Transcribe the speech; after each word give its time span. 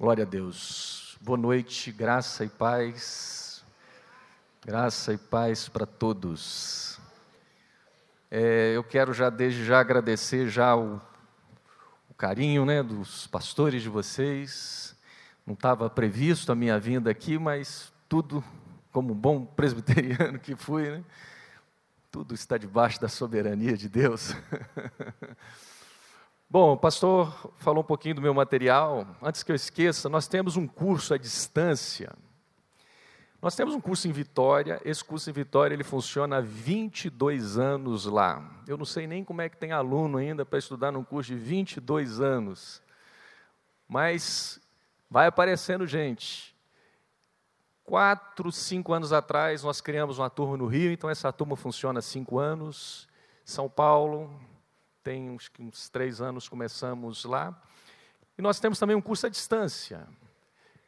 Glória 0.00 0.24
a 0.24 0.26
Deus. 0.26 1.18
Boa 1.20 1.36
noite, 1.36 1.92
graça 1.92 2.42
e 2.42 2.48
paz. 2.48 3.62
Graça 4.64 5.12
e 5.12 5.18
paz 5.18 5.68
para 5.68 5.84
todos. 5.84 6.98
É, 8.30 8.72
eu 8.74 8.82
quero 8.82 9.12
já 9.12 9.28
desde 9.28 9.62
já 9.62 9.78
agradecer 9.78 10.48
já 10.48 10.74
o, 10.74 10.98
o 12.08 12.14
carinho 12.14 12.64
né, 12.64 12.82
dos 12.82 13.26
pastores 13.26 13.82
de 13.82 13.90
vocês. 13.90 14.96
Não 15.46 15.52
estava 15.52 15.90
previsto 15.90 16.50
a 16.50 16.54
minha 16.54 16.80
vinda 16.80 17.10
aqui, 17.10 17.38
mas 17.38 17.92
tudo, 18.08 18.42
como 18.90 19.12
um 19.12 19.16
bom 19.16 19.44
presbiteriano 19.44 20.38
que 20.38 20.56
fui, 20.56 20.90
né, 20.92 21.04
tudo 22.10 22.32
está 22.34 22.56
debaixo 22.56 22.98
da 22.98 23.08
soberania 23.08 23.76
de 23.76 23.86
Deus. 23.86 24.34
Bom, 26.52 26.72
o 26.72 26.76
pastor 26.76 27.52
falou 27.58 27.80
um 27.80 27.86
pouquinho 27.86 28.16
do 28.16 28.20
meu 28.20 28.34
material. 28.34 29.06
Antes 29.22 29.44
que 29.44 29.52
eu 29.52 29.54
esqueça, 29.54 30.08
nós 30.08 30.26
temos 30.26 30.56
um 30.56 30.66
curso 30.66 31.14
à 31.14 31.16
distância. 31.16 32.12
Nós 33.40 33.54
temos 33.54 33.72
um 33.72 33.80
curso 33.80 34.08
em 34.08 34.10
Vitória. 34.10 34.82
Esse 34.84 35.04
curso 35.04 35.30
em 35.30 35.32
Vitória 35.32 35.76
ele 35.76 35.84
funciona 35.84 36.38
há 36.38 36.40
22 36.40 37.56
anos 37.56 38.04
lá. 38.04 38.60
Eu 38.66 38.76
não 38.76 38.84
sei 38.84 39.06
nem 39.06 39.22
como 39.22 39.40
é 39.40 39.48
que 39.48 39.56
tem 39.56 39.70
aluno 39.70 40.18
ainda 40.18 40.44
para 40.44 40.58
estudar 40.58 40.90
num 40.90 41.04
curso 41.04 41.30
de 41.30 41.38
22 41.38 42.20
anos. 42.20 42.82
Mas 43.86 44.60
vai 45.08 45.28
aparecendo 45.28 45.86
gente. 45.86 46.52
Quatro, 47.84 48.50
cinco 48.50 48.92
anos 48.92 49.12
atrás, 49.12 49.62
nós 49.62 49.80
criamos 49.80 50.18
uma 50.18 50.28
turma 50.28 50.56
no 50.56 50.66
Rio, 50.66 50.90
então 50.90 51.08
essa 51.08 51.32
turma 51.32 51.54
funciona 51.54 52.00
há 52.00 52.02
cinco 52.02 52.40
anos. 52.40 53.06
São 53.44 53.68
Paulo, 53.68 54.28
tem 55.02 55.30
uns, 55.30 55.50
uns 55.58 55.88
três 55.88 56.20
anos 56.20 56.48
começamos 56.48 57.24
lá. 57.24 57.60
E 58.36 58.42
nós 58.42 58.60
temos 58.60 58.78
também 58.78 58.96
um 58.96 59.00
curso 59.00 59.26
à 59.26 59.28
distância. 59.28 60.06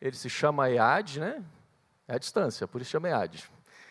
Ele 0.01 0.17
se 0.17 0.29
chama 0.29 0.71
EAD, 0.71 1.21
né? 1.21 1.45
É 2.09 2.15
à 2.15 2.19
distância, 2.19 2.67
por 2.67 2.81
isso 2.81 2.91
chama 2.91 3.09
EAD. 3.09 3.49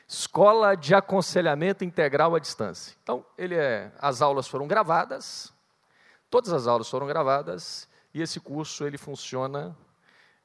Escola 0.08 0.75
de 0.75 0.94
Aconselhamento 0.94 1.86
Integral 1.86 2.36
à 2.36 2.39
Distância. 2.39 2.97
Então, 3.02 3.25
ele 3.38 3.55
é, 3.55 3.91
as 3.97 4.22
aulas 4.22 4.47
foram 4.47 4.67
gravadas, 4.67 5.53
todas 6.30 6.52
as 6.52 6.67
aulas 6.67 6.89
foram 6.89 7.08
gravadas, 7.08 7.88
e 8.13 8.22
esse 8.22 8.39
curso 8.39 8.85
ele 8.85 8.97
funciona 8.97 9.75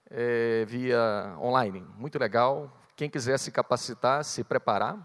é, 0.08 0.64
via 0.66 1.34
online. 1.40 1.80
Muito 1.96 2.16
legal. 2.16 2.72
Quem 2.94 3.10
quiser 3.10 3.38
se 3.38 3.50
capacitar, 3.50 4.24
se 4.24 4.44
preparar, 4.44 4.98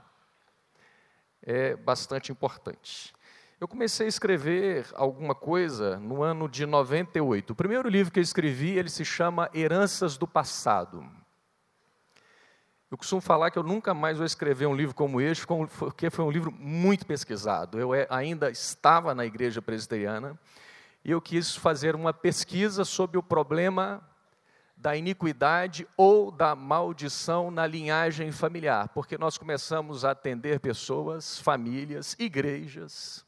é 1.42 1.76
bastante 1.76 2.32
importante. 2.32 3.14
Eu 3.62 3.68
comecei 3.68 4.08
a 4.08 4.10
escrever 4.10 4.88
alguma 4.96 5.36
coisa 5.36 6.00
no 6.00 6.24
ano 6.24 6.50
de 6.50 6.66
98. 6.66 7.52
O 7.52 7.56
primeiro 7.56 7.88
livro 7.88 8.12
que 8.12 8.18
eu 8.18 8.24
escrevi, 8.24 8.72
ele 8.72 8.90
se 8.90 9.06
chama 9.06 9.52
Heranças 9.54 10.18
do 10.18 10.26
Passado. 10.26 11.08
Eu 12.90 12.98
costumo 12.98 13.22
falar 13.22 13.52
que 13.52 13.60
eu 13.60 13.64
nunca 13.64 13.94
mais 13.94 14.18
vou 14.18 14.26
escrever 14.26 14.66
um 14.66 14.74
livro 14.74 14.96
como 14.96 15.22
este, 15.22 15.46
porque 15.78 16.10
foi 16.10 16.26
um 16.26 16.32
livro 16.32 16.52
muito 16.52 17.06
pesquisado. 17.06 17.78
Eu 17.80 17.94
é, 17.94 18.08
ainda 18.10 18.50
estava 18.50 19.14
na 19.14 19.28
igreja 19.28 19.62
presbiteriana 19.62 20.40
e 21.06 21.12
eu 21.12 21.22
quis 21.22 21.56
fazer 21.56 21.94
uma 21.94 22.12
pesquisa 22.12 22.84
sobre 22.84 23.20
o 23.20 23.22
problema 23.22 24.04
da 24.76 24.96
iniquidade 24.98 25.88
ou 25.96 26.32
da 26.32 26.56
maldição 26.56 27.52
na 27.52 27.68
linhagem 27.68 28.32
familiar, 28.32 28.90
porque 28.90 29.20
nós 29.20 29.38
começamos 29.38 30.04
a 30.04 30.10
atender 30.10 30.60
pessoas, 30.60 31.38
famílias, 31.38 32.16
igrejas, 32.18 33.24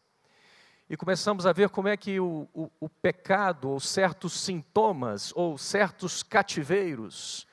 e 0.94 0.96
começamos 0.96 1.48
a 1.48 1.52
ver 1.52 1.70
como 1.70 1.88
é 1.88 1.98
que 1.98 2.20
o, 2.20 2.48
o, 2.54 2.70
o 2.82 2.88
pecado, 2.88 3.68
ou 3.68 3.80
certos 3.80 4.34
sintomas, 4.34 5.34
ou 5.36 5.58
certos 5.58 6.22
cativeiros, 6.22 7.48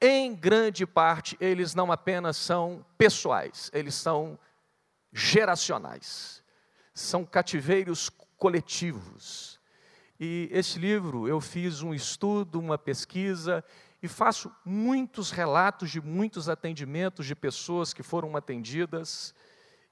em 0.00 0.34
grande 0.34 0.86
parte, 0.86 1.36
eles 1.38 1.74
não 1.74 1.92
apenas 1.92 2.38
são 2.38 2.82
pessoais, 2.96 3.70
eles 3.74 3.94
são 3.94 4.38
geracionais, 5.12 6.42
são 6.94 7.22
cativeiros 7.22 8.08
coletivos. 8.38 9.60
E 10.18 10.48
esse 10.50 10.78
livro 10.78 11.28
eu 11.28 11.38
fiz 11.38 11.82
um 11.82 11.92
estudo, 11.92 12.58
uma 12.58 12.78
pesquisa, 12.78 13.62
e 14.02 14.08
faço 14.08 14.50
muitos 14.64 15.30
relatos 15.30 15.90
de 15.90 16.00
muitos 16.00 16.48
atendimentos 16.48 17.26
de 17.26 17.34
pessoas 17.34 17.92
que 17.92 18.02
foram 18.02 18.34
atendidas, 18.38 19.34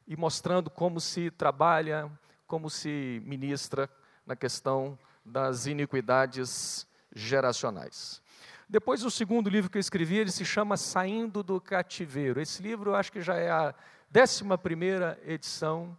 e 0.06 0.16
mostrando 0.16 0.70
como 0.70 0.98
se 1.02 1.30
trabalha 1.30 2.10
como 2.54 2.70
se 2.70 3.20
ministra 3.24 3.90
na 4.24 4.36
questão 4.36 4.96
das 5.24 5.66
iniquidades 5.66 6.86
geracionais. 7.12 8.22
Depois, 8.68 9.02
o 9.02 9.10
segundo 9.10 9.50
livro 9.50 9.68
que 9.68 9.76
eu 9.76 9.80
escrevi, 9.80 10.18
ele 10.18 10.30
se 10.30 10.44
chama 10.44 10.76
Saindo 10.76 11.42
do 11.42 11.60
Cativeiro. 11.60 12.40
Esse 12.40 12.62
livro, 12.62 12.92
eu 12.92 12.94
acho 12.94 13.10
que 13.10 13.20
já 13.20 13.34
é 13.34 13.50
a 13.50 13.74
décima 14.08 14.56
primeira 14.56 15.18
edição. 15.26 15.98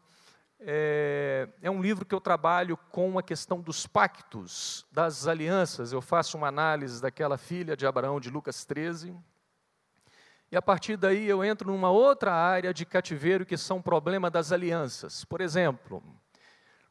É, 0.57 1.49
é, 1.61 1.69
um 1.69 1.81
livro 1.81 2.05
que 2.05 2.15
eu 2.15 2.21
trabalho 2.21 2.77
com 2.89 3.19
a 3.19 3.23
questão 3.23 3.59
dos 3.59 3.85
pactos, 3.85 4.85
das 4.93 5.27
alianças. 5.27 5.91
Eu 5.91 6.01
faço 6.01 6.37
uma 6.37 6.47
análise 6.47 7.01
daquela 7.01 7.37
filha 7.37 7.75
de 7.75 7.85
Abraão, 7.85 8.17
de 8.17 8.29
Lucas 8.29 8.63
13. 8.63 9.13
E 10.49 10.55
a 10.55 10.61
partir 10.61 10.95
daí 10.95 11.27
eu 11.27 11.43
entro 11.43 11.69
numa 11.69 11.89
outra 11.89 12.33
área 12.33 12.73
de 12.73 12.85
cativeiro 12.85 13.45
que 13.45 13.57
são 13.57 13.79
o 13.79 13.83
problema 13.83 14.29
das 14.29 14.53
alianças. 14.53 15.25
Por 15.25 15.41
exemplo, 15.41 16.01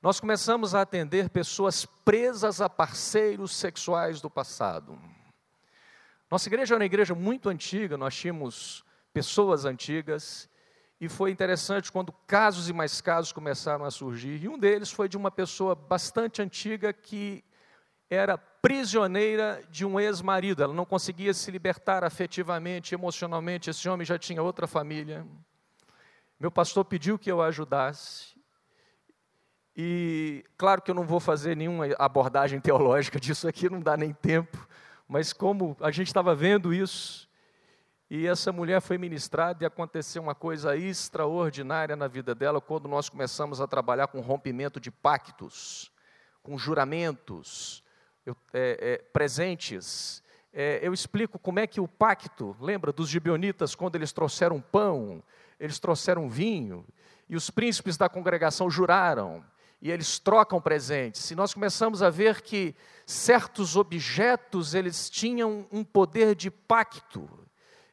nós 0.04 0.20
começamos 0.20 0.74
a 0.74 0.82
atender 0.82 1.30
pessoas 1.30 1.86
presas 1.86 2.60
a 2.60 2.68
parceiros 2.68 3.52
sexuais 3.52 4.20
do 4.20 4.28
passado. 4.28 5.00
Nossa 6.30 6.46
igreja 6.46 6.74
é 6.74 6.76
uma 6.76 6.84
igreja 6.84 7.14
muito 7.14 7.48
antiga, 7.48 7.96
nós 7.96 8.14
tínhamos 8.14 8.84
pessoas 9.14 9.64
antigas, 9.64 10.46
e 11.00 11.08
foi 11.08 11.30
interessante 11.30 11.90
quando 11.90 12.12
casos 12.26 12.68
e 12.68 12.72
mais 12.74 13.00
casos 13.00 13.32
começaram 13.32 13.86
a 13.86 13.90
surgir, 13.90 14.44
e 14.44 14.46
um 14.46 14.58
deles 14.58 14.90
foi 14.90 15.08
de 15.08 15.16
uma 15.16 15.30
pessoa 15.30 15.74
bastante 15.74 16.42
antiga 16.42 16.92
que 16.92 17.42
era 18.10 18.36
prisioneira 18.36 19.64
de 19.70 19.86
um 19.86 19.98
ex-marido, 19.98 20.62
ela 20.62 20.74
não 20.74 20.84
conseguia 20.84 21.32
se 21.32 21.50
libertar 21.50 22.04
afetivamente, 22.04 22.94
emocionalmente, 22.94 23.70
esse 23.70 23.88
homem 23.88 24.04
já 24.04 24.18
tinha 24.18 24.42
outra 24.42 24.66
família. 24.66 25.26
Meu 26.38 26.50
pastor 26.50 26.84
pediu 26.84 27.18
que 27.18 27.32
eu 27.32 27.40
ajudasse, 27.40 28.33
e 29.76 30.44
claro 30.56 30.80
que 30.80 30.90
eu 30.90 30.94
não 30.94 31.04
vou 31.04 31.18
fazer 31.18 31.56
nenhuma 31.56 31.86
abordagem 31.98 32.60
teológica 32.60 33.18
disso 33.18 33.48
aqui, 33.48 33.68
não 33.68 33.80
dá 33.80 33.96
nem 33.96 34.12
tempo, 34.12 34.68
mas 35.08 35.32
como 35.32 35.76
a 35.80 35.90
gente 35.90 36.06
estava 36.06 36.34
vendo 36.34 36.72
isso, 36.72 37.28
e 38.08 38.26
essa 38.26 38.52
mulher 38.52 38.80
foi 38.80 38.98
ministrada 38.98 39.64
e 39.64 39.66
aconteceu 39.66 40.22
uma 40.22 40.34
coisa 40.34 40.76
extraordinária 40.76 41.96
na 41.96 42.06
vida 42.06 42.34
dela 42.34 42.60
quando 42.60 42.86
nós 42.86 43.08
começamos 43.08 43.60
a 43.60 43.66
trabalhar 43.66 44.06
com 44.06 44.20
rompimento 44.20 44.78
de 44.78 44.90
pactos, 44.90 45.90
com 46.42 46.56
juramentos, 46.56 47.82
eu, 48.24 48.36
é, 48.52 48.78
é, 48.80 48.98
presentes. 49.12 50.22
É, 50.52 50.78
eu 50.82 50.92
explico 50.92 51.38
como 51.38 51.58
é 51.58 51.66
que 51.66 51.80
o 51.80 51.88
pacto, 51.88 52.56
lembra 52.60 52.92
dos 52.92 53.08
gibeonitas, 53.08 53.74
quando 53.74 53.96
eles 53.96 54.12
trouxeram 54.12 54.60
pão, 54.60 55.22
eles 55.58 55.80
trouxeram 55.80 56.28
vinho, 56.28 56.86
e 57.28 57.34
os 57.34 57.50
príncipes 57.50 57.96
da 57.96 58.08
congregação 58.08 58.70
juraram 58.70 59.44
e 59.84 59.90
eles 59.90 60.18
trocam 60.18 60.62
presentes. 60.62 61.30
E 61.30 61.34
nós 61.34 61.52
começamos 61.52 62.02
a 62.02 62.08
ver 62.08 62.40
que 62.40 62.74
certos 63.04 63.76
objetos 63.76 64.72
eles 64.72 65.10
tinham 65.10 65.66
um 65.70 65.84
poder 65.84 66.34
de 66.34 66.50
pacto. 66.50 67.28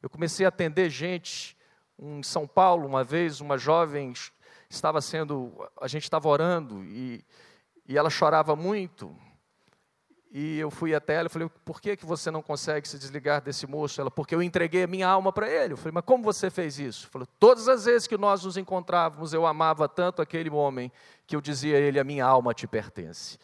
Eu 0.01 0.09
comecei 0.09 0.46
a 0.46 0.50
atender 0.50 0.90
gente 0.90 1.57
em 2.00 2.24
São 2.24 2.47
Paulo 2.47 2.88
uma 2.88 3.03
vez, 3.03 3.41
uma 3.41 3.57
jovem 3.57 4.13
estava 4.69 5.01
sendo, 5.01 5.51
a 5.81 5.88
gente 5.90 6.03
estava 6.03 6.30
orando 6.30 6.81
e, 6.85 7.25
e 7.85 7.97
ela 7.97 8.09
chorava 8.09 8.56
muito. 8.56 9.13
E 10.34 10.58
eu 10.58 10.72
fui 10.72 10.96
até 10.96 11.16
ela 11.16 11.28
e 11.28 11.30
falei, 11.30 11.50
por 11.66 11.81
que, 11.81 11.97
que 11.97 12.06
você 12.06 12.31
não 12.31 12.42
consegue 12.42 12.88
se 12.88 12.97
desligar 12.97 13.42
desse 13.42 13.68
moço? 13.68 14.00
Ela, 14.00 14.10
porque 14.10 14.33
eu 14.33 14.42
entreguei 14.42 14.83
a 14.83 14.88
minha 14.88 15.06
alma 15.06 15.33
para 15.33 15.50
ele. 15.50 15.74
Eu 15.74 15.78
falei, 15.78 15.92
mas 15.92 16.06
como 16.06 16.24
você 16.24 16.50
fez 16.50 16.80
isso? 16.80 17.10
Falou, 17.10 17.28
todas 17.38 17.68
as 17.68 17.83
vezes 17.83 18.07
que 18.07 18.18
nós 18.18 18.45
nos 18.45 18.56
encontrávamos, 18.56 19.33
eu 19.33 19.45
amava 19.45 19.89
tanto 19.89 20.22
aquele 20.22 20.50
homem 20.50 20.89
que 21.28 21.36
eu 21.36 21.42
dizia 21.42 21.75
a 21.75 21.80
ele, 21.80 22.00
a 22.00 22.04
minha 22.06 22.25
alma 22.25 22.54
te 22.54 22.66
pertence. 22.66 23.38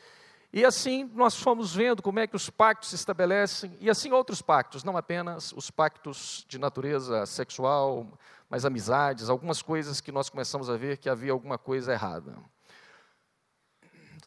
E 0.54 0.64
assim 0.64 1.12
nós 1.14 1.36
fomos 1.36 1.76
vendo 1.76 2.02
como 2.02 2.20
é 2.20 2.26
que 2.26 2.38
os 2.38 2.50
pactos 2.50 2.90
se 2.90 2.96
estabelecem, 2.96 3.78
e 3.82 3.90
assim 3.90 4.14
outros 4.14 4.42
pactos, 4.42 4.82
não 4.82 4.96
apenas 4.96 5.52
os 5.52 5.70
pactos 5.70 6.46
de 6.48 6.58
natureza 6.58 7.26
sexual, 7.26 8.08
mas 8.50 8.64
amizades, 8.64 9.30
algumas 9.30 9.62
coisas 9.62 10.00
que 10.00 10.12
nós 10.12 10.30
começamos 10.30 10.70
a 10.70 10.78
ver 10.78 10.98
que 10.98 11.10
havia 11.10 11.34
alguma 11.34 11.58
coisa 11.58 11.92
errada. 11.92 12.38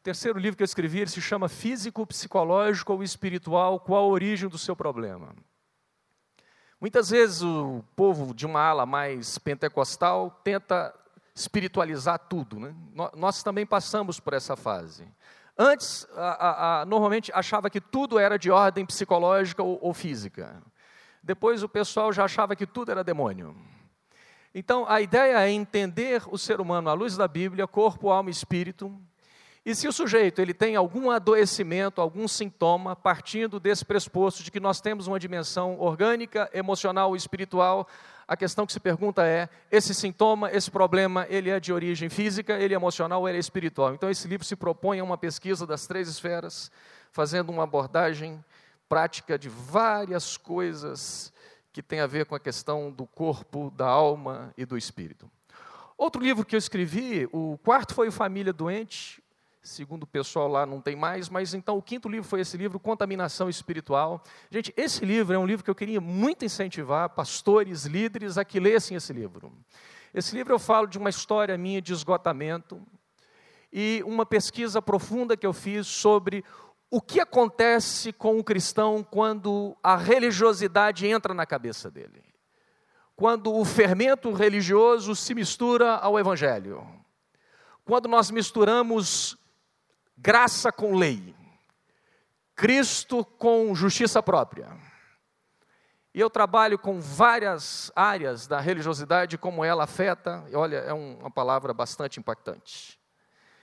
O 0.00 0.02
terceiro 0.02 0.38
livro 0.38 0.56
que 0.56 0.62
eu 0.62 0.64
escrevi, 0.64 1.00
ele 1.00 1.10
se 1.10 1.20
chama 1.20 1.46
Físico, 1.46 2.06
Psicológico 2.06 2.94
ou 2.94 3.02
Espiritual, 3.02 3.78
qual 3.78 4.04
a 4.04 4.06
origem 4.06 4.48
do 4.48 4.56
seu 4.56 4.74
problema? 4.74 5.34
Muitas 6.80 7.10
vezes 7.10 7.42
o 7.42 7.84
povo 7.94 8.34
de 8.34 8.46
uma 8.46 8.62
ala 8.62 8.86
mais 8.86 9.36
pentecostal 9.36 10.40
tenta 10.42 10.94
espiritualizar 11.34 12.18
tudo. 12.18 12.58
Né? 12.58 12.74
Nós 13.14 13.42
também 13.42 13.66
passamos 13.66 14.18
por 14.18 14.32
essa 14.32 14.56
fase. 14.56 15.06
Antes, 15.58 16.08
a, 16.16 16.80
a, 16.80 16.86
normalmente 16.86 17.30
achava 17.34 17.68
que 17.68 17.78
tudo 17.78 18.18
era 18.18 18.38
de 18.38 18.50
ordem 18.50 18.86
psicológica 18.86 19.62
ou, 19.62 19.78
ou 19.82 19.92
física. 19.92 20.62
Depois 21.22 21.62
o 21.62 21.68
pessoal 21.68 22.10
já 22.10 22.24
achava 22.24 22.56
que 22.56 22.66
tudo 22.66 22.90
era 22.90 23.04
demônio. 23.04 23.54
Então, 24.54 24.86
a 24.88 25.02
ideia 25.02 25.40
é 25.40 25.50
entender 25.50 26.22
o 26.26 26.38
ser 26.38 26.58
humano 26.58 26.88
à 26.88 26.94
luz 26.94 27.18
da 27.18 27.28
Bíblia, 27.28 27.66
corpo, 27.68 28.08
alma 28.08 28.30
e 28.30 28.32
espírito. 28.32 28.98
E 29.64 29.74
se 29.74 29.86
o 29.86 29.92
sujeito 29.92 30.40
ele 30.40 30.54
tem 30.54 30.74
algum 30.74 31.10
adoecimento, 31.10 32.00
algum 32.00 32.26
sintoma, 32.26 32.96
partindo 32.96 33.60
desse 33.60 33.84
pressuposto 33.84 34.42
de 34.42 34.50
que 34.50 34.58
nós 34.58 34.80
temos 34.80 35.06
uma 35.06 35.20
dimensão 35.20 35.78
orgânica, 35.78 36.48
emocional 36.54 37.14
e 37.14 37.18
espiritual, 37.18 37.86
a 38.26 38.36
questão 38.36 38.64
que 38.64 38.72
se 38.72 38.80
pergunta 38.80 39.26
é: 39.26 39.50
esse 39.70 39.94
sintoma, 39.94 40.50
esse 40.50 40.70
problema, 40.70 41.26
ele 41.28 41.50
é 41.50 41.60
de 41.60 41.72
origem 41.72 42.08
física, 42.08 42.54
ele 42.54 42.72
é 42.72 42.76
emocional 42.76 43.20
ou 43.20 43.28
ele 43.28 43.36
é 43.36 43.40
espiritual? 43.40 43.92
Então, 43.92 44.08
esse 44.08 44.26
livro 44.26 44.46
se 44.46 44.56
propõe 44.56 45.00
a 45.00 45.04
uma 45.04 45.18
pesquisa 45.18 45.66
das 45.66 45.86
três 45.86 46.08
esferas, 46.08 46.70
fazendo 47.12 47.50
uma 47.50 47.64
abordagem 47.64 48.42
prática 48.88 49.38
de 49.38 49.48
várias 49.48 50.38
coisas 50.38 51.32
que 51.72 51.82
têm 51.82 52.00
a 52.00 52.06
ver 52.06 52.24
com 52.24 52.34
a 52.34 52.40
questão 52.40 52.90
do 52.90 53.06
corpo, 53.06 53.70
da 53.76 53.86
alma 53.86 54.54
e 54.56 54.64
do 54.64 54.78
espírito. 54.78 55.30
Outro 55.98 56.22
livro 56.22 56.46
que 56.46 56.56
eu 56.56 56.58
escrevi, 56.58 57.28
o 57.30 57.58
quarto 57.62 57.94
foi 57.94 58.08
o 58.08 58.12
Família 58.12 58.52
Doente, 58.52 59.22
segundo 59.62 60.04
o 60.04 60.06
pessoal 60.06 60.48
lá 60.48 60.64
não 60.64 60.80
tem 60.80 60.96
mais, 60.96 61.28
mas 61.28 61.52
então 61.52 61.76
o 61.76 61.82
quinto 61.82 62.08
livro 62.08 62.28
foi 62.28 62.40
esse 62.40 62.56
livro, 62.56 62.80
Contaminação 62.80 63.48
Espiritual. 63.48 64.22
Gente, 64.50 64.72
esse 64.76 65.04
livro 65.04 65.34
é 65.34 65.38
um 65.38 65.46
livro 65.46 65.64
que 65.64 65.70
eu 65.70 65.74
queria 65.74 66.00
muito 66.00 66.44
incentivar 66.44 67.10
pastores, 67.10 67.84
líderes 67.84 68.38
a 68.38 68.44
que 68.44 68.58
lessem 68.58 68.96
esse 68.96 69.12
livro. 69.12 69.52
Esse 70.14 70.34
livro 70.34 70.54
eu 70.54 70.58
falo 70.58 70.86
de 70.86 70.98
uma 70.98 71.10
história 71.10 71.56
minha 71.58 71.80
de 71.80 71.92
esgotamento 71.92 72.80
e 73.72 74.02
uma 74.06 74.26
pesquisa 74.26 74.80
profunda 74.80 75.36
que 75.36 75.46
eu 75.46 75.52
fiz 75.52 75.86
sobre 75.86 76.44
o 76.90 77.00
que 77.00 77.20
acontece 77.20 78.12
com 78.12 78.38
o 78.38 78.42
cristão 78.42 79.06
quando 79.08 79.76
a 79.82 79.96
religiosidade 79.96 81.06
entra 81.06 81.32
na 81.32 81.46
cabeça 81.46 81.88
dele? 81.88 82.24
Quando 83.14 83.54
o 83.54 83.64
fermento 83.64 84.32
religioso 84.32 85.14
se 85.14 85.34
mistura 85.34 85.96
ao 85.96 86.18
evangelho? 86.18 86.84
Quando 87.84 88.08
nós 88.08 88.30
misturamos 88.30 89.38
graça 90.20 90.70
com 90.70 90.94
lei, 90.94 91.34
Cristo 92.54 93.24
com 93.24 93.74
justiça 93.74 94.22
própria. 94.22 94.68
E 96.12 96.20
eu 96.20 96.28
trabalho 96.28 96.78
com 96.78 97.00
várias 97.00 97.90
áreas 97.96 98.46
da 98.46 98.60
religiosidade, 98.60 99.38
como 99.38 99.64
ela 99.64 99.84
afeta, 99.84 100.44
e 100.50 100.54
olha, 100.54 100.76
é 100.78 100.92
uma 100.92 101.30
palavra 101.30 101.72
bastante 101.72 102.20
impactante. 102.20 103.00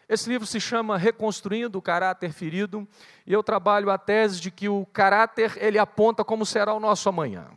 Esse 0.10 0.30
livro 0.30 0.48
se 0.48 0.60
chama 0.60 0.98
Reconstruindo 0.98 1.78
o 1.78 1.82
Caráter 1.82 2.32
Ferido, 2.32 2.88
e 3.26 3.34
eu 3.34 3.44
trabalho 3.44 3.92
a 3.92 3.98
tese 3.98 4.40
de 4.40 4.50
que 4.50 4.68
o 4.70 4.86
caráter 4.88 5.58
ele 5.58 5.78
aponta 5.78 6.24
como 6.24 6.46
será 6.46 6.74
o 6.74 6.80
nosso 6.80 7.08
amanhã. 7.10 7.52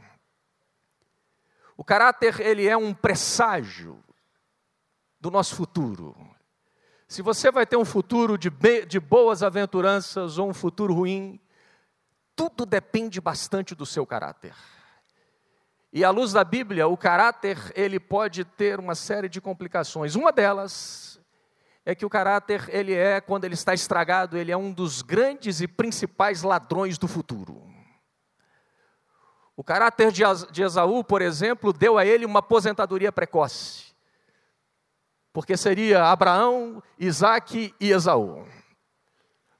O 1.76 1.84
caráter 1.84 2.40
ele 2.40 2.66
é 2.66 2.76
um 2.76 2.92
presságio 2.92 4.02
do 5.18 5.30
nosso 5.30 5.54
futuro. 5.54 6.14
Se 7.10 7.22
você 7.22 7.50
vai 7.50 7.66
ter 7.66 7.76
um 7.76 7.84
futuro 7.84 8.38
de, 8.38 8.48
de 8.86 9.00
boas 9.00 9.42
aventuranças 9.42 10.38
ou 10.38 10.48
um 10.48 10.54
futuro 10.54 10.94
ruim, 10.94 11.40
tudo 12.36 12.64
depende 12.64 13.20
bastante 13.20 13.74
do 13.74 13.84
seu 13.84 14.06
caráter. 14.06 14.54
E 15.92 16.04
à 16.04 16.10
luz 16.10 16.32
da 16.32 16.44
Bíblia, 16.44 16.86
o 16.86 16.96
caráter 16.96 17.58
ele 17.74 17.98
pode 17.98 18.44
ter 18.44 18.78
uma 18.78 18.94
série 18.94 19.28
de 19.28 19.40
complicações. 19.40 20.14
Uma 20.14 20.30
delas 20.30 21.20
é 21.84 21.96
que 21.96 22.06
o 22.06 22.08
caráter, 22.08 22.68
ele 22.68 22.94
é, 22.94 23.20
quando 23.20 23.44
ele 23.44 23.54
está 23.54 23.74
estragado, 23.74 24.38
ele 24.38 24.52
é 24.52 24.56
um 24.56 24.70
dos 24.72 25.02
grandes 25.02 25.60
e 25.60 25.66
principais 25.66 26.44
ladrões 26.44 26.96
do 26.96 27.08
futuro. 27.08 27.60
O 29.56 29.64
caráter 29.64 30.12
de 30.12 30.62
Esaú, 30.62 31.02
por 31.02 31.22
exemplo, 31.22 31.72
deu 31.72 31.98
a 31.98 32.06
ele 32.06 32.24
uma 32.24 32.38
aposentadoria 32.38 33.10
precoce. 33.10 33.89
Porque 35.32 35.56
seria 35.56 36.04
Abraão, 36.04 36.82
Isaac 36.98 37.74
e 37.78 37.90
Esaú. 37.90 38.46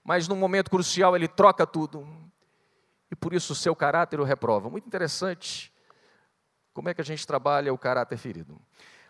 Mas 0.03 0.27
num 0.27 0.37
momento 0.37 0.71
crucial 0.71 1.15
ele 1.15 1.29
troca 1.29 1.67
tudo. 1.67 2.07
E 3.11 3.17
por 3.17 3.33
isso 3.33 3.53
o 3.53 3.57
seu 3.57 3.75
caráter 3.75 4.21
o 4.21 4.25
reprova. 4.25 4.69
Muito 4.69 4.87
interessante 4.87 5.73
como 6.73 6.89
é 6.89 6.95
que 6.95 7.01
a 7.01 7.05
gente 7.05 7.27
trabalha 7.27 7.73
o 7.73 7.79
caráter 7.79 8.17
ferido. 8.17 8.61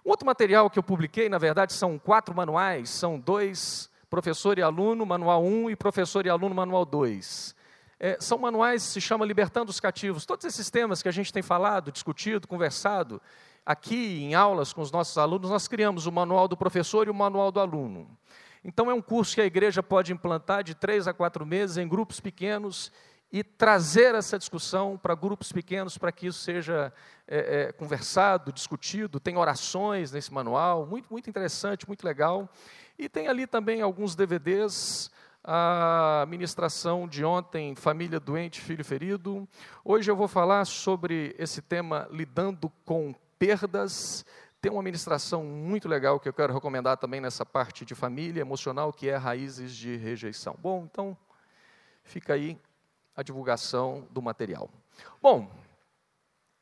Um 0.04 0.10
outro 0.10 0.26
material 0.26 0.70
que 0.70 0.78
eu 0.78 0.82
publiquei, 0.82 1.28
na 1.28 1.38
verdade, 1.38 1.72
são 1.72 1.98
quatro 1.98 2.34
manuais, 2.34 2.88
são 2.88 3.18
dois, 3.18 3.90
professor 4.08 4.58
e 4.58 4.62
aluno, 4.62 5.04
manual 5.04 5.44
1 5.44 5.70
e 5.70 5.76
professor 5.76 6.24
e 6.26 6.30
aluno, 6.30 6.54
manual 6.54 6.84
2. 6.84 7.54
É, 7.98 8.16
são 8.18 8.38
manuais, 8.38 8.82
se 8.82 9.00
chama 9.00 9.26
Libertando 9.26 9.70
os 9.70 9.78
Cativos. 9.78 10.24
Todos 10.24 10.46
esses 10.46 10.70
temas 10.70 11.02
que 11.02 11.08
a 11.08 11.12
gente 11.12 11.32
tem 11.32 11.42
falado, 11.42 11.92
discutido, 11.92 12.48
conversado, 12.48 13.20
aqui 13.70 14.25
em 14.25 14.34
aulas 14.34 14.72
com 14.72 14.82
os 14.82 14.90
nossos 14.90 15.17
alunos, 15.17 15.49
nós 15.49 15.69
criamos 15.69 16.06
o 16.06 16.12
manual 16.12 16.49
do 16.49 16.56
professor 16.56 17.06
e 17.06 17.11
o 17.11 17.14
manual 17.14 17.52
do 17.52 17.61
aluno. 17.61 18.19
Então, 18.64 18.90
é 18.90 18.94
um 18.94 19.00
curso 19.00 19.37
que 19.37 19.40
a 19.40 19.46
igreja 19.46 19.81
pode 19.81 20.12
implantar 20.12 20.64
de 20.64 20.75
três 20.75 21.06
a 21.06 21.14
quatro 21.14 21.46
meses 21.46 21.76
em 21.76 21.87
grupos 21.87 22.19
pequenos 22.19 22.90
e 23.32 23.44
trazer 23.44 24.17
essa 24.17 24.37
discussão 24.37 24.99
para 24.99 25.14
grupos 25.14 25.52
pequenos, 25.52 25.96
para 25.96 26.11
que 26.11 26.26
isso 26.26 26.40
seja 26.40 26.93
é, 27.28 27.69
é, 27.69 27.72
conversado, 27.72 28.52
discutido. 28.52 29.20
Tem 29.20 29.37
orações 29.37 30.11
nesse 30.11 30.34
manual, 30.34 30.84
muito, 30.84 31.06
muito 31.08 31.31
interessante, 31.31 31.87
muito 31.87 32.05
legal. 32.05 32.49
E 32.99 33.08
tem 33.08 33.28
ali 33.28 33.46
também 33.46 33.82
alguns 33.82 34.16
DVDs, 34.16 35.12
a 35.44 36.26
ministração 36.28 37.06
de 37.06 37.25
ontem, 37.25 37.76
Família 37.76 38.19
Doente, 38.19 38.61
Filho 38.61 38.84
Ferido. 38.84 39.49
Hoje 39.84 40.11
eu 40.11 40.16
vou 40.16 40.26
falar 40.26 40.64
sobre 40.64 41.37
esse 41.38 41.62
tema, 41.62 42.08
lidando 42.11 42.70
com 42.84 43.14
perdas. 43.40 44.22
Tem 44.60 44.70
uma 44.70 44.82
ministração 44.82 45.42
muito 45.42 45.88
legal 45.88 46.20
que 46.20 46.28
eu 46.28 46.32
quero 46.34 46.52
recomendar 46.52 46.98
também 46.98 47.22
nessa 47.22 47.46
parte 47.46 47.87
de 47.87 47.94
família 47.94 48.42
emocional, 48.42 48.92
que 48.92 49.08
é 49.08 49.16
Raízes 49.16 49.75
de 49.75 49.96
Rejeição. 49.96 50.54
Bom, 50.60 50.84
então, 50.84 51.16
fica 52.04 52.34
aí 52.34 52.60
a 53.16 53.22
divulgação 53.22 54.06
do 54.10 54.20
material. 54.20 54.69
Bom, 55.22 55.50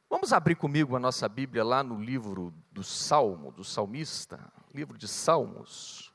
vamos 0.09 0.33
abrir 0.33 0.55
comigo 0.55 0.95
a 0.95 1.01
nossa 1.01 1.29
Bíblia 1.29 1.65
lá 1.65 1.83
no 1.83 2.01
livro 2.01 2.55
do 2.71 2.85
Salmo, 2.85 3.51
do 3.51 3.65
salmista, 3.65 4.39
livro 4.73 4.97
de 4.97 5.09
Salmos. 5.09 6.15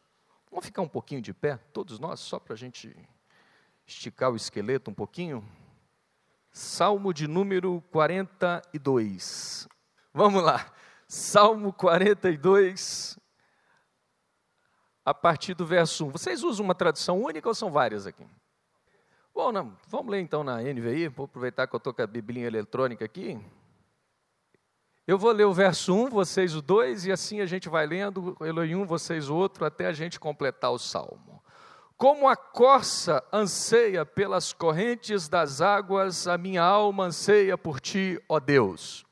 Vamos 0.50 0.66
ficar 0.66 0.82
um 0.82 0.88
pouquinho 0.88 1.22
de 1.22 1.34
pé, 1.34 1.58
todos 1.74 2.00
nós, 2.00 2.22
só 2.22 2.40
para 2.40 2.54
a 2.54 2.58
gente 2.58 2.96
esticar 3.86 4.32
o 4.32 4.38
esqueleto 4.38 4.90
um 4.90 4.94
pouquinho. 4.94 5.46
Salmo 6.54 7.14
de 7.14 7.28
número 7.28 7.84
42. 7.92 9.68
Vamos 10.14 10.44
lá. 10.44 10.72
Salmo 11.08 11.74
42, 11.74 13.18
a 15.04 15.14
partir 15.14 15.56
do 15.56 15.66
verso 15.66 16.06
1. 16.06 16.12
Vocês 16.12 16.44
usam 16.44 16.64
uma 16.64 16.76
tradução 16.76 17.20
única 17.20 17.48
ou 17.48 17.56
são 17.56 17.72
várias 17.72 18.06
aqui? 18.06 18.26
Bom, 19.34 19.52
não, 19.52 19.76
vamos 19.88 20.12
ler 20.12 20.22
então 20.22 20.44
na 20.44 20.62
NVI, 20.62 21.08
vou 21.08 21.26
aproveitar 21.26 21.66
que 21.66 21.76
eu 21.76 21.78
estou 21.78 21.92
com 21.92 22.04
a 22.04 22.08
biblinha 22.08 22.46
eletrônica 22.46 23.04
aqui. 23.04 23.44
Eu 25.08 25.18
vou 25.18 25.32
ler 25.32 25.46
o 25.46 25.54
verso 25.54 25.94
1, 25.94 26.12
vocês 26.12 26.56
o 26.56 26.62
2, 26.62 27.08
e 27.08 27.12
assim 27.12 27.42
a 27.42 27.46
gente 27.48 27.68
vai 27.68 27.88
lendo, 27.88 28.38
Elohim 28.40 28.76
um, 28.76 28.86
vocês 28.86 29.30
o 29.30 29.36
outro, 29.36 29.66
até 29.66 29.88
a 29.88 29.94
gente 29.94 30.20
completar 30.20 30.72
o 30.72 30.78
salmo. 30.78 31.44
Como 31.98 32.30
a 32.30 32.36
corça 32.36 33.24
anseia 33.34 34.06
pelas 34.06 34.54
correntes 34.54 35.28
das 35.28 35.60
águas, 35.60 36.28
a 36.28 36.38
minha 36.38 36.64
alma 36.64 37.06
anseia 37.06 37.58
por 37.58 37.80
ti, 37.82 38.24
ó 38.30 38.40
Deus. 38.40 39.04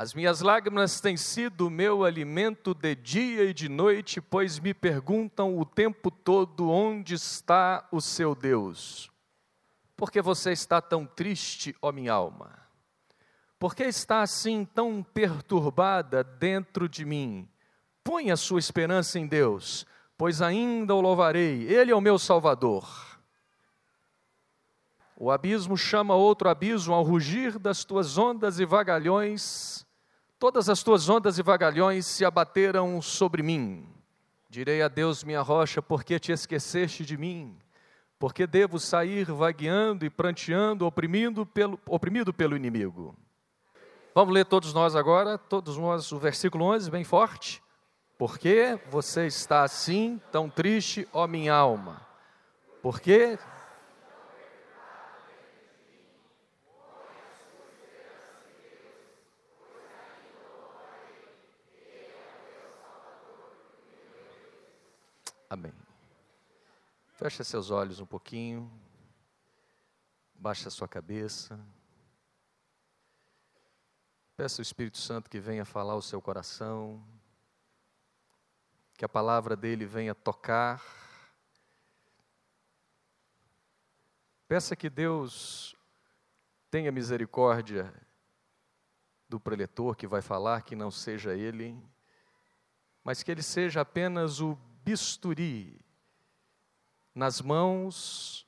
As 0.00 0.14
minhas 0.14 0.40
lágrimas 0.40 0.98
têm 0.98 1.14
sido 1.14 1.66
o 1.66 1.70
meu 1.70 2.04
alimento 2.04 2.72
de 2.72 2.94
dia 2.94 3.44
e 3.44 3.52
de 3.52 3.68
noite, 3.68 4.18
pois 4.18 4.58
me 4.58 4.72
perguntam 4.72 5.58
o 5.58 5.62
tempo 5.66 6.10
todo 6.10 6.70
onde 6.70 7.12
está 7.12 7.86
o 7.92 8.00
seu 8.00 8.34
Deus. 8.34 9.10
Por 9.94 10.10
que 10.10 10.22
você 10.22 10.52
está 10.52 10.80
tão 10.80 11.04
triste, 11.04 11.76
ó 11.82 11.92
minha 11.92 12.14
alma? 12.14 12.50
Por 13.58 13.74
que 13.74 13.82
está 13.82 14.22
assim 14.22 14.64
tão 14.64 15.02
perturbada 15.02 16.24
dentro 16.24 16.88
de 16.88 17.04
mim? 17.04 17.46
Põe 18.02 18.30
a 18.30 18.38
sua 18.38 18.58
esperança 18.58 19.18
em 19.18 19.26
Deus, 19.26 19.84
pois 20.16 20.40
ainda 20.40 20.94
o 20.94 21.00
louvarei, 21.02 21.64
Ele 21.64 21.92
é 21.92 21.94
o 21.94 22.00
meu 22.00 22.18
Salvador. 22.18 22.88
O 25.14 25.30
abismo 25.30 25.76
chama 25.76 26.14
outro 26.14 26.48
abismo 26.48 26.94
ao 26.94 27.02
rugir 27.02 27.58
das 27.58 27.84
tuas 27.84 28.16
ondas 28.16 28.58
e 28.58 28.64
vagalhões 28.64 29.86
Todas 30.40 30.70
as 30.70 30.82
tuas 30.82 31.06
ondas 31.06 31.38
e 31.38 31.42
vagalhões 31.42 32.06
se 32.06 32.24
abateram 32.24 33.02
sobre 33.02 33.42
mim. 33.42 33.86
Direi 34.48 34.80
a 34.80 34.88
Deus, 34.88 35.22
minha 35.22 35.42
rocha, 35.42 35.82
porque 35.82 36.18
te 36.18 36.32
esqueceste 36.32 37.04
de 37.04 37.18
mim? 37.18 37.58
Porque 38.18 38.46
devo 38.46 38.78
sair 38.78 39.26
vagueando 39.26 40.02
e 40.02 40.08
pranteando, 40.08 40.86
oprimido 40.86 41.44
pelo, 41.44 41.78
oprimido 41.86 42.32
pelo 42.32 42.56
inimigo? 42.56 43.14
Vamos 44.14 44.32
ler 44.32 44.46
todos 44.46 44.72
nós 44.72 44.96
agora, 44.96 45.36
todos 45.36 45.76
nós, 45.76 46.10
o 46.10 46.18
versículo 46.18 46.64
11, 46.64 46.90
bem 46.90 47.04
forte. 47.04 47.62
Porque 48.16 48.80
você 48.90 49.26
está 49.26 49.62
assim, 49.62 50.18
tão 50.32 50.48
triste, 50.48 51.06
ó 51.12 51.26
minha 51.26 51.52
alma? 51.52 52.00
Porque 52.80 53.38
Amém. 65.50 65.72
Feche 67.20 67.44
seus 67.44 67.70
olhos 67.70 68.00
um 68.00 68.06
pouquinho. 68.06 68.72
Baixe 70.34 70.66
a 70.66 70.70
sua 70.70 70.88
cabeça. 70.88 71.60
Peça 74.34 74.58
ao 74.58 74.62
Espírito 74.62 74.96
Santo 74.96 75.28
que 75.28 75.38
venha 75.38 75.66
falar 75.66 75.96
o 75.96 76.00
seu 76.00 76.18
coração. 76.22 77.06
Que 78.96 79.04
a 79.04 79.08
palavra 79.08 79.54
dele 79.54 79.84
venha 79.84 80.14
tocar. 80.14 80.82
Peça 84.48 84.74
que 84.74 84.88
Deus 84.88 85.76
tenha 86.70 86.90
misericórdia 86.90 87.92
do 89.28 89.38
preletor 89.38 89.94
que 89.94 90.06
vai 90.06 90.22
falar, 90.22 90.62
que 90.62 90.74
não 90.74 90.90
seja 90.90 91.34
ele, 91.34 91.78
mas 93.04 93.22
que 93.22 93.30
ele 93.30 93.42
seja 93.42 93.82
apenas 93.82 94.40
o 94.40 94.54
bisturi 94.82 95.84
nas 97.14 97.40
mãos 97.40 98.46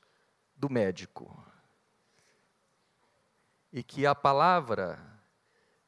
do 0.56 0.70
médico. 0.70 1.44
E 3.72 3.82
que 3.82 4.06
a 4.06 4.14
palavra 4.14 4.98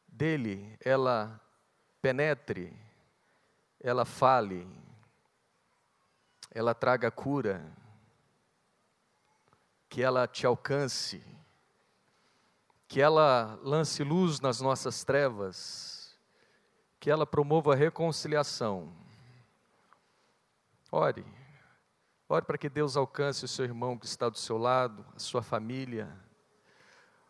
dele, 0.08 0.76
ela 0.80 1.40
penetre, 2.00 2.76
ela 3.80 4.04
fale, 4.04 4.66
ela 6.50 6.74
traga 6.74 7.10
cura, 7.10 7.64
que 9.88 10.02
ela 10.02 10.26
te 10.26 10.46
alcance, 10.46 11.22
que 12.88 13.00
ela 13.00 13.58
lance 13.62 14.02
luz 14.02 14.40
nas 14.40 14.60
nossas 14.60 15.04
trevas, 15.04 16.18
que 16.98 17.10
ela 17.10 17.26
promova 17.26 17.74
reconciliação 17.74 19.04
Ore. 20.94 21.24
Ore 22.26 22.44
para 22.44 22.56
que 22.56 22.70
Deus 22.70 22.96
alcance 22.96 23.44
o 23.44 23.48
seu 23.48 23.66
irmão 23.66 23.98
que 23.98 24.06
está 24.06 24.30
do 24.30 24.38
seu 24.38 24.56
lado, 24.56 25.04
a 25.14 25.18
sua 25.18 25.42
família. 25.42 26.08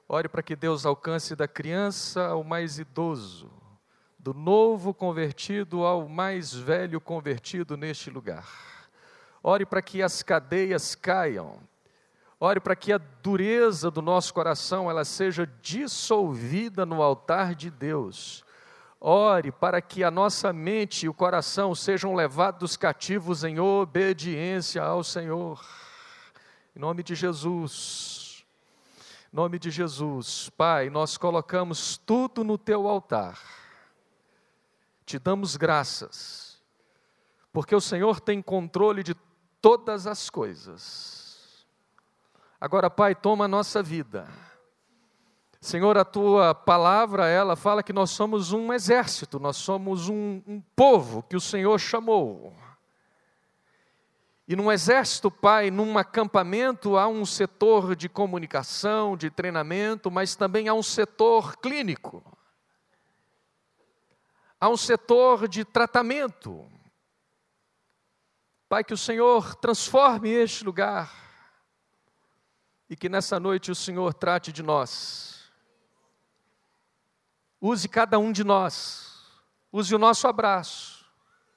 Ore 0.08 0.28
para 0.28 0.42
que 0.42 0.54
Deus 0.54 0.86
alcance 0.86 1.34
da 1.34 1.48
criança 1.48 2.26
ao 2.26 2.44
mais 2.44 2.78
idoso, 2.78 3.50
do 4.18 4.32
novo 4.32 4.94
convertido 4.94 5.84
ao 5.84 6.08
mais 6.08 6.54
velho 6.54 7.00
convertido 7.00 7.76
neste 7.76 8.08
lugar. 8.08 8.48
Ore 9.42 9.66
para 9.66 9.82
que 9.82 10.00
as 10.00 10.22
cadeias 10.22 10.94
caiam. 10.94 11.58
Ore 12.38 12.60
para 12.60 12.76
que 12.76 12.92
a 12.92 12.98
dureza 12.98 13.90
do 13.90 14.00
nosso 14.00 14.32
coração 14.32 14.88
ela 14.88 15.04
seja 15.04 15.44
dissolvida 15.60 16.86
no 16.86 17.02
altar 17.02 17.54
de 17.54 17.68
Deus 17.68 18.43
Ore 19.00 19.52
para 19.52 19.82
que 19.82 20.02
a 20.02 20.10
nossa 20.10 20.52
mente 20.52 21.06
e 21.06 21.08
o 21.08 21.14
coração 21.14 21.74
sejam 21.74 22.14
levados 22.14 22.76
cativos 22.76 23.44
em 23.44 23.60
obediência 23.60 24.82
ao 24.82 25.04
Senhor. 25.04 25.64
Em 26.74 26.78
nome 26.78 27.02
de 27.02 27.14
Jesus. 27.14 28.44
Em 29.32 29.36
nome 29.36 29.58
de 29.58 29.70
Jesus. 29.70 30.48
Pai, 30.56 30.88
nós 30.88 31.16
colocamos 31.16 31.96
tudo 31.98 32.42
no 32.42 32.56
teu 32.56 32.88
altar. 32.88 33.38
Te 35.04 35.18
damos 35.18 35.56
graças. 35.56 36.62
Porque 37.52 37.74
o 37.74 37.80
Senhor 37.80 38.20
tem 38.20 38.40
controle 38.40 39.02
de 39.02 39.14
todas 39.60 40.06
as 40.06 40.30
coisas. 40.30 41.66
Agora, 42.60 42.88
Pai, 42.88 43.14
toma 43.14 43.44
a 43.44 43.48
nossa 43.48 43.82
vida 43.82 44.26
Senhor, 45.64 45.96
a 45.96 46.04
tua 46.04 46.54
palavra, 46.54 47.26
ela 47.26 47.56
fala 47.56 47.82
que 47.82 47.90
nós 47.90 48.10
somos 48.10 48.52
um 48.52 48.70
exército, 48.70 49.40
nós 49.40 49.56
somos 49.56 50.10
um, 50.10 50.42
um 50.46 50.60
povo 50.76 51.22
que 51.22 51.34
o 51.34 51.40
Senhor 51.40 51.78
chamou. 51.78 52.54
E 54.46 54.54
num 54.54 54.70
exército, 54.70 55.30
Pai, 55.30 55.70
num 55.70 55.96
acampamento, 55.96 56.98
há 56.98 57.08
um 57.08 57.24
setor 57.24 57.96
de 57.96 58.10
comunicação, 58.10 59.16
de 59.16 59.30
treinamento, 59.30 60.10
mas 60.10 60.36
também 60.36 60.68
há 60.68 60.74
um 60.74 60.82
setor 60.82 61.56
clínico. 61.56 62.22
Há 64.60 64.68
um 64.68 64.76
setor 64.76 65.48
de 65.48 65.64
tratamento. 65.64 66.70
Pai, 68.68 68.84
que 68.84 68.92
o 68.92 68.98
Senhor 68.98 69.54
transforme 69.54 70.28
este 70.28 70.62
lugar 70.62 71.10
e 72.90 72.94
que 72.94 73.08
nessa 73.08 73.40
noite 73.40 73.70
o 73.70 73.74
Senhor 73.74 74.12
trate 74.12 74.52
de 74.52 74.62
nós 74.62 75.33
Use 77.66 77.88
cada 77.88 78.18
um 78.18 78.30
de 78.30 78.44
nós, 78.44 79.24
use 79.72 79.94
o 79.94 79.98
nosso 79.98 80.28
abraço, 80.28 81.10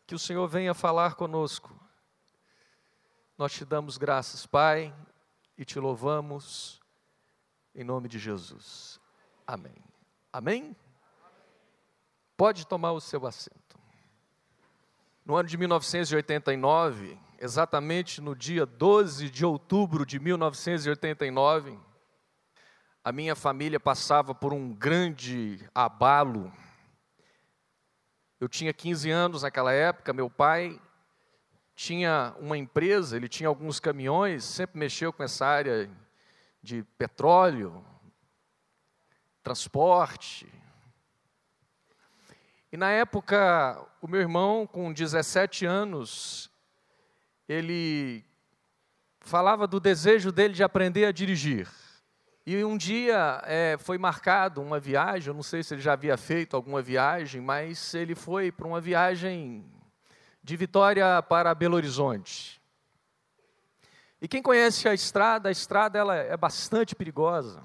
que 0.05 0.15
o 0.15 0.19
Senhor 0.19 0.47
venha 0.47 0.73
falar 0.73 1.15
conosco. 1.15 1.77
Nós 3.37 3.51
te 3.51 3.65
damos 3.65 3.97
graças, 3.97 4.45
Pai, 4.45 4.95
e 5.57 5.65
te 5.65 5.77
louvamos 5.77 6.79
em 7.75 7.83
nome 7.83 8.07
de 8.07 8.17
Jesus. 8.17 9.01
Amém. 9.45 9.75
Amém? 10.31 10.77
Pode 12.37 12.65
tomar 12.65 12.93
o 12.93 13.01
seu 13.01 13.27
assento. 13.27 13.77
No 15.25 15.35
ano 15.35 15.49
de 15.49 15.57
1989, 15.57 17.19
exatamente 17.37 18.21
no 18.21 18.33
dia 18.33 18.65
12 18.65 19.29
de 19.29 19.45
outubro 19.45 20.05
de 20.05 20.21
1989, 20.21 21.77
a 23.07 23.11
minha 23.13 23.37
família 23.37 23.79
passava 23.79 24.35
por 24.35 24.51
um 24.51 24.73
grande 24.73 25.65
abalo. 25.73 26.51
Eu 28.37 28.49
tinha 28.49 28.73
15 28.73 29.09
anos 29.09 29.43
naquela 29.43 29.71
época, 29.71 30.11
meu 30.11 30.29
pai 30.29 30.77
tinha 31.73 32.35
uma 32.37 32.57
empresa, 32.57 33.15
ele 33.15 33.29
tinha 33.29 33.47
alguns 33.47 33.79
caminhões, 33.79 34.43
sempre 34.43 34.77
mexeu 34.77 35.13
com 35.13 35.23
essa 35.23 35.45
área 35.45 35.89
de 36.61 36.83
petróleo, 36.97 37.81
transporte. 39.41 40.45
E 42.69 42.75
na 42.75 42.91
época, 42.91 43.87
o 44.01 44.07
meu 44.09 44.19
irmão, 44.19 44.67
com 44.67 44.91
17 44.91 45.65
anos, 45.65 46.51
ele 47.47 48.25
falava 49.21 49.65
do 49.65 49.79
desejo 49.79 50.29
dele 50.29 50.53
de 50.53 50.61
aprender 50.61 51.05
a 51.05 51.13
dirigir. 51.13 51.69
E 52.49 52.63
um 52.63 52.77
dia 52.77 53.41
é, 53.43 53.75
foi 53.77 53.97
marcado 53.97 54.61
uma 54.61 54.79
viagem, 54.79 55.27
eu 55.27 55.33
não 55.33 55.43
sei 55.43 55.61
se 55.61 55.73
ele 55.73 55.81
já 55.81 55.91
havia 55.91 56.15
feito 56.15 56.55
alguma 56.55 56.81
viagem, 56.81 57.41
mas 57.41 57.93
ele 57.93 58.15
foi 58.15 58.53
para 58.53 58.65
uma 58.65 58.79
viagem 58.79 59.69
de 60.41 60.55
Vitória 60.55 61.21
para 61.23 61.53
Belo 61.53 61.75
Horizonte. 61.75 62.61
E 64.21 64.29
quem 64.29 64.41
conhece 64.41 64.87
a 64.87 64.93
estrada, 64.93 65.49
a 65.49 65.51
estrada 65.51 65.99
ela 65.99 66.15
é 66.15 66.37
bastante 66.37 66.95
perigosa. 66.95 67.61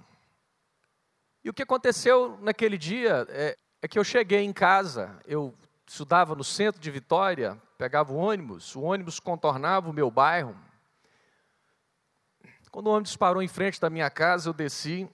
E 1.44 1.48
o 1.48 1.54
que 1.54 1.62
aconteceu 1.62 2.36
naquele 2.42 2.76
dia 2.76 3.24
é, 3.28 3.56
é 3.82 3.86
que 3.86 4.00
eu 4.00 4.02
cheguei 4.02 4.40
em 4.40 4.52
casa, 4.52 5.16
eu 5.24 5.54
estudava 5.86 6.34
no 6.34 6.42
centro 6.42 6.80
de 6.80 6.90
Vitória, 6.90 7.56
pegava 7.78 8.12
o 8.12 8.16
ônibus, 8.16 8.74
o 8.74 8.82
ônibus 8.82 9.20
contornava 9.20 9.88
o 9.88 9.92
meu 9.92 10.10
bairro, 10.10 10.56
quando 12.72 12.86
o 12.86 12.90
ônibus 12.90 13.14
parou 13.16 13.42
em 13.42 13.48
frente 13.48 13.78
da 13.78 13.90
minha 13.90 14.08
casa, 14.08 14.48
eu 14.48 14.54
desci. 14.54 15.06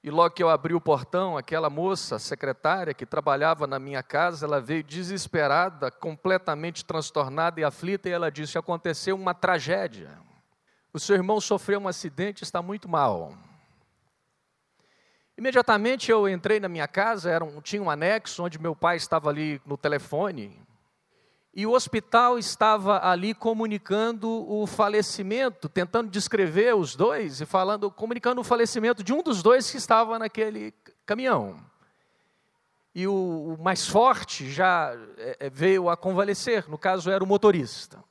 E 0.00 0.08
logo 0.12 0.32
que 0.32 0.40
eu 0.40 0.48
abri 0.48 0.72
o 0.74 0.80
portão, 0.80 1.36
aquela 1.36 1.68
moça, 1.68 2.20
secretária 2.20 2.94
que 2.94 3.04
trabalhava 3.04 3.66
na 3.66 3.80
minha 3.80 4.00
casa, 4.00 4.46
ela 4.46 4.60
veio 4.60 4.84
desesperada, 4.84 5.90
completamente 5.90 6.84
transtornada 6.84 7.60
e 7.60 7.64
aflita, 7.64 8.08
e 8.08 8.12
ela 8.12 8.30
disse: 8.30 8.56
Aconteceu 8.56 9.16
uma 9.16 9.34
tragédia. 9.34 10.16
O 10.92 11.00
seu 11.00 11.16
irmão 11.16 11.40
sofreu 11.40 11.80
um 11.80 11.88
acidente, 11.88 12.44
está 12.44 12.62
muito 12.62 12.88
mal. 12.88 13.34
Imediatamente 15.36 16.12
eu 16.12 16.28
entrei 16.28 16.60
na 16.60 16.68
minha 16.68 16.86
casa, 16.86 17.28
era 17.28 17.44
um, 17.44 17.60
tinha 17.60 17.82
um 17.82 17.90
anexo 17.90 18.44
onde 18.44 18.56
meu 18.56 18.76
pai 18.76 18.96
estava 18.96 19.28
ali 19.28 19.60
no 19.66 19.76
telefone, 19.76 20.64
e 21.56 21.66
o 21.66 21.72
hospital 21.72 22.38
estava 22.38 23.02
ali 23.02 23.32
comunicando 23.32 24.28
o 24.28 24.66
falecimento, 24.66 25.70
tentando 25.70 26.10
descrever 26.10 26.76
os 26.76 26.94
dois 26.94 27.40
e 27.40 27.46
falando, 27.46 27.90
comunicando 27.90 28.42
o 28.42 28.44
falecimento 28.44 29.02
de 29.02 29.10
um 29.14 29.22
dos 29.22 29.42
dois 29.42 29.70
que 29.70 29.78
estava 29.78 30.18
naquele 30.18 30.74
caminhão. 31.06 31.56
E 32.94 33.06
o, 33.06 33.56
o 33.58 33.62
mais 33.62 33.88
forte 33.88 34.50
já 34.50 34.94
é, 35.16 35.36
é, 35.40 35.50
veio 35.50 35.88
a 35.88 35.96
convalescer, 35.96 36.68
no 36.68 36.76
caso 36.76 37.10
era 37.10 37.24
o 37.24 37.26
motorista. 37.26 38.04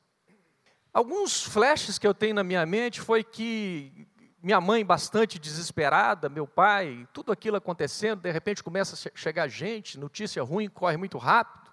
Alguns 0.91 1.43
flashes 1.43 1.99
que 1.99 2.07
eu 2.07 2.15
tenho 2.15 2.33
na 2.33 2.43
minha 2.43 2.65
mente 2.65 2.99
foi 2.99 3.23
que 3.23 4.07
minha 4.41 4.59
mãe 4.59 4.83
bastante 4.83 5.37
desesperada, 5.37 6.29
meu 6.29 6.47
pai, 6.47 7.07
tudo 7.13 7.31
aquilo 7.31 7.57
acontecendo, 7.57 8.21
de 8.21 8.31
repente 8.31 8.63
começa 8.63 8.95
a 8.95 9.11
chegar 9.15 9.47
gente, 9.47 9.99
notícia 9.99 10.41
ruim, 10.41 10.67
corre 10.67 10.97
muito 10.97 11.19
rápido. 11.19 11.64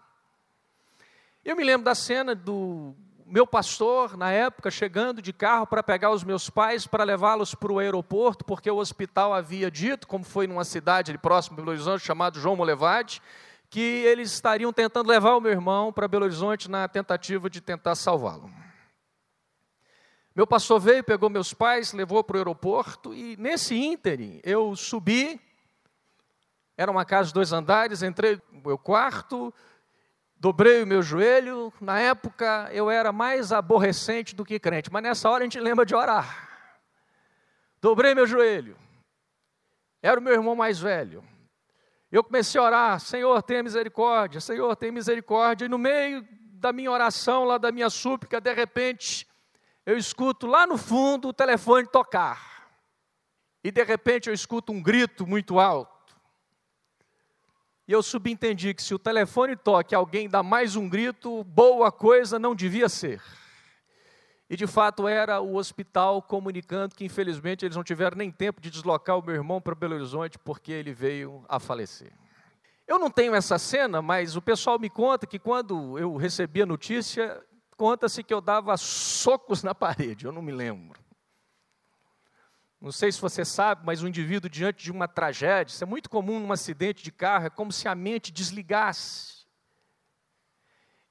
Eu 1.44 1.56
me 1.56 1.64
lembro 1.64 1.84
da 1.84 1.94
cena 1.94 2.37
do 2.37 2.94
meu 3.26 3.44
pastor, 3.44 4.16
na 4.16 4.30
época, 4.30 4.70
chegando 4.70 5.20
de 5.20 5.32
carro 5.32 5.66
para 5.66 5.82
pegar 5.82 6.11
os 6.11 6.22
meus 6.22 6.49
pais, 6.49 6.87
para 6.87 7.02
levá-los 7.02 7.52
para 7.52 7.72
o 7.72 7.80
aeroporto, 7.80 8.44
porque 8.44 8.70
o 8.70 8.76
hospital 8.76 9.34
havia 9.34 9.68
dito, 9.68 10.06
como 10.06 10.22
foi 10.22 10.46
numa 10.46 10.64
cidade 10.64 11.11
ali 11.11 11.18
próximo 11.18 11.56
de 11.56 11.62
Belo 11.62 11.72
Horizonte, 11.72 12.04
chamado 12.04 12.38
João 12.38 12.54
Molevade, 12.54 13.20
que 13.68 13.80
eles 13.80 14.30
estariam 14.30 14.72
tentando 14.72 15.08
levar 15.08 15.34
o 15.34 15.40
meu 15.40 15.50
irmão 15.50 15.92
para 15.92 16.06
Belo 16.06 16.26
Horizonte 16.26 16.70
na 16.70 16.87
tentativa 16.87 17.50
de 17.50 17.61
tentar 17.61 17.96
salvá-lo. 17.96 18.49
Meu 20.37 20.46
pastor 20.46 20.78
veio, 20.78 21.02
pegou 21.02 21.28
meus 21.28 21.52
pais, 21.52 21.92
levou 21.92 22.22
para 22.22 22.37
o 22.37 22.38
aeroporto 22.38 23.12
e 23.12 23.37
nesse 23.37 23.75
ínterim 23.75 24.40
eu 24.44 24.76
subi. 24.76 25.40
Era 26.76 26.90
uma 26.90 27.04
casa 27.04 27.28
de 27.28 27.34
dois 27.34 27.52
andares, 27.52 28.00
entrei 28.00 28.40
no 28.52 28.61
meu 28.61 28.78
quarto, 28.78 29.52
dobrei 30.42 30.82
o 30.82 30.87
meu 30.88 31.02
joelho. 31.02 31.72
Na 31.80 32.00
época 32.00 32.68
eu 32.72 32.90
era 32.90 33.12
mais 33.12 33.52
aborrecente 33.52 34.34
do 34.34 34.44
que 34.44 34.58
crente, 34.58 34.92
mas 34.92 35.00
nessa 35.00 35.30
hora 35.30 35.44
a 35.44 35.46
gente 35.46 35.61
lembra 35.61 35.87
de 35.87 35.94
orar. 35.94 36.66
Dobrei 37.80 38.12
meu 38.12 38.26
joelho. 38.26 38.76
Era 40.02 40.18
o 40.18 40.22
meu 40.22 40.32
irmão 40.32 40.56
mais 40.56 40.80
velho. 40.80 41.22
Eu 42.11 42.25
comecei 42.25 42.61
a 42.61 42.64
orar: 42.64 42.99
Senhor, 42.99 43.40
tenha 43.44 43.62
misericórdia, 43.62 44.40
Senhor, 44.40 44.75
tenha 44.75 44.90
misericórdia. 44.90 45.66
E 45.66 45.68
no 45.68 45.78
meio 45.78 46.26
da 46.54 46.72
minha 46.72 46.90
oração, 46.90 47.44
lá 47.44 47.56
da 47.56 47.70
minha 47.70 47.88
súplica, 47.88 48.40
de 48.40 48.52
repente, 48.52 49.28
eu 49.87 49.96
escuto 49.96 50.49
lá 50.49 50.66
no 50.66 50.76
fundo 50.76 51.28
o 51.28 51.32
telefone 51.32 51.87
tocar. 51.87 52.66
E 53.62 53.70
de 53.70 53.84
repente 53.84 54.28
eu 54.28 54.34
escuto 54.34 54.72
um 54.72 54.82
grito 54.82 55.25
muito 55.25 55.61
alto. 55.61 55.91
E 57.92 57.94
eu 57.94 58.02
subentendi 58.02 58.72
que 58.72 58.82
se 58.82 58.94
o 58.94 58.99
telefone 58.99 59.54
toca 59.54 59.94
e 59.94 59.94
alguém 59.94 60.26
dá 60.26 60.42
mais 60.42 60.76
um 60.76 60.88
grito, 60.88 61.44
boa 61.44 61.92
coisa 61.92 62.38
não 62.38 62.54
devia 62.54 62.88
ser. 62.88 63.20
E 64.49 64.56
de 64.56 64.66
fato 64.66 65.06
era 65.06 65.42
o 65.42 65.56
hospital 65.56 66.22
comunicando 66.22 66.94
que 66.94 67.04
infelizmente 67.04 67.66
eles 67.66 67.76
não 67.76 67.84
tiveram 67.84 68.16
nem 68.16 68.30
tempo 68.30 68.62
de 68.62 68.70
deslocar 68.70 69.18
o 69.18 69.22
meu 69.22 69.34
irmão 69.34 69.61
para 69.61 69.75
Belo 69.75 69.94
Horizonte 69.94 70.38
porque 70.38 70.72
ele 70.72 70.94
veio 70.94 71.44
a 71.46 71.61
falecer. 71.61 72.14
Eu 72.88 72.99
não 72.99 73.11
tenho 73.11 73.34
essa 73.34 73.58
cena, 73.58 74.00
mas 74.00 74.37
o 74.37 74.40
pessoal 74.40 74.78
me 74.78 74.88
conta 74.88 75.26
que 75.26 75.38
quando 75.38 75.99
eu 75.99 76.16
recebi 76.16 76.62
a 76.62 76.66
notícia, 76.66 77.44
conta-se 77.76 78.25
que 78.25 78.32
eu 78.32 78.40
dava 78.40 78.75
socos 78.78 79.62
na 79.62 79.75
parede, 79.75 80.25
eu 80.25 80.32
não 80.32 80.40
me 80.40 80.50
lembro. 80.50 80.99
Não 82.83 82.91
sei 82.91 83.12
se 83.12 83.21
você 83.21 83.45
sabe, 83.45 83.83
mas 83.87 84.03
o 84.03 84.09
indivíduo 84.09 84.51
diante 84.51 84.83
de 84.83 84.91
uma 84.91 85.07
tragédia, 85.07 85.73
isso 85.73 85.85
é 85.85 85.87
muito 85.87 86.11
comum 86.11 86.41
num 86.41 86.51
acidente 86.51 87.05
de 87.05 87.12
carro, 87.12 87.47
é 87.47 87.51
como 87.51 87.71
se 87.71 87.87
a 87.87 87.95
mente 87.95 88.33
desligasse. 88.33 89.47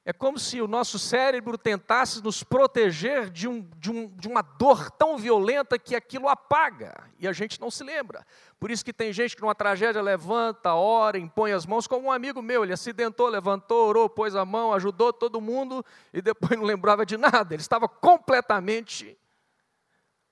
É 0.04 0.12
como 0.12 0.38
se 0.38 0.60
o 0.60 0.68
nosso 0.68 1.00
cérebro 1.00 1.58
tentasse 1.58 2.22
nos 2.22 2.44
proteger 2.44 3.30
de, 3.30 3.48
um, 3.48 3.62
de, 3.78 3.90
um, 3.90 4.08
de 4.18 4.28
uma 4.28 4.42
dor 4.42 4.92
tão 4.92 5.18
violenta 5.18 5.80
que 5.80 5.96
aquilo 5.96 6.28
apaga 6.28 7.10
e 7.18 7.26
a 7.26 7.32
gente 7.32 7.62
não 7.62 7.72
se 7.72 7.86
lembra. 7.86 8.28
Por 8.60 8.70
isso 8.70 8.84
que 8.84 8.92
tem 8.92 9.14
gente 9.14 9.34
que 9.34 9.42
numa 9.42 9.56
tragédia 9.56 10.02
levanta, 10.02 10.74
ora, 10.74 11.18
impõe 11.18 11.54
as 11.54 11.66
mãos, 11.66 11.88
como 11.88 12.08
um 12.08 12.12
amigo 12.12 12.42
meu, 12.42 12.66
ele 12.66 12.74
acidentou, 12.74 13.30
levantou, 13.30 13.88
orou, 13.88 14.10
pôs 14.10 14.36
a 14.36 14.44
mão, 14.44 14.74
ajudou 14.74 15.14
todo 15.14 15.40
mundo 15.40 15.86
e 16.12 16.22
depois 16.22 16.60
não 16.60 16.66
lembrava 16.66 17.06
de 17.06 17.16
nada. 17.16 17.54
Ele 17.54 17.62
estava 17.62 17.88
completamente 17.88 19.18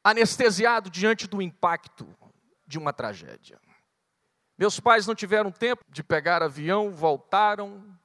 anestesiado 0.09 0.89
diante 0.89 1.27
do 1.27 1.41
impacto 1.41 2.07
de 2.67 2.77
uma 2.77 2.93
tragédia. 2.93 3.59
Meus 4.57 4.79
pais 4.79 5.07
não 5.07 5.15
tiveram 5.15 5.51
tempo 5.51 5.83
de 5.89 6.03
pegar 6.03 6.43
avião, 6.43 6.91
voltaram, 6.91 7.97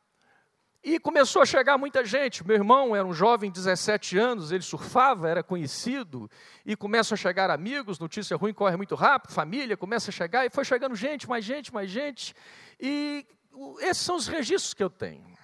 e 0.84 1.00
começou 1.00 1.40
a 1.40 1.46
chegar 1.46 1.78
muita 1.78 2.04
gente. 2.04 2.46
Meu 2.46 2.56
irmão 2.56 2.94
era 2.94 3.06
um 3.06 3.14
jovem, 3.14 3.50
17 3.50 4.18
anos, 4.18 4.52
ele 4.52 4.62
surfava, 4.62 5.28
era 5.28 5.42
conhecido, 5.42 6.30
e 6.64 6.76
começam 6.76 7.14
a 7.14 7.18
chegar 7.18 7.50
amigos, 7.50 7.98
notícia 7.98 8.36
ruim 8.36 8.52
corre 8.52 8.76
muito 8.76 8.94
rápido, 8.94 9.32
família 9.32 9.76
começa 9.76 10.10
a 10.10 10.12
chegar, 10.12 10.44
e 10.44 10.50
foi 10.50 10.64
chegando 10.64 10.94
gente, 10.94 11.26
mais 11.26 11.42
gente, 11.42 11.72
mais 11.72 11.90
gente. 11.90 12.34
E 12.78 13.26
esses 13.80 14.02
são 14.02 14.16
os 14.16 14.28
registros 14.28 14.74
que 14.74 14.84
eu 14.84 14.90
tenho. 14.90 15.34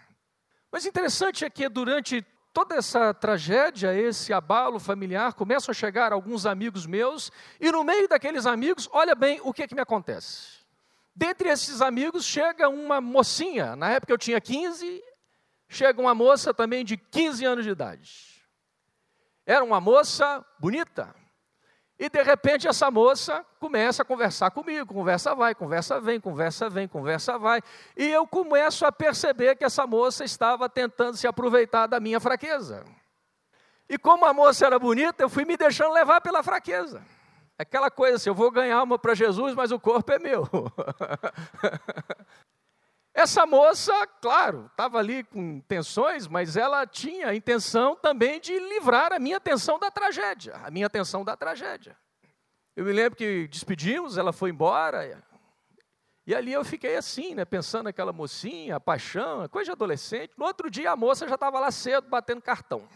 Mas 0.71 0.85
interessante 0.85 1.45
é 1.45 1.51
que 1.51 1.69
durante 1.69 2.25
toda 2.53 2.77
essa 2.77 3.15
tragédia, 3.15 3.95
esse 3.95 4.33
abalo 4.33 4.79
familiar, 4.79 5.35
começam 5.35 5.73
a 5.73 5.75
chegar 5.75 6.13
alguns 6.13 6.47
amigos 6.47 6.87
meus, 6.87 7.31
e 7.61 7.71
no 7.71 7.85
meio 7.85 8.09
daqueles 8.09 8.47
amigos, 8.47 8.89
olha 8.93 9.15
bem 9.15 9.41
o 9.43 9.53
que, 9.53 9.67
que 9.69 9.75
me 9.75 9.81
acontece. 9.81 10.61
Dentre 11.15 11.49
esses 11.49 11.81
amigos 11.81 12.25
chega 12.25 12.69
uma 12.69 13.01
mocinha, 13.01 13.77
na 13.77 13.91
época 13.91 14.13
eu 14.13 14.19
tinha 14.19 14.41
15, 14.41 15.03
chega 15.69 16.01
uma 16.01 16.15
moça 16.15 16.53
também 16.53 16.85
de 16.85 16.97
15 16.97 17.45
anos 17.45 17.65
de 17.65 17.71
idade. 17.71 18.31
Era 19.47 19.65
uma 19.65 19.81
moça 19.81 20.45
bonita. 20.59 21.15
E 22.01 22.09
de 22.09 22.23
repente 22.23 22.67
essa 22.67 22.91
moça 22.91 23.45
começa 23.59 24.01
a 24.01 24.07
conversar 24.07 24.51
comigo, 24.53 24.95
conversa 24.95 25.35
vai, 25.35 25.55
conversa 25.55 26.01
vem, 26.01 26.19
conversa 26.19 26.71
vem, 26.71 26.89
conversa 26.89 27.39
vai. 27.39 27.61
E 27.95 28.09
eu 28.09 28.27
começo 28.27 28.87
a 28.87 28.91
perceber 28.91 29.55
que 29.57 29.65
essa 29.65 29.87
moça 29.87 30.25
estava 30.25 30.67
tentando 30.67 31.19
se 31.19 31.27
aproveitar 31.27 31.87
da 31.87 32.01
minha 32.01 32.19
fraqueza. 32.19 32.87
E 33.87 33.99
como 33.99 34.25
a 34.25 34.33
moça 34.33 34.65
era 34.65 34.79
bonita, 34.79 35.23
eu 35.23 35.29
fui 35.29 35.45
me 35.45 35.59
deixando 35.59 35.93
levar 35.93 36.23
pela 36.23 36.43
fraqueza. 36.43 37.03
Aquela 37.59 37.91
coisa 37.91 38.17
assim, 38.17 38.31
eu 38.31 38.35
vou 38.35 38.51
ganhar 38.51 38.83
uma 38.83 38.99
para 38.99 39.15
Jesus, 39.15 39.55
mas 39.55 39.71
o 39.71 39.79
corpo 39.79 40.11
é 40.11 40.19
meu. 40.19 40.49
Essa 43.21 43.45
moça, 43.45 43.93
claro, 44.19 44.71
estava 44.71 44.99
ali 44.99 45.23
com 45.23 45.61
tensões, 45.61 46.27
mas 46.27 46.57
ela 46.57 46.87
tinha 46.87 47.29
a 47.29 47.35
intenção 47.35 47.95
também 47.95 48.41
de 48.41 48.59
livrar 48.59 49.13
a 49.13 49.19
minha 49.19 49.37
atenção 49.37 49.79
da 49.79 49.91
tragédia, 49.91 50.55
a 50.65 50.71
minha 50.71 50.87
atenção 50.87 51.23
da 51.23 51.37
tragédia. 51.37 51.95
Eu 52.75 52.83
me 52.83 52.93
lembro 52.95 53.19
que 53.19 53.47
despedimos, 53.47 54.17
ela 54.17 54.33
foi 54.33 54.49
embora, 54.49 55.23
e 56.27 56.35
ali 56.35 56.51
eu 56.51 56.65
fiquei 56.65 56.97
assim, 56.97 57.35
né, 57.35 57.45
pensando 57.45 57.85
naquela 57.85 58.11
mocinha, 58.11 58.77
a 58.77 58.81
paixão, 58.81 59.47
coisa 59.49 59.67
de 59.67 59.73
adolescente. 59.73 60.33
No 60.39 60.47
outro 60.47 60.71
dia 60.71 60.93
a 60.93 60.97
moça 60.97 61.29
já 61.29 61.35
estava 61.35 61.61
lá 61.61 61.71
cedo 61.71 62.09
batendo 62.09 62.41
cartão. 62.41 62.89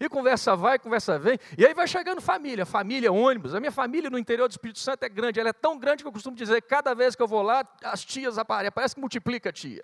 E 0.00 0.08
conversa 0.08 0.54
vai, 0.54 0.78
conversa 0.78 1.18
vem. 1.18 1.38
E 1.56 1.66
aí 1.66 1.74
vai 1.74 1.88
chegando 1.88 2.20
família, 2.20 2.64
família, 2.64 3.12
ônibus. 3.12 3.54
A 3.54 3.58
minha 3.58 3.72
família 3.72 4.08
no 4.08 4.18
interior 4.18 4.46
do 4.46 4.52
Espírito 4.52 4.78
Santo 4.78 5.02
é 5.02 5.08
grande. 5.08 5.40
Ela 5.40 5.48
é 5.48 5.52
tão 5.52 5.76
grande 5.76 6.04
que 6.04 6.08
eu 6.08 6.12
costumo 6.12 6.36
dizer 6.36 6.62
cada 6.62 6.94
vez 6.94 7.16
que 7.16 7.22
eu 7.22 7.26
vou 7.26 7.42
lá, 7.42 7.66
as 7.82 8.04
tias 8.04 8.38
aparecem. 8.38 8.70
Parece 8.70 8.94
que 8.94 9.00
multiplica 9.00 9.50
a 9.50 9.52
tia. 9.52 9.82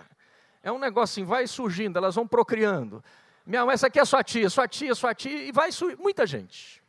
É 0.62 0.70
um 0.70 0.78
negócio 0.78 1.20
assim, 1.20 1.28
vai 1.28 1.46
surgindo, 1.46 1.98
elas 1.98 2.14
vão 2.14 2.26
procriando. 2.28 3.02
Minha 3.44 3.66
mãe, 3.66 3.74
essa 3.74 3.88
aqui 3.88 3.98
é 3.98 4.04
sua 4.04 4.22
tia, 4.22 4.48
sua 4.48 4.68
tia, 4.68 4.94
sua 4.94 5.14
tia. 5.14 5.48
E 5.48 5.52
vai 5.52 5.72
surgir 5.72 5.98
muita 5.98 6.24
gente. 6.26 6.82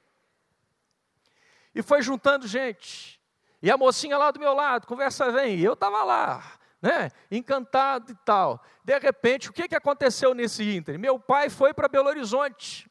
E 1.73 1.81
foi 1.81 2.01
juntando 2.01 2.47
gente. 2.47 3.19
E 3.61 3.71
a 3.71 3.77
mocinha 3.77 4.17
lá 4.17 4.29
do 4.29 4.39
meu 4.39 4.53
lado, 4.53 4.85
conversa 4.85 5.31
vem. 5.31 5.57
E 5.57 5.65
eu 5.65 5.73
estava 5.73 6.03
lá. 6.03 6.43
Né, 6.81 7.09
encantado 7.31 8.11
e 8.11 8.15
tal. 8.23 8.63
De 8.83 8.99
repente, 8.99 9.49
o 9.49 9.53
que, 9.53 9.67
que 9.67 9.75
aconteceu 9.75 10.35
nesse 10.35 10.63
ínter? 10.63 10.99
Meu 10.99 11.19
pai 11.19 11.49
foi 11.49 11.73
para 11.73 11.87
Belo 11.87 12.07
Horizonte. 12.07 12.87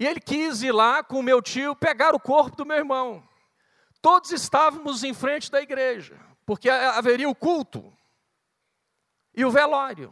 E 0.00 0.06
ele 0.06 0.18
quis 0.18 0.62
ir 0.62 0.72
lá 0.72 1.04
com 1.04 1.18
o 1.18 1.22
meu 1.22 1.42
tio 1.42 1.76
pegar 1.76 2.14
o 2.14 2.18
corpo 2.18 2.56
do 2.56 2.64
meu 2.64 2.78
irmão. 2.78 3.22
Todos 4.00 4.30
estávamos 4.30 5.04
em 5.04 5.12
frente 5.12 5.50
da 5.50 5.60
igreja, 5.60 6.18
porque 6.46 6.70
haveria 6.70 7.28
o 7.28 7.34
culto 7.34 7.94
e 9.34 9.44
o 9.44 9.50
velório. 9.50 10.10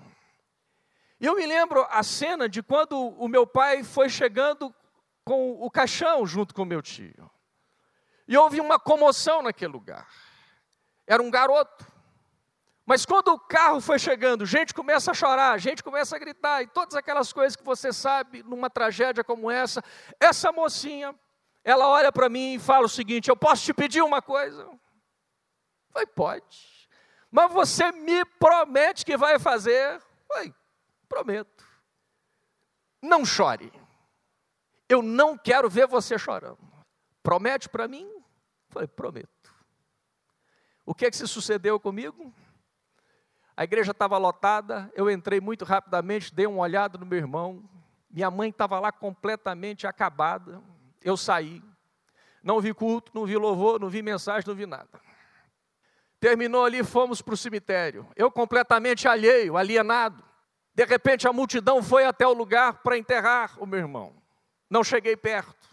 E 1.18 1.24
eu 1.24 1.34
me 1.34 1.46
lembro 1.46 1.86
a 1.88 2.02
cena 2.02 2.50
de 2.50 2.62
quando 2.62 2.98
o 2.98 3.26
meu 3.26 3.46
pai 3.46 3.82
foi 3.82 4.10
chegando 4.10 4.74
com 5.24 5.52
o 5.52 5.70
caixão 5.70 6.26
junto 6.26 6.54
com 6.54 6.64
o 6.64 6.66
meu 6.66 6.82
tio. 6.82 7.30
E 8.28 8.36
houve 8.36 8.60
uma 8.60 8.78
comoção 8.78 9.40
naquele 9.40 9.72
lugar. 9.72 10.06
Era 11.06 11.22
um 11.22 11.30
garoto 11.30 11.86
mas 12.88 13.04
quando 13.04 13.28
o 13.28 13.38
carro 13.38 13.82
foi 13.82 13.98
chegando, 13.98 14.46
gente 14.46 14.72
começa 14.72 15.10
a 15.10 15.14
chorar, 15.14 15.60
gente 15.60 15.82
começa 15.84 16.16
a 16.16 16.18
gritar, 16.18 16.62
e 16.62 16.66
todas 16.66 16.94
aquelas 16.94 17.30
coisas 17.34 17.54
que 17.54 17.62
você 17.62 17.92
sabe 17.92 18.42
numa 18.42 18.70
tragédia 18.70 19.22
como 19.22 19.50
essa, 19.50 19.84
essa 20.18 20.50
mocinha, 20.50 21.14
ela 21.62 21.86
olha 21.86 22.10
para 22.10 22.30
mim 22.30 22.54
e 22.54 22.58
fala 22.58 22.86
o 22.86 22.88
seguinte: 22.88 23.28
Eu 23.28 23.36
posso 23.36 23.62
te 23.62 23.74
pedir 23.74 24.00
uma 24.00 24.22
coisa? 24.22 24.66
Falei, 25.90 26.06
pode. 26.06 26.88
Mas 27.30 27.52
você 27.52 27.92
me 27.92 28.24
promete 28.24 29.04
que 29.04 29.18
vai 29.18 29.38
fazer? 29.38 30.00
Falei, 30.26 30.54
prometo. 31.06 31.66
Não 33.02 33.22
chore. 33.22 33.70
Eu 34.88 35.02
não 35.02 35.36
quero 35.36 35.68
ver 35.68 35.86
você 35.86 36.18
chorando. 36.18 36.66
Promete 37.22 37.68
para 37.68 37.86
mim? 37.86 38.10
Falei, 38.70 38.88
prometo. 38.88 39.54
O 40.86 40.94
que 40.94 41.04
é 41.04 41.10
que 41.10 41.18
se 41.18 41.28
sucedeu 41.28 41.78
comigo? 41.78 42.32
A 43.58 43.64
igreja 43.64 43.90
estava 43.90 44.16
lotada, 44.18 44.88
eu 44.94 45.10
entrei 45.10 45.40
muito 45.40 45.64
rapidamente, 45.64 46.32
dei 46.32 46.46
uma 46.46 46.60
olhada 46.60 46.96
no 46.96 47.04
meu 47.04 47.18
irmão. 47.18 47.68
Minha 48.08 48.30
mãe 48.30 48.50
estava 48.50 48.78
lá 48.78 48.92
completamente 48.92 49.84
acabada. 49.84 50.62
Eu 51.02 51.16
saí. 51.16 51.60
Não 52.40 52.60
vi 52.60 52.72
culto, 52.72 53.10
não 53.12 53.26
vi 53.26 53.36
louvor, 53.36 53.80
não 53.80 53.88
vi 53.88 54.00
mensagem, 54.00 54.46
não 54.46 54.54
vi 54.54 54.64
nada. 54.64 55.00
Terminou 56.20 56.64
ali, 56.64 56.84
fomos 56.84 57.20
para 57.20 57.34
o 57.34 57.36
cemitério. 57.36 58.06
Eu 58.14 58.30
completamente 58.30 59.08
alheio, 59.08 59.56
alienado. 59.56 60.22
De 60.72 60.84
repente 60.84 61.26
a 61.26 61.32
multidão 61.32 61.82
foi 61.82 62.04
até 62.04 62.24
o 62.24 62.32
lugar 62.32 62.74
para 62.74 62.96
enterrar 62.96 63.60
o 63.60 63.66
meu 63.66 63.80
irmão. 63.80 64.14
Não 64.70 64.84
cheguei 64.84 65.16
perto. 65.16 65.68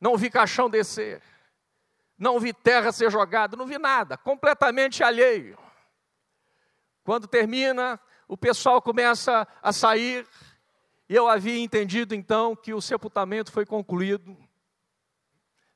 Não 0.00 0.16
vi 0.16 0.30
caixão 0.30 0.70
descer. 0.70 1.20
Não 2.16 2.40
vi 2.40 2.54
terra 2.54 2.90
ser 2.90 3.10
jogada, 3.10 3.54
não 3.54 3.66
vi 3.66 3.76
nada, 3.76 4.16
completamente 4.16 5.04
alheio. 5.04 5.58
Quando 7.04 7.26
termina, 7.26 8.00
o 8.28 8.36
pessoal 8.36 8.80
começa 8.80 9.46
a 9.60 9.72
sair, 9.72 10.26
e 11.08 11.14
eu 11.14 11.28
havia 11.28 11.58
entendido 11.58 12.14
então 12.14 12.54
que 12.54 12.72
o 12.72 12.80
sepultamento 12.80 13.50
foi 13.50 13.66
concluído. 13.66 14.36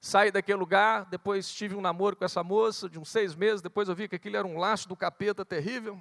Saí 0.01 0.31
daquele 0.31 0.59
lugar, 0.59 1.05
depois 1.07 1.53
tive 1.53 1.75
um 1.75 1.81
namoro 1.81 2.17
com 2.17 2.25
essa 2.25 2.45
moça 2.45 2.89
de 2.89 2.99
uns 2.99 3.09
seis 3.11 3.35
meses, 3.35 3.61
depois 3.61 3.89
eu 3.89 3.95
vi 3.95 4.09
que 4.09 4.17
aquilo 4.17 4.37
era 4.37 4.47
um 4.47 4.57
laço 4.57 4.89
do 4.89 4.97
capeta 4.97 5.45
terrível. 5.45 6.01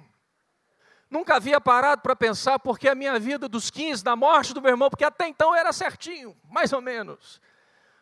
Nunca 1.10 1.36
havia 1.36 1.60
parado 1.60 2.02
para 2.02 2.16
pensar 2.16 2.58
porque 2.58 2.88
a 2.88 2.94
minha 2.94 3.18
vida 3.18 3.48
dos 3.48 3.70
15, 3.70 4.02
da 4.02 4.16
morte 4.16 4.54
do 4.54 4.62
meu 4.62 4.70
irmão, 4.70 4.90
porque 4.90 5.04
até 5.04 5.28
então 5.28 5.54
era 5.54 5.72
certinho, 5.72 6.36
mais 6.48 6.72
ou 6.72 6.80
menos. 6.80 7.40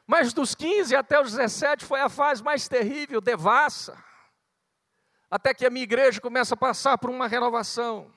Mas 0.06 0.32
dos 0.32 0.54
15 0.54 0.94
até 0.94 1.20
os 1.20 1.32
17 1.32 1.84
foi 1.84 2.00
a 2.00 2.08
fase 2.08 2.42
mais 2.42 2.68
terrível, 2.68 3.20
devassa. 3.20 3.96
Até 5.34 5.52
que 5.52 5.66
a 5.66 5.70
minha 5.70 5.82
igreja 5.82 6.20
começa 6.20 6.54
a 6.54 6.56
passar 6.56 6.96
por 6.96 7.10
uma 7.10 7.26
renovação. 7.26 8.08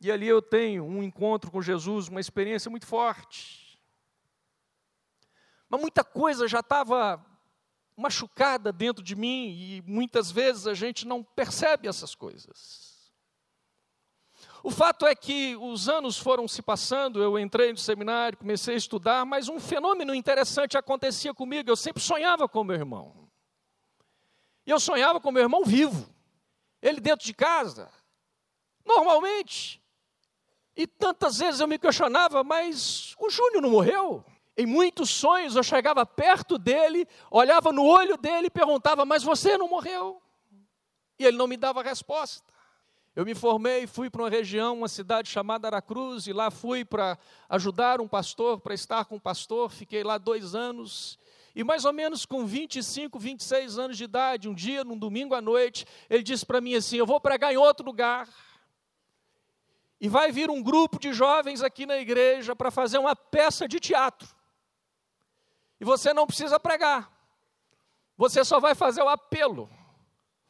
E 0.00 0.10
ali 0.10 0.26
eu 0.26 0.40
tenho 0.40 0.82
um 0.82 1.02
encontro 1.02 1.50
com 1.50 1.60
Jesus, 1.60 2.08
uma 2.08 2.20
experiência 2.20 2.70
muito 2.70 2.86
forte. 2.86 3.78
Mas 5.68 5.78
muita 5.78 6.02
coisa 6.02 6.48
já 6.48 6.60
estava 6.60 7.22
machucada 7.94 8.72
dentro 8.72 9.04
de 9.04 9.14
mim 9.14 9.48
e 9.50 9.82
muitas 9.86 10.30
vezes 10.30 10.66
a 10.66 10.72
gente 10.72 11.06
não 11.06 11.22
percebe 11.22 11.86
essas 11.86 12.14
coisas. 12.14 13.12
O 14.62 14.70
fato 14.70 15.06
é 15.06 15.14
que 15.14 15.54
os 15.56 15.86
anos 15.86 16.16
foram 16.16 16.48
se 16.48 16.62
passando, 16.62 17.22
eu 17.22 17.38
entrei 17.38 17.72
no 17.72 17.78
seminário, 17.78 18.38
comecei 18.38 18.72
a 18.72 18.78
estudar, 18.78 19.26
mas 19.26 19.50
um 19.50 19.60
fenômeno 19.60 20.14
interessante 20.14 20.78
acontecia 20.78 21.34
comigo. 21.34 21.68
Eu 21.68 21.76
sempre 21.76 22.02
sonhava 22.02 22.48
com 22.48 22.64
meu 22.64 22.76
irmão. 22.76 23.25
E 24.66 24.70
eu 24.70 24.80
sonhava 24.80 25.20
com 25.20 25.30
meu 25.30 25.42
irmão 25.42 25.64
vivo, 25.64 26.08
ele 26.82 27.00
dentro 27.00 27.24
de 27.24 27.32
casa, 27.32 27.88
normalmente. 28.84 29.80
E 30.76 30.86
tantas 30.86 31.38
vezes 31.38 31.60
eu 31.60 31.68
me 31.68 31.78
questionava, 31.78 32.42
mas 32.44 33.14
o 33.18 33.30
Júnior 33.30 33.62
não 33.62 33.70
morreu? 33.70 34.24
Em 34.56 34.66
muitos 34.66 35.10
sonhos 35.10 35.54
eu 35.54 35.62
chegava 35.62 36.04
perto 36.04 36.58
dele, 36.58 37.06
olhava 37.30 37.72
no 37.72 37.84
olho 37.84 38.16
dele 38.16 38.48
e 38.48 38.50
perguntava: 38.50 39.04
Mas 39.04 39.22
você 39.22 39.56
não 39.56 39.68
morreu? 39.68 40.20
E 41.18 41.24
ele 41.24 41.36
não 41.36 41.46
me 41.46 41.56
dava 41.56 41.82
resposta. 41.82 42.44
Eu 43.14 43.24
me 43.24 43.34
formei, 43.34 43.86
fui 43.86 44.10
para 44.10 44.22
uma 44.22 44.28
região, 44.28 44.76
uma 44.76 44.88
cidade 44.88 45.30
chamada 45.30 45.68
Aracruz, 45.68 46.26
e 46.26 46.32
lá 46.34 46.50
fui 46.50 46.84
para 46.84 47.18
ajudar 47.48 47.98
um 47.98 48.06
pastor, 48.06 48.60
para 48.60 48.74
estar 48.74 49.06
com 49.06 49.16
um 49.16 49.20
pastor. 49.20 49.70
Fiquei 49.70 50.02
lá 50.02 50.18
dois 50.18 50.54
anos. 50.54 51.18
E 51.56 51.64
mais 51.64 51.86
ou 51.86 51.92
menos 51.94 52.26
com 52.26 52.44
25, 52.44 53.18
26 53.18 53.78
anos 53.78 53.96
de 53.96 54.04
idade, 54.04 54.46
um 54.46 54.52
dia, 54.52 54.84
num 54.84 54.98
domingo 54.98 55.34
à 55.34 55.40
noite, 55.40 55.86
ele 56.10 56.22
disse 56.22 56.44
para 56.44 56.60
mim 56.60 56.74
assim: 56.74 56.98
Eu 56.98 57.06
vou 57.06 57.18
pregar 57.18 57.50
em 57.50 57.56
outro 57.56 57.86
lugar. 57.86 58.28
E 59.98 60.06
vai 60.06 60.30
vir 60.30 60.50
um 60.50 60.62
grupo 60.62 60.98
de 60.98 61.14
jovens 61.14 61.62
aqui 61.62 61.86
na 61.86 61.96
igreja 61.96 62.54
para 62.54 62.70
fazer 62.70 62.98
uma 62.98 63.16
peça 63.16 63.66
de 63.66 63.80
teatro. 63.80 64.28
E 65.80 65.84
você 65.86 66.12
não 66.12 66.26
precisa 66.26 66.60
pregar. 66.60 67.10
Você 68.18 68.44
só 68.44 68.60
vai 68.60 68.74
fazer 68.74 69.00
o 69.00 69.08
apelo. 69.08 69.70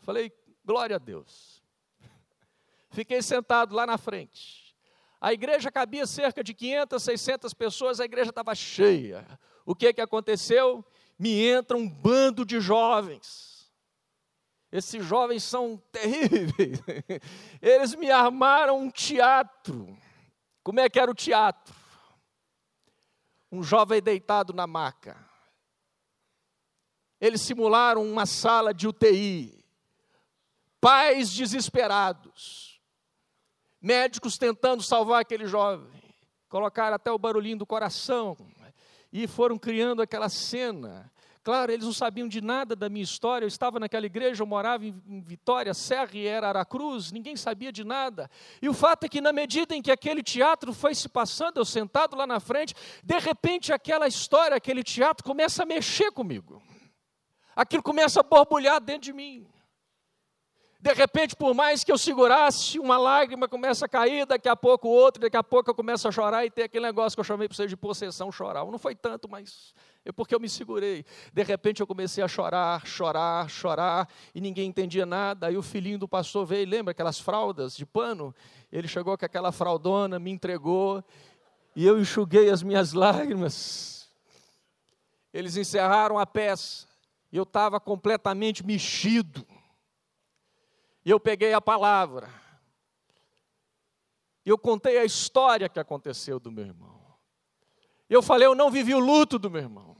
Falei, 0.01 0.33
glória 0.65 0.97
a 0.97 0.99
Deus. 0.99 1.63
Fiquei 2.91 3.23
sentado 3.23 3.77
lá 3.77 3.87
na 3.87 3.97
frente. 3.97 4.77
A 5.21 5.33
igreja 5.33 5.71
cabia 5.71 6.05
cerca 6.05 6.43
de 6.43 6.53
500, 6.53 7.01
600 7.01 7.55
pessoas, 7.55 8.01
a 8.01 8.05
igreja 8.05 8.31
estava 8.31 8.57
cheia. 8.57 9.25
O 9.65 9.73
que, 9.73 9.93
que 9.93 10.01
aconteceu? 10.01 10.85
Me 11.19 11.47
entra 11.47 11.77
um 11.77 11.89
bando 11.89 12.45
de 12.45 12.61
jovens. 12.61 13.71
Esses 14.71 15.05
jovens 15.05 15.43
são 15.43 15.77
terríveis. 15.93 16.81
Eles 17.61 17.95
me 17.95 18.11
armaram 18.11 18.79
um 18.79 18.91
teatro. 18.91 19.97
Como 20.63 20.81
é 20.81 20.89
que 20.89 20.99
era 20.99 21.11
o 21.11 21.15
teatro? 21.15 21.75
Um 23.51 23.63
jovem 23.63 24.03
deitado 24.03 24.53
na 24.53 24.67
maca. 24.67 25.17
Eles 27.21 27.41
simularam 27.41 28.05
uma 28.05 28.27
sala 28.27 28.75
de 28.75 28.87
UTI. 28.87 29.65
Pais 30.81 31.33
desesperados 31.33 32.77
médicos 33.87 34.37
tentando 34.37 34.83
salvar 34.83 35.21
aquele 35.21 35.47
jovem, 35.47 36.03
colocaram 36.49 36.97
até 36.97 37.11
o 37.13 37.19
barulhinho 37.19 37.59
do 37.59 37.67
coração 37.67 38.37
e 39.13 39.27
foram 39.27 39.59
criando 39.59 40.03
aquela 40.03 40.29
cena. 40.29 41.11
Claro, 41.47 41.71
eles 41.71 41.85
não 41.85 41.93
sabiam 41.93 42.27
de 42.27 42.41
nada 42.41 42.75
da 42.75 42.89
minha 42.89 43.05
história. 43.05 43.45
Eu 43.45 43.49
estava 43.49 43.79
naquela 43.79 44.05
igreja, 44.05 44.43
eu 44.43 44.47
morava 44.47 44.85
em 44.85 45.21
Vitória, 45.21 45.73
Serra 45.75 46.11
e 46.15 46.27
era 46.27 46.49
Aracruz, 46.49 47.13
ninguém 47.13 47.37
sabia 47.37 47.71
de 47.71 47.85
nada. 47.85 48.29
E 48.61 48.69
o 48.69 48.75
fato 48.75 49.05
é 49.05 49.09
que, 49.09 49.21
na 49.21 49.33
medida 49.33 49.73
em 49.73 49.81
que 49.81 49.93
aquele 49.93 50.25
teatro 50.25 50.73
foi 50.73 50.93
se 50.93 51.09
passando, 51.09 51.59
eu 51.59 51.65
sentado 51.65 52.17
lá 52.17 52.27
na 52.27 52.41
frente, 52.41 52.75
de 53.01 53.19
repente 53.21 53.73
aquela 53.73 54.09
história, 54.09 54.57
aquele 54.57 54.83
teatro 54.83 55.23
começa 55.25 55.63
a 55.63 55.67
mexer 55.67 56.11
comigo. 56.11 56.61
Aquilo 57.55 57.83
começa 57.83 58.19
a 58.19 58.23
borbulhar 58.25 58.81
dentro 58.81 59.03
de 59.03 59.13
mim. 59.13 59.47
De 60.87 60.93
repente, 60.93 61.35
por 61.35 61.53
mais 61.53 61.83
que 61.83 61.91
eu 61.91 61.99
segurasse, 61.99 62.79
uma 62.79 62.97
lágrima 62.97 63.49
começa 63.49 63.87
a 63.87 63.89
cair, 63.89 64.25
daqui 64.25 64.49
a 64.49 64.55
pouco 64.55 64.87
outra, 64.87 65.23
daqui 65.23 65.37
a 65.37 65.43
pouco 65.43 65.69
eu 65.69 65.75
começo 65.75 66.07
a 66.07 66.13
chorar 66.13 66.47
e 66.47 66.51
tem 66.51 66.65
aquele 66.65 66.87
negócio 66.87 67.17
que 67.17 67.21
eu 67.21 67.25
chamei 67.25 67.49
para 67.49 67.57
vocês 67.57 67.69
de 67.69 67.77
possessão 67.77 68.31
chorar. 68.31 68.65
Não 68.65 68.79
foi 68.79 68.95
tanto, 68.95 69.29
mas 69.29 69.75
é 70.05 70.13
porque 70.13 70.33
eu 70.33 70.39
me 70.39 70.49
segurei. 70.49 71.05
De 71.33 71.43
repente 71.43 71.81
eu 71.81 71.89
comecei 71.89 72.23
a 72.23 72.29
chorar, 72.29 72.87
chorar, 72.87 73.51
chorar, 73.51 74.09
e 74.33 74.41
ninguém 74.41 74.69
entendia 74.69 75.05
nada. 75.05 75.49
Aí 75.49 75.57
o 75.57 75.63
filhinho 75.63 75.99
do 75.99 76.07
pastor 76.07 76.47
veio, 76.47 76.69
lembra 76.69 76.93
aquelas 76.93 77.19
fraldas 77.19 77.77
de 77.77 77.85
pano? 77.85 78.33
Ele 78.71 78.87
chegou 78.87 79.19
com 79.19 79.25
aquela 79.25 79.51
fraldona, 79.51 80.21
me 80.21 80.31
entregou, 80.31 81.03
e 81.75 81.85
eu 81.85 81.99
enxuguei 81.99 82.49
as 82.49 82.63
minhas 82.63 82.93
lágrimas. 82.93 84.09
Eles 85.35 85.57
encerraram 85.57 86.17
a 86.17 86.25
peça, 86.25 86.87
e 87.33 87.37
eu 87.37 87.43
estava 87.43 87.81
completamente 87.81 88.65
mexido. 88.65 89.45
E 91.07 91.11
eu 91.11 91.21
peguei 91.21 91.53
a 91.53 91.61
palavra. 91.61 92.29
E 94.45 94.51
eu 94.51 94.59
contei 94.59 94.99
a 94.99 95.05
história 95.05 95.69
que 95.69 95.79
aconteceu 95.79 96.41
do 96.41 96.51
meu 96.51 96.67
irmão. 96.67 97.01
E 98.11 98.13
eu 98.13 98.21
falei, 98.21 98.49
eu 98.49 98.57
não 98.57 98.73
vivi 98.73 98.93
o 98.93 98.99
luto 98.99 99.39
do 99.39 99.49
meu 99.49 99.63
irmão. 99.63 99.97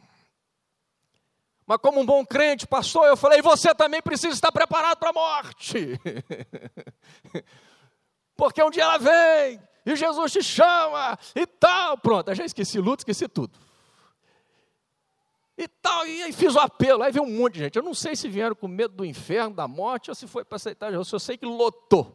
Mas 1.65 1.79
como 1.79 2.01
um 2.01 2.07
bom 2.07 2.27
crente, 2.27 2.67
pastor, 2.67 3.07
eu 3.07 3.17
falei, 3.17 3.41
você 3.41 3.73
também 3.73 4.03
precisa 4.03 4.35
estar 4.35 4.51
preparado 4.51 4.99
para 4.99 5.11
a 5.11 5.13
morte. 5.13 5.79
Porque 8.35 8.61
um 8.61 8.71
dia 8.71 8.83
ela 8.83 8.99
vem, 8.99 9.63
e 9.85 9.95
Jesus 9.95 10.33
te 10.33 10.43
chama, 10.43 11.17
e 11.37 11.47
tal. 11.47 11.99
Pronto, 11.99 12.33
eu 12.33 12.35
já 12.35 12.45
esqueci 12.45 12.81
luto, 12.81 13.03
esqueci 13.03 13.29
tudo 13.29 13.57
e 15.57 15.67
tal, 15.67 16.07
e 16.07 16.23
aí 16.23 16.33
fiz 16.33 16.55
o 16.55 16.61
apelo, 16.61 17.03
aí 17.03 17.11
veio 17.11 17.25
um 17.25 17.39
monte 17.39 17.55
de 17.55 17.61
gente, 17.61 17.77
eu 17.77 17.83
não 17.83 17.95
sei 17.95 18.15
se 18.15 18.29
vieram 18.29 18.55
com 18.55 18.69
medo 18.69 18.95
do 18.95 19.05
inferno, 19.05 19.55
da 19.55 19.67
morte, 19.67 20.11
ou 20.11 20.15
se 20.15 20.27
foi 20.27 20.45
para 20.45 20.57
aceitar 20.57 20.91
Jesus, 20.91 21.13
eu 21.13 21.19
sei 21.19 21.37
que 21.37 21.47
lotou, 21.47 22.15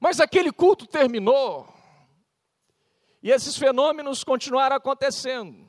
mas 0.00 0.20
aquele 0.20 0.50
culto 0.50 0.86
terminou, 0.86 1.68
e 3.22 3.30
esses 3.30 3.56
fenômenos 3.56 4.24
continuaram 4.24 4.76
acontecendo, 4.76 5.64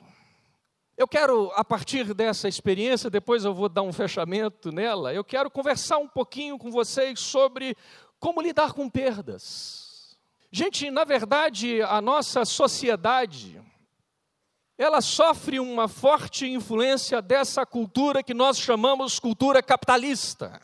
eu 0.96 1.06
quero, 1.06 1.52
a 1.54 1.62
partir 1.62 2.14
dessa 2.14 2.48
experiência, 2.48 3.10
depois 3.10 3.44
eu 3.44 3.52
vou 3.52 3.68
dar 3.68 3.82
um 3.82 3.92
fechamento 3.92 4.72
nela, 4.72 5.12
eu 5.12 5.22
quero 5.22 5.50
conversar 5.50 5.98
um 5.98 6.08
pouquinho 6.08 6.58
com 6.58 6.70
vocês 6.70 7.20
sobre 7.20 7.76
como 8.18 8.40
lidar 8.40 8.72
com 8.72 8.88
perdas. 8.88 10.16
Gente, 10.50 10.90
na 10.90 11.04
verdade, 11.04 11.82
a 11.82 12.00
nossa 12.00 12.46
sociedade, 12.46 13.60
ela 14.78 15.00
sofre 15.00 15.58
uma 15.58 15.88
forte 15.88 16.46
influência 16.46 17.22
dessa 17.22 17.64
cultura 17.64 18.22
que 18.22 18.34
nós 18.34 18.58
chamamos 18.58 19.18
cultura 19.18 19.62
capitalista. 19.62 20.60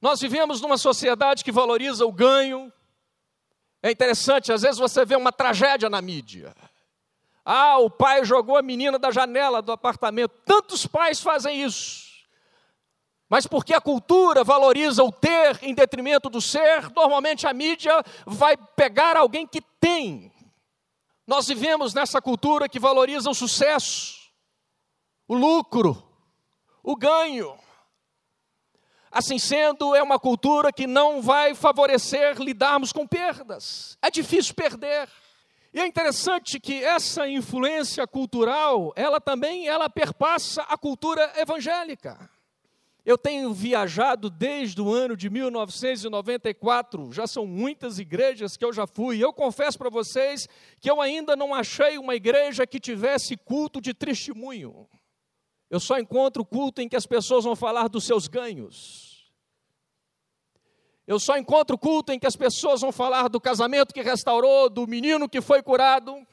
Nós 0.00 0.20
vivemos 0.20 0.60
numa 0.60 0.76
sociedade 0.76 1.42
que 1.42 1.50
valoriza 1.50 2.04
o 2.04 2.12
ganho. 2.12 2.70
É 3.82 3.90
interessante, 3.90 4.52
às 4.52 4.62
vezes 4.62 4.78
você 4.78 5.04
vê 5.04 5.16
uma 5.16 5.32
tragédia 5.32 5.88
na 5.88 6.02
mídia. 6.02 6.54
Ah, 7.44 7.78
o 7.78 7.88
pai 7.88 8.24
jogou 8.24 8.56
a 8.56 8.62
menina 8.62 8.98
da 8.98 9.10
janela 9.10 9.62
do 9.62 9.72
apartamento. 9.72 10.32
Tantos 10.44 10.86
pais 10.86 11.20
fazem 11.20 11.62
isso. 11.62 12.12
Mas 13.28 13.46
porque 13.46 13.72
a 13.72 13.80
cultura 13.80 14.44
valoriza 14.44 15.02
o 15.02 15.10
ter 15.10 15.58
em 15.62 15.74
detrimento 15.74 16.28
do 16.28 16.40
ser, 16.40 16.90
normalmente 16.94 17.46
a 17.46 17.54
mídia 17.54 18.04
vai 18.26 18.56
pegar 18.56 19.16
alguém 19.16 19.46
que 19.46 19.62
tem 19.80 20.30
nós 21.26 21.46
vivemos 21.46 21.94
nessa 21.94 22.20
cultura 22.20 22.68
que 22.68 22.78
valoriza 22.78 23.30
o 23.30 23.34
sucesso, 23.34 24.18
o 25.28 25.34
lucro, 25.34 26.02
o 26.82 26.96
ganho. 26.96 27.56
Assim 29.10 29.38
sendo, 29.38 29.94
é 29.94 30.02
uma 30.02 30.18
cultura 30.18 30.72
que 30.72 30.86
não 30.86 31.20
vai 31.20 31.54
favorecer 31.54 32.38
lidarmos 32.40 32.92
com 32.92 33.06
perdas. 33.06 33.96
É 34.00 34.10
difícil 34.10 34.54
perder. 34.54 35.08
E 35.72 35.80
é 35.80 35.86
interessante 35.86 36.58
que 36.58 36.82
essa 36.82 37.28
influência 37.28 38.06
cultural, 38.06 38.92
ela 38.96 39.20
também 39.20 39.68
ela 39.68 39.88
perpassa 39.88 40.62
a 40.62 40.76
cultura 40.76 41.32
evangélica. 41.36 42.30
Eu 43.04 43.18
tenho 43.18 43.52
viajado 43.52 44.30
desde 44.30 44.80
o 44.80 44.92
ano 44.92 45.16
de 45.16 45.28
1994, 45.28 47.12
já 47.12 47.26
são 47.26 47.44
muitas 47.44 47.98
igrejas 47.98 48.56
que 48.56 48.64
eu 48.64 48.72
já 48.72 48.86
fui. 48.86 49.22
Eu 49.22 49.32
confesso 49.32 49.76
para 49.76 49.90
vocês 49.90 50.48
que 50.80 50.88
eu 50.88 51.00
ainda 51.00 51.34
não 51.34 51.52
achei 51.52 51.98
uma 51.98 52.14
igreja 52.14 52.64
que 52.64 52.78
tivesse 52.78 53.36
culto 53.36 53.80
de 53.80 53.92
testemunho. 53.92 54.88
Eu 55.68 55.80
só 55.80 55.98
encontro 55.98 56.44
culto 56.44 56.80
em 56.80 56.88
que 56.88 56.94
as 56.94 57.06
pessoas 57.06 57.44
vão 57.44 57.56
falar 57.56 57.88
dos 57.88 58.04
seus 58.04 58.28
ganhos. 58.28 59.32
Eu 61.04 61.18
só 61.18 61.36
encontro 61.36 61.76
culto 61.76 62.12
em 62.12 62.20
que 62.20 62.26
as 62.26 62.36
pessoas 62.36 62.82
vão 62.82 62.92
falar 62.92 63.28
do 63.28 63.40
casamento 63.40 63.92
que 63.92 64.00
restaurou, 64.00 64.70
do 64.70 64.86
menino 64.86 65.28
que 65.28 65.40
foi 65.40 65.60
curado. 65.60 66.24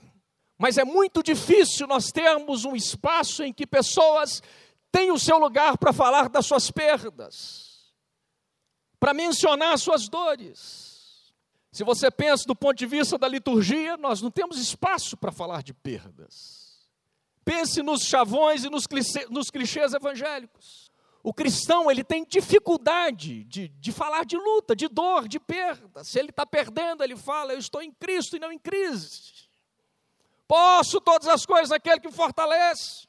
Mas 0.56 0.78
é 0.78 0.84
muito 0.84 1.24
difícil 1.24 1.88
nós 1.88 2.12
termos 2.12 2.66
um 2.66 2.76
espaço 2.76 3.44
em 3.44 3.52
que 3.52 3.66
pessoas 3.66 4.44
tem 4.92 5.12
o 5.12 5.20
seu 5.20 5.38
lugar 5.38 5.78
para 5.78 5.94
falar 5.94 6.30
das 6.30 6.46
suas 6.46 6.72
perdas, 6.72 7.94
para 9.00 9.14
mencionar 9.14 9.78
suas 9.78 10.08
dores. 10.08 11.34
Se 11.72 11.84
você 11.84 12.10
pensa 12.10 12.46
do 12.48 12.56
ponto 12.56 12.78
de 12.78 12.86
vista 12.86 13.18
da 13.18 13.28
liturgia, 13.28 13.96
nós 13.98 14.22
não 14.22 14.32
temos 14.32 14.58
espaço 14.58 15.16
para 15.16 15.32
falar 15.32 15.62
de 15.62 15.74
perdas. 15.74 16.88
Pense 17.46 17.82
nos 17.82 18.04
chavões 18.04 18.64
e 18.64 18.70
nos 18.70 18.86
clichês, 18.88 19.30
nos 19.30 19.50
clichês 19.50 19.94
evangélicos. 19.94 20.90
O 21.22 21.34
cristão 21.34 21.92
ele 21.92 22.04
tem 22.04 22.24
dificuldade 22.24 23.44
de, 23.44 23.68
de 23.68 23.92
falar 23.92 24.24
de 24.24 24.38
luta, 24.38 24.76
de 24.76 24.88
dor, 24.88 25.28
de 25.28 25.40
perda. 25.40 26.04
Se 26.04 26.18
ele 26.18 26.30
está 26.30 26.46
perdendo, 26.46 27.04
ele 27.04 27.16
fala: 27.16 27.54
Eu 27.54 27.60
estou 27.60 27.82
em 27.82 27.92
Cristo 27.92 28.38
e 28.38 28.40
não 28.40 28.52
em 28.52 28.60
crise. 28.60 29.48
Posso 30.48 31.02
todas 31.02 31.28
as 31.28 31.46
coisas 31.46 31.70
naquele 31.70 32.00
que 32.00 32.08
me 32.08 32.14
fortalece. 32.14 33.09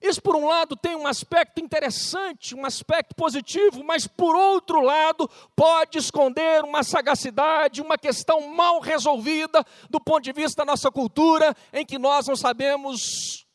Isso, 0.00 0.22
por 0.22 0.34
um 0.34 0.46
lado, 0.46 0.76
tem 0.76 0.96
um 0.96 1.06
aspecto 1.06 1.60
interessante, 1.60 2.54
um 2.54 2.64
aspecto 2.64 3.14
positivo, 3.14 3.84
mas, 3.84 4.06
por 4.06 4.34
outro 4.34 4.80
lado, 4.80 5.28
pode 5.54 5.98
esconder 5.98 6.64
uma 6.64 6.82
sagacidade, 6.82 7.82
uma 7.82 7.98
questão 7.98 8.48
mal 8.48 8.80
resolvida 8.80 9.62
do 9.90 10.00
ponto 10.00 10.22
de 10.22 10.32
vista 10.32 10.64
da 10.64 10.72
nossa 10.72 10.90
cultura, 10.90 11.54
em 11.70 11.84
que 11.84 11.98
nós 11.98 12.26
não 12.26 12.34
sabemos, 12.34 13.46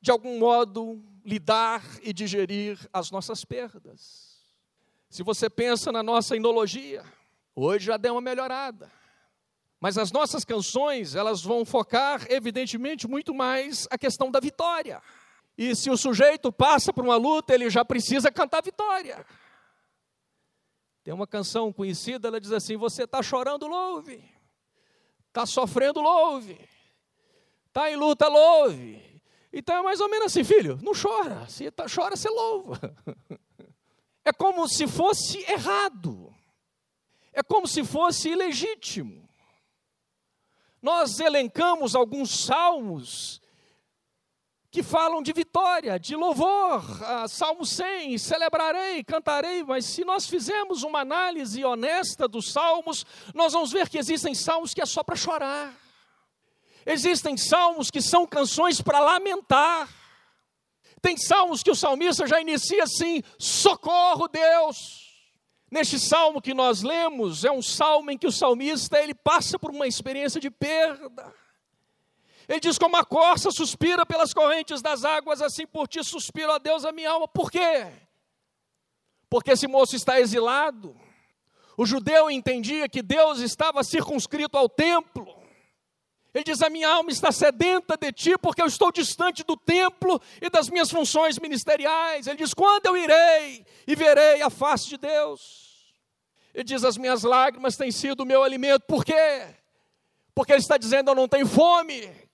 de 0.00 0.10
algum 0.10 0.38
modo, 0.38 1.02
lidar 1.22 1.84
e 2.02 2.14
digerir 2.14 2.78
as 2.92 3.10
nossas 3.10 3.44
perdas. 3.44 4.40
Se 5.10 5.22
você 5.22 5.50
pensa 5.50 5.92
na 5.92 6.02
nossa 6.02 6.34
inologia, 6.34 7.04
hoje 7.54 7.86
já 7.86 7.98
deu 7.98 8.14
uma 8.14 8.22
melhorada. 8.22 8.90
Mas 9.78 9.98
as 9.98 10.12
nossas 10.12 10.44
canções, 10.44 11.14
elas 11.14 11.42
vão 11.42 11.64
focar, 11.64 12.26
evidentemente, 12.30 13.08
muito 13.08 13.34
mais 13.34 13.86
a 13.90 13.98
questão 13.98 14.30
da 14.30 14.40
vitória. 14.40 15.02
E 15.60 15.76
se 15.76 15.90
o 15.90 15.96
sujeito 15.98 16.50
passa 16.50 16.90
por 16.90 17.04
uma 17.04 17.16
luta, 17.16 17.52
ele 17.52 17.68
já 17.68 17.84
precisa 17.84 18.32
cantar 18.32 18.62
vitória. 18.62 19.26
Tem 21.04 21.12
uma 21.12 21.26
canção 21.26 21.70
conhecida, 21.70 22.28
ela 22.28 22.40
diz 22.40 22.50
assim: 22.50 22.78
Você 22.78 23.02
está 23.02 23.22
chorando, 23.22 23.66
louve. 23.66 24.24
Está 25.28 25.44
sofrendo, 25.44 26.00
louve. 26.00 26.58
Está 27.66 27.90
em 27.90 27.96
luta, 27.96 28.26
louve. 28.26 29.20
Então 29.52 29.76
é 29.76 29.82
mais 29.82 30.00
ou 30.00 30.08
menos 30.08 30.28
assim, 30.28 30.44
filho, 30.44 30.78
não 30.80 30.92
chora. 30.94 31.46
Se 31.46 31.70
tá, 31.70 31.84
chora, 31.94 32.16
você 32.16 32.30
louva. 32.30 32.80
É 34.22 34.34
como 34.34 34.68
se 34.68 34.86
fosse 34.86 35.38
errado. 35.50 36.32
É 37.32 37.42
como 37.42 37.66
se 37.66 37.82
fosse 37.82 38.28
ilegítimo. 38.28 39.26
Nós 40.80 41.18
elencamos 41.18 41.96
alguns 41.96 42.44
salmos 42.44 43.39
que 44.70 44.82
falam 44.82 45.20
de 45.20 45.32
vitória, 45.32 45.98
de 45.98 46.14
louvor. 46.14 46.84
Ah, 47.02 47.26
Salmo 47.26 47.66
100, 47.66 48.16
celebrarei, 48.18 49.02
cantarei, 49.02 49.64
mas 49.64 49.84
se 49.84 50.04
nós 50.04 50.28
fizermos 50.28 50.84
uma 50.84 51.00
análise 51.00 51.64
honesta 51.64 52.28
dos 52.28 52.52
salmos, 52.52 53.04
nós 53.34 53.52
vamos 53.52 53.72
ver 53.72 53.88
que 53.88 53.98
existem 53.98 54.34
salmos 54.34 54.72
que 54.72 54.80
é 54.80 54.86
só 54.86 55.02
para 55.02 55.16
chorar. 55.16 55.74
Existem 56.86 57.36
salmos 57.36 57.90
que 57.90 58.00
são 58.00 58.26
canções 58.26 58.80
para 58.80 59.00
lamentar. 59.00 59.88
Tem 61.02 61.16
salmos 61.16 61.62
que 61.62 61.70
o 61.70 61.74
salmista 61.74 62.26
já 62.26 62.40
inicia 62.40 62.84
assim: 62.84 63.22
socorro, 63.38 64.28
Deus. 64.28 65.00
Neste 65.70 65.98
salmo 66.00 66.42
que 66.42 66.52
nós 66.52 66.82
lemos, 66.82 67.44
é 67.44 67.50
um 67.50 67.62
salmo 67.62 68.10
em 68.10 68.18
que 68.18 68.26
o 68.26 68.32
salmista 68.32 68.98
ele 68.98 69.14
passa 69.14 69.58
por 69.58 69.70
uma 69.70 69.86
experiência 69.86 70.40
de 70.40 70.50
perda. 70.50 71.32
Ele 72.50 72.58
diz: 72.58 72.76
Como 72.76 72.96
a 72.96 73.04
corça 73.04 73.52
suspira 73.52 74.04
pelas 74.04 74.34
correntes 74.34 74.82
das 74.82 75.04
águas, 75.04 75.40
assim 75.40 75.64
por 75.64 75.86
ti 75.86 76.02
suspiro 76.02 76.50
a 76.50 76.58
Deus 76.58 76.84
a 76.84 76.90
minha 76.90 77.08
alma. 77.08 77.28
Por 77.28 77.48
quê? 77.48 77.86
Porque 79.28 79.52
esse 79.52 79.68
moço 79.68 79.94
está 79.94 80.20
exilado. 80.20 81.00
O 81.76 81.86
judeu 81.86 82.28
entendia 82.28 82.88
que 82.88 83.02
Deus 83.02 83.38
estava 83.38 83.84
circunscrito 83.84 84.58
ao 84.58 84.68
templo. 84.68 85.32
Ele 86.34 86.42
diz: 86.42 86.60
A 86.60 86.68
minha 86.68 86.88
alma 86.88 87.12
está 87.12 87.30
sedenta 87.30 87.96
de 87.96 88.10
ti, 88.10 88.36
porque 88.36 88.60
eu 88.60 88.66
estou 88.66 88.90
distante 88.90 89.44
do 89.44 89.56
templo 89.56 90.20
e 90.42 90.50
das 90.50 90.68
minhas 90.68 90.90
funções 90.90 91.38
ministeriais. 91.38 92.26
Ele 92.26 92.38
diz: 92.38 92.52
Quando 92.52 92.86
eu 92.86 92.96
irei 92.96 93.64
e 93.86 93.94
verei 93.94 94.42
a 94.42 94.50
face 94.50 94.88
de 94.88 94.96
Deus? 94.96 95.94
Ele 96.52 96.64
diz: 96.64 96.82
As 96.82 96.96
minhas 96.96 97.22
lágrimas 97.22 97.76
têm 97.76 97.92
sido 97.92 98.22
o 98.22 98.26
meu 98.26 98.42
alimento. 98.42 98.86
Por 98.88 99.04
quê? 99.04 99.54
Porque 100.34 100.50
ele 100.50 100.60
está 100.60 100.76
dizendo: 100.76 101.12
Eu 101.12 101.14
não 101.14 101.28
tenho 101.28 101.46
fome. 101.46 102.28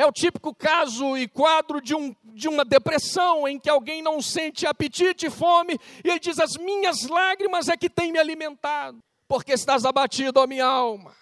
É 0.00 0.06
o 0.06 0.10
típico 0.10 0.54
caso 0.54 1.14
e 1.18 1.28
quadro 1.28 1.78
de, 1.78 1.94
um, 1.94 2.16
de 2.24 2.48
uma 2.48 2.64
depressão 2.64 3.46
em 3.46 3.60
que 3.60 3.68
alguém 3.68 4.00
não 4.00 4.22
sente 4.22 4.66
apetite 4.66 5.26
e 5.26 5.30
fome, 5.30 5.78
e 6.02 6.08
ele 6.08 6.18
diz: 6.18 6.38
As 6.38 6.56
minhas 6.56 7.02
lágrimas 7.02 7.68
é 7.68 7.76
que 7.76 7.90
têm 7.90 8.10
me 8.10 8.18
alimentado, 8.18 8.98
porque 9.28 9.52
estás 9.52 9.84
abatido, 9.84 10.40
ó 10.40 10.46
minha 10.46 10.64
alma, 10.64 11.14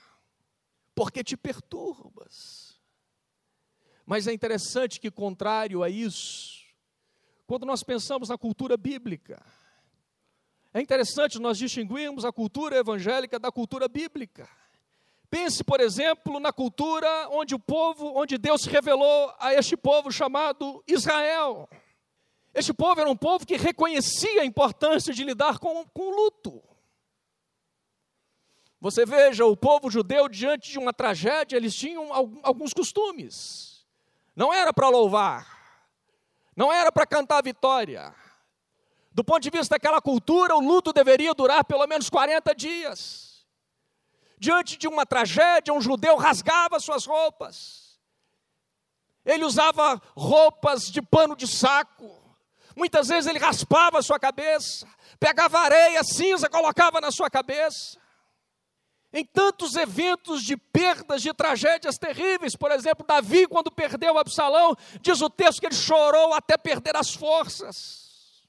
porque 0.94 1.24
te 1.24 1.36
perturbas. 1.36 2.78
Mas 4.06 4.28
é 4.28 4.32
interessante 4.32 5.00
que, 5.00 5.10
contrário 5.10 5.82
a 5.82 5.90
isso, 5.90 6.64
quando 7.48 7.66
nós 7.66 7.82
pensamos 7.82 8.28
na 8.28 8.38
cultura 8.38 8.76
bíblica, 8.76 9.44
é 10.72 10.80
interessante 10.80 11.40
nós 11.40 11.58
distinguirmos 11.58 12.24
a 12.24 12.30
cultura 12.30 12.76
evangélica 12.76 13.40
da 13.40 13.50
cultura 13.50 13.88
bíblica. 13.88 14.48
Pense, 15.30 15.62
por 15.62 15.80
exemplo, 15.80 16.40
na 16.40 16.52
cultura 16.52 17.28
onde 17.30 17.54
o 17.54 17.58
povo, 17.58 18.18
onde 18.18 18.38
Deus 18.38 18.62
se 18.62 18.70
revelou 18.70 19.32
a 19.38 19.52
este 19.52 19.76
povo 19.76 20.10
chamado 20.10 20.82
Israel. 20.86 21.68
Este 22.54 22.72
povo 22.72 23.00
era 23.00 23.10
um 23.10 23.16
povo 23.16 23.46
que 23.46 23.56
reconhecia 23.56 24.40
a 24.40 24.44
importância 24.44 25.12
de 25.12 25.22
lidar 25.22 25.58
com, 25.58 25.84
com 25.86 26.02
o 26.02 26.16
luto. 26.16 26.62
Você 28.80 29.04
veja, 29.04 29.44
o 29.44 29.56
povo 29.56 29.90
judeu, 29.90 30.28
diante 30.28 30.70
de 30.70 30.78
uma 30.78 30.92
tragédia, 30.92 31.56
eles 31.56 31.74
tinham 31.74 32.12
alguns 32.42 32.72
costumes. 32.72 33.86
Não 34.34 34.52
era 34.52 34.72
para 34.72 34.88
louvar, 34.88 35.82
não 36.56 36.72
era 36.72 36.90
para 36.90 37.06
cantar 37.06 37.42
vitória. 37.42 38.14
Do 39.12 39.24
ponto 39.24 39.40
de 39.40 39.50
vista 39.50 39.74
daquela 39.74 40.00
cultura, 40.00 40.56
o 40.56 40.60
luto 40.60 40.92
deveria 40.92 41.34
durar 41.34 41.64
pelo 41.64 41.86
menos 41.86 42.08
40 42.08 42.54
dias. 42.54 43.27
Diante 44.38 44.76
de 44.76 44.86
uma 44.86 45.04
tragédia, 45.04 45.74
um 45.74 45.80
judeu 45.80 46.16
rasgava 46.16 46.78
suas 46.78 47.04
roupas. 47.04 47.98
Ele 49.24 49.44
usava 49.44 50.00
roupas 50.16 50.90
de 50.90 51.02
pano 51.02 51.36
de 51.36 51.46
saco. 51.46 52.18
Muitas 52.76 53.08
vezes 53.08 53.28
ele 53.28 53.38
raspava 53.38 53.98
a 53.98 54.02
sua 54.02 54.18
cabeça, 54.18 54.86
pegava 55.18 55.58
areia, 55.58 56.02
cinza, 56.04 56.48
colocava 56.48 57.00
na 57.00 57.10
sua 57.10 57.28
cabeça. 57.28 57.98
Em 59.12 59.24
tantos 59.24 59.74
eventos 59.74 60.42
de 60.42 60.56
perdas, 60.56 61.22
de 61.22 61.32
tragédias 61.32 61.98
terríveis, 61.98 62.54
por 62.54 62.70
exemplo, 62.70 63.04
Davi, 63.06 63.46
quando 63.48 63.70
perdeu 63.70 64.18
Absalão, 64.18 64.76
diz 65.00 65.20
o 65.20 65.30
texto 65.30 65.60
que 65.60 65.66
ele 65.66 65.74
chorou 65.74 66.32
até 66.34 66.56
perder 66.56 66.96
as 66.96 67.12
forças. 67.12 68.46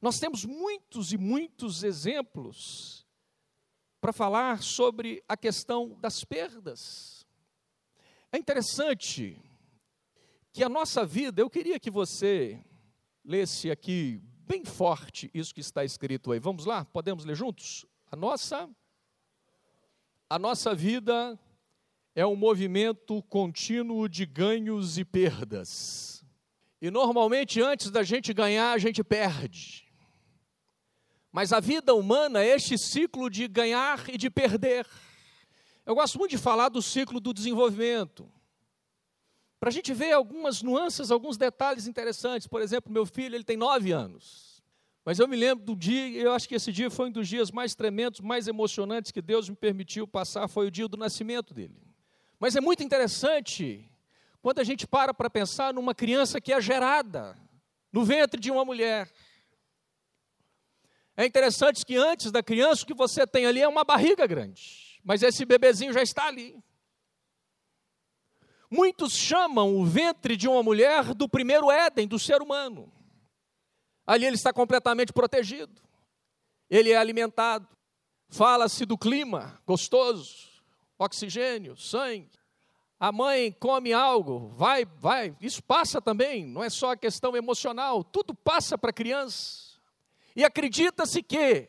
Nós 0.00 0.18
temos 0.18 0.44
muitos 0.44 1.12
e 1.12 1.16
muitos 1.16 1.84
exemplos 1.84 3.01
para 4.02 4.12
falar 4.12 4.60
sobre 4.64 5.22
a 5.28 5.36
questão 5.36 5.96
das 6.00 6.24
perdas. 6.24 7.24
É 8.32 8.36
interessante 8.36 9.40
que 10.52 10.64
a 10.64 10.68
nossa 10.68 11.06
vida, 11.06 11.40
eu 11.40 11.48
queria 11.48 11.78
que 11.78 11.88
você 11.88 12.58
lesse 13.24 13.70
aqui 13.70 14.20
bem 14.44 14.64
forte 14.64 15.30
isso 15.32 15.54
que 15.54 15.60
está 15.60 15.84
escrito 15.84 16.32
aí. 16.32 16.40
Vamos 16.40 16.64
lá? 16.64 16.84
Podemos 16.84 17.24
ler 17.24 17.36
juntos? 17.36 17.86
A 18.10 18.16
nossa 18.16 18.68
a 20.28 20.36
nossa 20.36 20.74
vida 20.74 21.38
é 22.12 22.26
um 22.26 22.34
movimento 22.34 23.22
contínuo 23.24 24.08
de 24.08 24.26
ganhos 24.26 24.98
e 24.98 25.04
perdas. 25.04 26.24
E 26.80 26.90
normalmente 26.90 27.62
antes 27.62 27.88
da 27.88 28.02
gente 28.02 28.34
ganhar, 28.34 28.72
a 28.72 28.78
gente 28.78 29.04
perde. 29.04 29.91
Mas 31.32 31.52
a 31.52 31.60
vida 31.60 31.94
humana 31.94 32.44
é 32.44 32.54
este 32.54 32.76
ciclo 32.76 33.30
de 33.30 33.48
ganhar 33.48 34.06
e 34.10 34.18
de 34.18 34.28
perder. 34.28 34.86
Eu 35.86 35.94
gosto 35.94 36.18
muito 36.18 36.32
de 36.32 36.38
falar 36.38 36.68
do 36.68 36.82
ciclo 36.82 37.18
do 37.18 37.32
desenvolvimento. 37.32 38.30
Para 39.58 39.70
a 39.70 39.72
gente 39.72 39.94
ver 39.94 40.12
algumas 40.12 40.62
nuances, 40.62 41.10
alguns 41.10 41.38
detalhes 41.38 41.86
interessantes. 41.86 42.46
Por 42.46 42.60
exemplo, 42.60 42.92
meu 42.92 43.06
filho 43.06 43.34
ele 43.34 43.44
tem 43.44 43.56
nove 43.56 43.92
anos. 43.92 44.62
Mas 45.04 45.18
eu 45.18 45.26
me 45.26 45.36
lembro 45.36 45.64
do 45.64 45.74
dia, 45.74 46.10
eu 46.20 46.32
acho 46.32 46.48
que 46.48 46.54
esse 46.54 46.70
dia 46.70 46.90
foi 46.90 47.08
um 47.08 47.12
dos 47.12 47.26
dias 47.26 47.50
mais 47.50 47.74
tremendos, 47.74 48.20
mais 48.20 48.46
emocionantes 48.46 49.10
que 49.10 49.22
Deus 49.22 49.48
me 49.48 49.56
permitiu 49.56 50.06
passar, 50.06 50.46
foi 50.48 50.68
o 50.68 50.70
dia 50.70 50.86
do 50.86 50.96
nascimento 50.96 51.52
dele. 51.52 51.80
Mas 52.38 52.54
é 52.54 52.60
muito 52.60 52.84
interessante 52.84 53.90
quando 54.40 54.58
a 54.58 54.64
gente 54.64 54.86
para 54.86 55.14
para 55.14 55.30
pensar 55.30 55.72
numa 55.72 55.94
criança 55.94 56.40
que 56.40 56.52
é 56.52 56.60
gerada 56.60 57.36
no 57.92 58.04
ventre 58.04 58.40
de 58.40 58.50
uma 58.50 58.64
mulher. 58.64 59.10
É 61.16 61.26
interessante 61.26 61.84
que 61.84 61.96
antes 61.96 62.30
da 62.30 62.42
criança, 62.42 62.84
o 62.84 62.86
que 62.86 62.94
você 62.94 63.26
tem 63.26 63.46
ali 63.46 63.60
é 63.60 63.68
uma 63.68 63.84
barriga 63.84 64.26
grande, 64.26 65.00
mas 65.04 65.22
esse 65.22 65.44
bebezinho 65.44 65.92
já 65.92 66.02
está 66.02 66.26
ali. 66.26 66.62
Muitos 68.70 69.12
chamam 69.12 69.76
o 69.76 69.84
ventre 69.84 70.34
de 70.34 70.48
uma 70.48 70.62
mulher 70.62 71.12
do 71.12 71.28
primeiro 71.28 71.70
Éden, 71.70 72.08
do 72.08 72.18
ser 72.18 72.40
humano. 72.40 72.90
Ali 74.06 74.24
ele 74.24 74.36
está 74.36 74.52
completamente 74.52 75.12
protegido, 75.12 75.82
ele 76.70 76.90
é 76.90 76.96
alimentado. 76.96 77.68
Fala-se 78.30 78.86
do 78.86 78.96
clima 78.96 79.60
gostoso, 79.66 80.48
oxigênio, 80.98 81.76
sangue. 81.76 82.30
A 82.98 83.12
mãe 83.12 83.52
come 83.52 83.92
algo, 83.92 84.48
vai, 84.56 84.86
vai. 84.86 85.36
Isso 85.38 85.62
passa 85.62 86.00
também, 86.00 86.46
não 86.46 86.64
é 86.64 86.70
só 86.70 86.92
a 86.92 86.96
questão 86.96 87.36
emocional, 87.36 88.02
tudo 88.02 88.34
passa 88.34 88.78
para 88.78 88.88
a 88.88 88.94
criança. 88.94 89.61
E 90.34 90.44
acredita-se 90.44 91.22
que, 91.22 91.68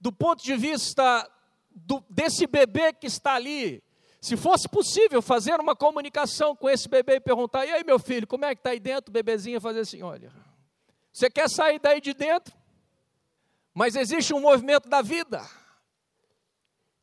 do 0.00 0.12
ponto 0.12 0.42
de 0.42 0.56
vista 0.56 1.30
do, 1.70 2.04
desse 2.08 2.46
bebê 2.46 2.92
que 2.92 3.06
está 3.06 3.34
ali, 3.34 3.82
se 4.20 4.36
fosse 4.36 4.68
possível 4.68 5.22
fazer 5.22 5.60
uma 5.60 5.76
comunicação 5.76 6.56
com 6.56 6.68
esse 6.68 6.88
bebê 6.88 7.16
e 7.16 7.20
perguntar: 7.20 7.66
e 7.66 7.70
aí, 7.70 7.84
meu 7.84 7.98
filho, 7.98 8.26
como 8.26 8.44
é 8.44 8.54
que 8.54 8.60
está 8.60 8.70
aí 8.70 8.80
dentro? 8.80 9.10
O 9.10 9.12
bebezinho 9.12 9.60
fazer 9.60 9.80
assim: 9.80 10.02
olha, 10.02 10.32
você 11.12 11.30
quer 11.30 11.48
sair 11.48 11.78
daí 11.78 12.00
de 12.00 12.14
dentro? 12.14 12.56
Mas 13.72 13.94
existe 13.94 14.34
um 14.34 14.40
movimento 14.40 14.88
da 14.88 15.02
vida 15.02 15.40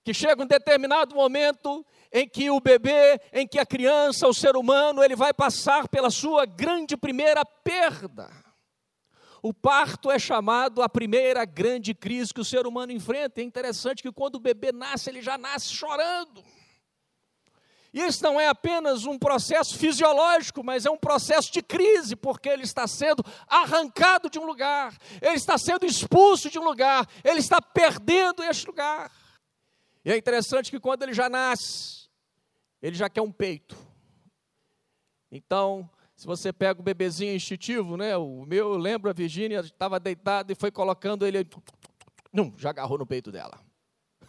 que 0.04 0.14
chega 0.14 0.44
um 0.44 0.46
determinado 0.46 1.16
momento 1.16 1.84
em 2.12 2.30
que 2.30 2.52
o 2.52 2.60
bebê, 2.60 3.20
em 3.34 3.48
que 3.48 3.58
a 3.58 3.66
criança, 3.66 4.28
o 4.28 4.34
ser 4.34 4.56
humano, 4.56 5.04
ele 5.04 5.16
vai 5.16 5.34
passar 5.34 5.88
pela 5.88 6.12
sua 6.12 6.46
grande 6.46 6.96
primeira 6.96 7.44
perda. 7.44 8.30
O 9.48 9.54
parto 9.54 10.10
é 10.10 10.18
chamado 10.18 10.82
a 10.82 10.90
primeira 10.90 11.46
grande 11.46 11.94
crise 11.94 12.34
que 12.34 12.42
o 12.42 12.44
ser 12.44 12.66
humano 12.66 12.92
enfrenta. 12.92 13.42
É 13.42 13.44
interessante 13.44 14.02
que 14.02 14.12
quando 14.12 14.38
o 14.38 14.40
bebê 14.40 14.72
nasce, 14.72 15.08
ele 15.08 15.22
já 15.22 15.38
nasce 15.38 15.72
chorando. 15.72 16.44
E 17.94 18.02
isso 18.02 18.24
não 18.24 18.42
é 18.42 18.48
apenas 18.48 19.06
um 19.06 19.20
processo 19.20 19.78
fisiológico, 19.78 20.64
mas 20.64 20.88
é 20.88 20.90
um 20.90 20.98
processo 20.98 21.54
de 21.54 21.62
crise, 21.62 22.16
porque 22.16 22.50
ele 22.50 22.64
está 22.64 22.88
sendo 22.88 23.24
arrancado 23.48 24.32
de 24.32 24.40
um 24.40 24.48
lugar, 24.48 24.98
ele 25.22 25.36
está 25.36 25.60
sendo 25.60 25.86
expulso 25.86 26.50
de 26.50 26.58
um 26.58 26.64
lugar, 26.64 27.08
ele 27.24 27.40
está 27.40 27.62
perdendo 27.62 28.44
este 28.44 28.66
lugar. 28.66 29.12
E 30.04 30.12
é 30.12 30.18
interessante 30.18 30.72
que 30.72 30.80
quando 30.80 31.04
ele 31.04 31.14
já 31.14 31.30
nasce, 31.30 32.10
ele 32.82 32.96
já 32.96 33.08
quer 33.08 33.22
um 33.22 33.32
peito. 33.32 33.78
Então, 35.32 35.88
se 36.16 36.26
você 36.26 36.54
pega 36.54 36.80
o 36.80 36.84
bebezinho 36.84 37.36
instintivo, 37.36 37.98
né? 37.98 38.16
O 38.16 38.46
meu, 38.46 38.72
eu 38.74 38.78
lembro, 38.78 39.10
a 39.10 39.14
Virgínia 39.14 39.60
estava 39.60 40.00
deitada 40.00 40.52
e 40.52 40.56
foi 40.56 40.72
colocando 40.72 41.26
ele. 41.28 41.46
Não, 42.32 42.54
já 42.58 42.70
agarrou 42.70 42.98
no 42.98 43.06
peito 43.06 43.32
dela. 43.32 43.60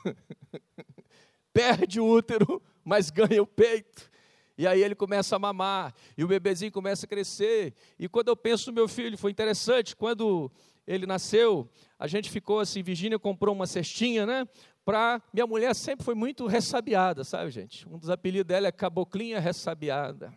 Perde 1.53 2.01
o 2.01 2.07
útero, 2.07 2.61
mas 2.85 3.09
ganha 3.09 3.41
o 3.41 3.47
peito. 3.47 4.11
E 4.59 4.67
aí 4.67 4.83
ele 4.83 4.95
começa 4.95 5.37
a 5.37 5.39
mamar, 5.39 5.95
e 6.17 6.25
o 6.25 6.29
bebezinho 6.29 6.73
começa 6.73 7.07
a 7.07 7.09
crescer. 7.09 7.75
E 7.99 8.09
quando 8.09 8.29
eu 8.29 8.37
penso 8.37 8.71
no 8.71 8.75
meu 8.75 8.89
filho, 8.89 9.17
foi 9.17 9.31
interessante, 9.31 9.95
quando 9.95 10.51
ele 10.87 11.07
nasceu, 11.07 11.69
a 11.99 12.07
gente 12.07 12.31
ficou 12.31 12.59
assim, 12.59 12.83
Virgínia 12.83 13.19
comprou 13.19 13.55
uma 13.55 13.67
cestinha, 13.67 14.25
né? 14.25 14.49
Pra, 14.85 15.21
minha 15.33 15.47
mulher 15.47 15.75
sempre 15.75 16.05
foi 16.05 16.15
muito 16.15 16.47
ressabiada, 16.47 17.23
sabe, 17.23 17.51
gente? 17.51 17.87
Um 17.89 17.99
dos 17.99 18.09
apelidos 18.09 18.49
dela 18.49 18.67
é 18.67 18.73
Caboclinha 18.73 19.39
Ressabiada 19.39 20.33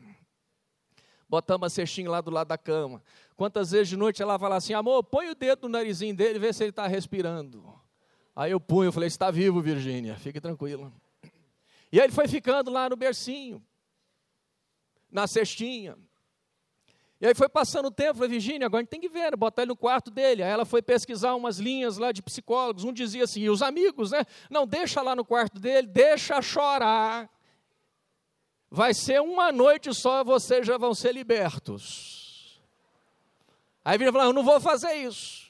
botamos 1.29 1.67
a 1.67 1.69
cestinha 1.69 2.09
lá 2.09 2.19
do 2.19 2.31
lado 2.31 2.47
da 2.47 2.57
cama. 2.57 3.03
Quantas 3.37 3.71
vezes 3.71 3.89
de 3.89 3.95
noite 3.95 4.21
ela 4.21 4.37
fala 4.39 4.55
assim, 4.55 4.73
amor, 4.73 5.03
põe 5.03 5.29
o 5.29 5.35
dedo 5.35 5.63
no 5.63 5.69
narizinho 5.69 6.15
dele 6.15 6.37
e 6.37 6.39
vê 6.39 6.51
se 6.51 6.63
ele 6.63 6.71
está 6.71 6.87
respirando. 6.87 7.63
Aí 8.35 8.51
eu 8.51 8.59
punho, 8.59 8.87
eu 8.87 8.91
falei, 8.91 9.07
está 9.07 9.29
vivo, 9.29 9.61
Virgínia, 9.61 10.15
fique 10.15 10.41
tranquila. 10.41 10.91
E 11.91 11.99
aí 11.99 12.07
ele 12.07 12.13
foi 12.13 12.27
ficando 12.27 12.71
lá 12.71 12.89
no 12.89 12.95
bercinho, 12.95 13.63
na 15.11 15.27
cestinha. 15.27 15.97
E 17.21 17.27
aí 17.27 17.35
foi 17.35 17.49
passando 17.49 17.87
o 17.87 17.91
tempo, 17.91 18.15
falei, 18.15 18.29
Virgínia, 18.29 18.65
agora 18.65 18.79
a 18.79 18.83
gente 18.83 18.89
tem 18.89 19.01
que 19.01 19.09
ver, 19.09 19.35
botar 19.35 19.63
ele 19.63 19.69
no 19.69 19.75
quarto 19.75 20.09
dele. 20.09 20.41
Aí 20.41 20.49
ela 20.49 20.65
foi 20.65 20.81
pesquisar 20.81 21.35
umas 21.35 21.59
linhas 21.59 21.97
lá 21.97 22.11
de 22.11 22.21
psicólogos, 22.21 22.85
um 22.85 22.93
dizia 22.93 23.25
assim, 23.25 23.41
e 23.41 23.49
os 23.49 23.61
amigos, 23.61 24.11
né? 24.11 24.23
Não, 24.49 24.65
deixa 24.65 25.01
lá 25.01 25.15
no 25.15 25.25
quarto 25.25 25.59
dele, 25.59 25.85
deixa 25.85 26.41
chorar 26.41 27.29
vai 28.69 28.93
ser 28.93 29.21
uma 29.21 29.51
noite 29.51 29.93
só, 29.93 30.23
vocês 30.23 30.65
já 30.65 30.77
vão 30.77 30.93
ser 30.93 31.13
libertos. 31.13 32.61
Aí 33.83 33.97
vira 33.97 34.09
e 34.09 34.13
fala, 34.13 34.25
eu 34.25 34.33
não 34.33 34.43
vou 34.43 34.59
fazer 34.59 34.93
isso. 34.93 35.49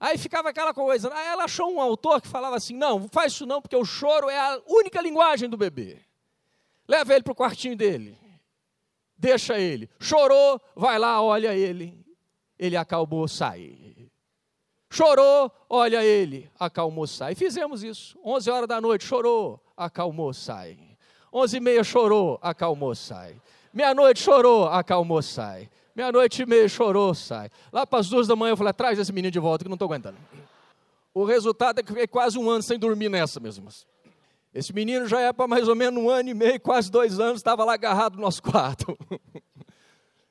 Aí 0.00 0.16
ficava 0.16 0.50
aquela 0.50 0.72
coisa. 0.72 1.12
Aí 1.12 1.26
ela 1.26 1.44
achou 1.44 1.72
um 1.72 1.80
autor 1.80 2.20
que 2.20 2.28
falava 2.28 2.56
assim: 2.56 2.74
não, 2.74 3.08
faz 3.08 3.32
isso 3.32 3.46
não, 3.46 3.60
porque 3.60 3.76
o 3.76 3.84
choro 3.84 4.28
é 4.28 4.38
a 4.38 4.60
única 4.68 5.00
linguagem 5.00 5.48
do 5.48 5.56
bebê. 5.56 6.00
Leva 6.86 7.14
ele 7.14 7.22
para 7.22 7.32
o 7.32 7.36
quartinho 7.36 7.76
dele. 7.76 8.16
Deixa 9.16 9.58
ele. 9.58 9.90
Chorou, 9.98 10.60
vai 10.76 10.98
lá, 10.98 11.20
olha 11.20 11.54
ele. 11.54 12.06
Ele 12.56 12.76
acalmou, 12.76 13.26
sai. 13.26 14.08
Chorou, 14.90 15.52
olha 15.68 16.02
ele, 16.02 16.50
acalmou, 16.58 17.06
sai. 17.06 17.34
Fizemos 17.34 17.82
isso. 17.82 18.18
11 18.24 18.50
horas 18.50 18.68
da 18.68 18.80
noite, 18.80 19.04
chorou, 19.04 19.60
acalmou, 19.76 20.32
sai. 20.32 20.87
Onze 21.38 21.58
e 21.58 21.60
meia 21.60 21.84
chorou, 21.84 22.36
acalmou, 22.42 22.96
sai. 22.96 23.36
Meia-noite 23.72 24.20
chorou, 24.20 24.66
acalmou, 24.66 25.22
sai. 25.22 25.70
Meia-noite 25.94 26.42
e 26.42 26.46
meia 26.46 26.68
chorou, 26.68 27.14
sai. 27.14 27.48
Lá 27.72 27.86
para 27.86 28.00
as 28.00 28.08
duas 28.08 28.26
da 28.26 28.34
manhã 28.34 28.54
eu 28.54 28.56
falei, 28.56 28.72
traz 28.72 28.98
esse 28.98 29.12
menino 29.12 29.30
de 29.30 29.38
volta 29.38 29.64
que 29.64 29.68
não 29.68 29.76
estou 29.76 29.86
aguentando. 29.86 30.16
O 31.14 31.22
resultado 31.22 31.78
é 31.78 31.82
que 31.84 31.90
fiquei 31.90 32.08
quase 32.08 32.36
um 32.36 32.50
ano 32.50 32.60
sem 32.60 32.76
dormir 32.76 33.08
nessa, 33.08 33.38
meus 33.38 33.56
irmãos. 33.56 33.86
Esse 34.52 34.72
menino 34.72 35.06
já 35.06 35.20
é 35.20 35.32
para 35.32 35.46
mais 35.46 35.68
ou 35.68 35.76
menos 35.76 36.02
um 36.02 36.10
ano 36.10 36.28
e 36.28 36.34
meio, 36.34 36.60
quase 36.60 36.90
dois 36.90 37.20
anos, 37.20 37.38
estava 37.38 37.64
lá 37.64 37.74
agarrado 37.74 38.16
no 38.16 38.22
nosso 38.22 38.42
quarto. 38.42 38.98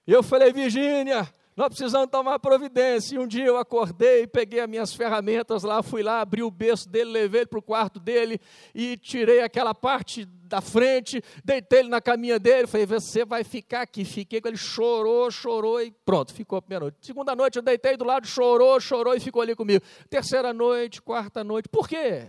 E 0.05 0.13
eu 0.13 0.23
falei, 0.23 0.53
Virgínia, 0.53 1.29
nós 1.57 1.69
precisamos 1.69 2.11
tomar 2.11 2.37
providência. 2.37 3.15
E 3.15 3.19
um 3.19 3.25
dia 3.25 3.43
eu 3.43 3.57
acordei, 3.57 4.27
peguei 4.27 4.59
as 4.59 4.69
minhas 4.69 4.93
ferramentas 4.93 5.63
lá, 5.63 5.81
fui 5.81 6.03
lá, 6.03 6.21
abri 6.21 6.43
o 6.43 6.51
berço 6.51 6.87
dele, 6.87 7.09
levei 7.09 7.41
ele 7.41 7.47
para 7.47 7.57
o 7.57 7.63
quarto 7.63 7.99
dele 7.99 8.39
e 8.75 8.95
tirei 8.95 9.41
aquela 9.41 9.73
parte 9.73 10.23
da 10.23 10.61
frente, 10.61 11.19
deitei 11.43 11.79
ele 11.79 11.89
na 11.89 11.99
caminha 11.99 12.39
dele, 12.39 12.67
falei, 12.67 12.85
você 12.85 13.25
vai 13.25 13.43
ficar 13.43 13.81
aqui. 13.81 14.05
Fiquei 14.05 14.39
com 14.39 14.47
ele, 14.49 14.55
chorou, 14.55 15.31
chorou 15.31 15.81
e 15.81 15.89
pronto, 16.05 16.31
ficou 16.31 16.59
a 16.59 16.61
primeira 16.61 16.85
noite. 16.85 16.97
Segunda 17.01 17.35
noite 17.35 17.55
eu 17.55 17.63
deitei 17.63 17.97
do 17.97 18.05
lado, 18.05 18.27
chorou, 18.27 18.79
chorou 18.79 19.15
e 19.15 19.19
ficou 19.19 19.41
ali 19.41 19.55
comigo. 19.55 19.83
Terceira 20.11 20.53
noite, 20.53 21.01
quarta 21.01 21.43
noite. 21.43 21.67
Por 21.67 21.89
quê? 21.89 22.27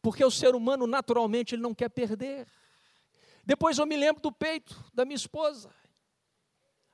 Porque 0.00 0.24
o 0.24 0.30
ser 0.30 0.54
humano 0.54 0.86
naturalmente 0.86 1.54
ele 1.54 1.62
não 1.62 1.74
quer 1.74 1.90
perder. 1.90 2.46
Depois 3.44 3.76
eu 3.76 3.84
me 3.84 3.94
lembro 3.94 4.22
do 4.22 4.32
peito 4.32 4.74
da 4.94 5.04
minha 5.04 5.16
esposa. 5.16 5.68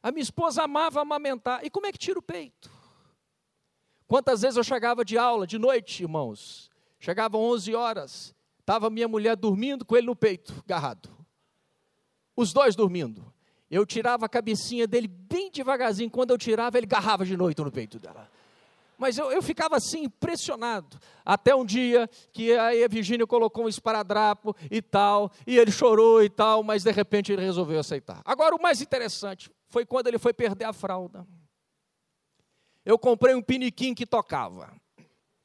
A 0.02 0.10
minha 0.10 0.22
esposa 0.22 0.62
amava 0.62 1.00
amamentar. 1.00 1.64
E 1.64 1.70
como 1.70 1.86
é 1.86 1.92
que 1.92 1.98
tira 1.98 2.18
o 2.18 2.22
peito? 2.22 2.70
Quantas 4.06 4.42
vezes 4.42 4.56
eu 4.56 4.64
chegava 4.64 5.04
de 5.04 5.16
aula, 5.16 5.46
de 5.46 5.58
noite, 5.58 6.02
irmãos? 6.02 6.70
Chegava 6.98 7.36
11 7.36 7.74
horas, 7.74 8.34
estava 8.58 8.90
minha 8.90 9.08
mulher 9.08 9.36
dormindo 9.36 9.84
com 9.84 9.96
ele 9.96 10.06
no 10.06 10.16
peito, 10.16 10.54
agarrado. 10.64 11.08
Os 12.36 12.52
dois 12.52 12.74
dormindo. 12.74 13.32
Eu 13.70 13.86
tirava 13.86 14.26
a 14.26 14.28
cabecinha 14.28 14.86
dele 14.86 15.06
bem 15.06 15.50
devagarzinho. 15.50 16.10
Quando 16.10 16.30
eu 16.30 16.38
tirava, 16.38 16.76
ele 16.76 16.86
agarrava 16.86 17.24
de 17.24 17.36
noite 17.36 17.62
no 17.62 17.70
peito 17.70 17.98
dela. 17.98 18.28
Mas 18.98 19.16
eu, 19.16 19.30
eu 19.30 19.40
ficava 19.40 19.76
assim, 19.76 20.04
impressionado. 20.04 20.98
Até 21.24 21.54
um 21.54 21.64
dia 21.64 22.10
que 22.32 22.52
aí 22.52 22.82
a 22.84 22.88
Virgínia 22.88 23.26
colocou 23.26 23.64
um 23.64 23.68
esparadrapo 23.68 24.54
e 24.70 24.82
tal, 24.82 25.30
e 25.46 25.56
ele 25.56 25.70
chorou 25.70 26.22
e 26.22 26.28
tal, 26.28 26.62
mas 26.62 26.82
de 26.82 26.90
repente 26.90 27.32
ele 27.32 27.42
resolveu 27.42 27.80
aceitar. 27.80 28.20
Agora, 28.24 28.54
o 28.54 28.60
mais 28.60 28.82
interessante, 28.82 29.50
foi 29.70 29.86
quando 29.86 30.08
ele 30.08 30.18
foi 30.18 30.34
perder 30.34 30.64
a 30.64 30.72
fralda. 30.72 31.26
Eu 32.84 32.98
comprei 32.98 33.34
um 33.34 33.42
piniquim 33.42 33.94
que 33.94 34.04
tocava. 34.04 34.72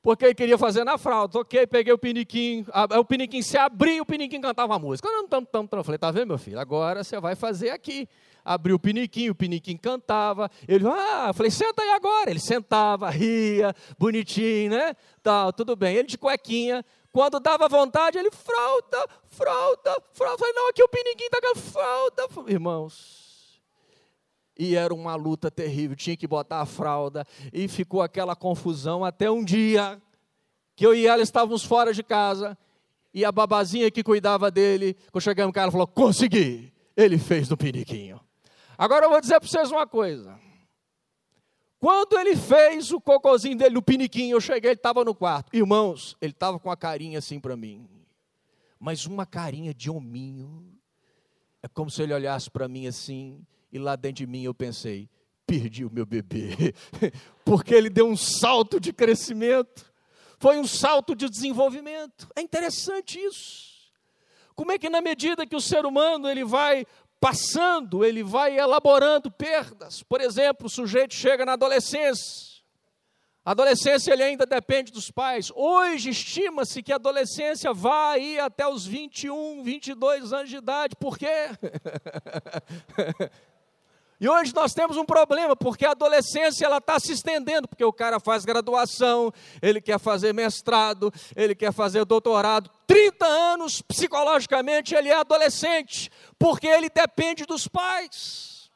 Porque 0.01 0.23
ele 0.23 0.35
queria 0.35 0.57
fazer 0.57 0.83
na 0.83 0.99
fralda. 0.99 1.33
Toquei, 1.33 1.65
peguei 1.65 1.91
o 1.91 1.97
piniquim, 1.97 2.63
a, 2.71 2.99
o 2.99 3.03
piniquim 3.03 3.41
se 3.41 3.57
abriu, 3.57 4.03
o 4.03 4.05
piniquim 4.05 4.39
cantava 4.39 4.75
a 4.75 4.79
música. 4.79 5.07
Eu 5.07 5.13
não, 5.13 5.27
tam, 5.27 5.43
tam, 5.43 5.65
tam. 5.65 5.83
Falei, 5.83 5.97
tá 5.97 6.11
vendo, 6.11 6.27
meu 6.27 6.37
filho? 6.37 6.59
Agora 6.59 7.03
você 7.03 7.19
vai 7.19 7.35
fazer 7.35 7.71
aqui. 7.71 8.07
abriu 8.43 8.75
o 8.75 8.79
piniquinho, 8.79 9.31
o 9.31 9.35
piniquinho 9.35 9.79
cantava. 9.79 10.49
Ele, 10.67 10.87
ah, 10.87 11.31
falei, 11.33 11.49
senta 11.49 11.81
aí 11.81 11.89
agora. 11.89 12.29
Ele 12.29 12.39
sentava, 12.39 13.09
ria, 13.09 13.73
bonitinho, 13.97 14.71
né? 14.71 14.95
Tal, 15.23 15.51
tudo 15.51 15.75
bem. 15.75 15.95
Ele 15.95 16.07
de 16.07 16.19
cuequinha. 16.19 16.85
Quando 17.11 17.39
dava 17.39 17.67
vontade, 17.67 18.17
ele, 18.19 18.29
fralda, 18.29 19.07
fralda, 19.25 20.03
fralda. 20.13 20.37
Falei, 20.37 20.53
não, 20.53 20.69
aqui 20.69 20.83
o 20.83 20.87
piniquinho 20.87 21.31
tá 21.31 21.39
com 21.41 21.55
fralda. 21.55 22.27
Irmãos, 22.47 23.24
e 24.57 24.75
era 24.75 24.93
uma 24.93 25.15
luta 25.15 25.51
terrível, 25.51 25.95
tinha 25.95 26.15
que 26.15 26.27
botar 26.27 26.61
a 26.61 26.65
fralda, 26.65 27.25
e 27.51 27.67
ficou 27.67 28.01
aquela 28.01 28.35
confusão 28.35 29.03
até 29.03 29.29
um 29.29 29.43
dia 29.43 30.01
que 30.75 30.85
eu 30.85 30.93
e 30.93 31.07
ela 31.07 31.21
estávamos 31.21 31.63
fora 31.63 31.93
de 31.93 32.03
casa, 32.03 32.57
e 33.13 33.23
a 33.23 33.31
babazinha 33.31 33.89
que 33.89 34.03
cuidava 34.03 34.51
dele, 34.51 34.95
quando 35.11 35.23
chegamos 35.23 35.49
em 35.51 35.53
casa, 35.53 35.71
falou: 35.71 35.87
Consegui! 35.87 36.73
Ele 36.97 37.17
fez 37.17 37.49
no 37.49 37.57
piniquinho. 37.57 38.19
Agora 38.77 39.05
eu 39.05 39.09
vou 39.09 39.21
dizer 39.21 39.39
para 39.39 39.47
vocês 39.47 39.71
uma 39.71 39.87
coisa. 39.87 40.37
Quando 41.79 42.17
ele 42.17 42.35
fez 42.35 42.91
o 42.91 42.99
cocôzinho 42.99 43.57
dele 43.57 43.75
no 43.75 43.81
piniquinho, 43.81 44.35
eu 44.35 44.41
cheguei, 44.41 44.71
ele 44.71 44.77
estava 44.77 45.03
no 45.03 45.13
quarto. 45.13 45.55
Irmãos, 45.55 46.17
ele 46.21 46.31
estava 46.31 46.57
com 46.57 46.71
a 46.71 46.75
carinha 46.75 47.19
assim 47.19 47.39
para 47.39 47.55
mim. 47.55 47.87
Mas 48.79 49.05
uma 49.05 49.25
carinha 49.25 49.73
de 49.73 49.89
hominho. 49.89 50.73
É 51.61 51.67
como 51.67 51.89
se 51.89 52.01
ele 52.01 52.13
olhasse 52.13 52.49
para 52.49 52.67
mim 52.67 52.85
assim, 52.85 53.45
e 53.75 53.79
lá 53.79 53.95
dentro 53.95 54.17
de 54.17 54.27
mim 54.27 54.43
eu 54.43 54.53
pensei: 54.53 55.09
perdi 55.45 55.85
o 55.85 55.91
meu 55.91 56.05
bebê. 56.05 56.73
Porque 57.45 57.73
ele 57.73 57.89
deu 57.89 58.07
um 58.07 58.17
salto 58.17 58.79
de 58.79 58.91
crescimento 58.91 59.95
foi 60.37 60.57
um 60.57 60.67
salto 60.67 61.15
de 61.15 61.29
desenvolvimento. 61.29 62.27
É 62.35 62.41
interessante 62.41 63.19
isso. 63.19 63.75
Como 64.55 64.71
é 64.71 64.77
que 64.77 64.89
na 64.89 65.01
medida 65.01 65.45
que 65.45 65.55
o 65.55 65.61
ser 65.61 65.85
humano 65.85 66.29
ele 66.29 66.43
vai 66.43 66.85
passando, 67.19 68.05
ele 68.05 68.23
vai 68.23 68.57
elaborando 68.57 69.31
perdas. 69.31 70.03
Por 70.03 70.21
exemplo, 70.21 70.67
o 70.67 70.69
sujeito 70.69 71.13
chega 71.13 71.45
na 71.45 71.53
adolescência. 71.53 72.55
A 73.43 73.51
adolescência 73.51 74.11
ele 74.11 74.23
ainda 74.23 74.45
depende 74.45 74.91
dos 74.91 75.11
pais. 75.11 75.51
Hoje 75.55 76.09
estima-se 76.09 76.81
que 76.81 76.91
a 76.91 76.95
adolescência 76.95 77.73
vai 77.73 78.39
até 78.39 78.67
os 78.67 78.85
21, 78.85 79.63
22 79.63 80.33
anos 80.33 80.49
de 80.49 80.57
idade. 80.57 80.95
Por 80.95 81.17
quê? 81.17 81.49
E 84.19 84.29
hoje 84.29 84.53
nós 84.55 84.73
temos 84.73 84.95
um 84.95 85.03
problema, 85.03 85.55
porque 85.55 85.85
a 85.85 85.91
adolescência 85.91 86.65
ela 86.65 86.77
está 86.77 86.97
se 86.99 87.11
estendendo, 87.11 87.67
porque 87.67 87.83
o 87.83 87.91
cara 87.91 88.17
faz 88.17 88.45
graduação, 88.45 89.31
ele 89.61 89.81
quer 89.81 89.99
fazer 89.99 90.33
mestrado, 90.33 91.11
ele 91.35 91.53
quer 91.53 91.73
fazer 91.73 92.05
doutorado. 92.05 92.69
30 92.87 93.25
anos, 93.25 93.81
psicologicamente, 93.81 94.95
ele 94.95 95.09
é 95.09 95.15
adolescente, 95.15 96.09
porque 96.39 96.65
ele 96.65 96.89
depende 96.89 97.45
dos 97.45 97.67
pais. 97.67 98.71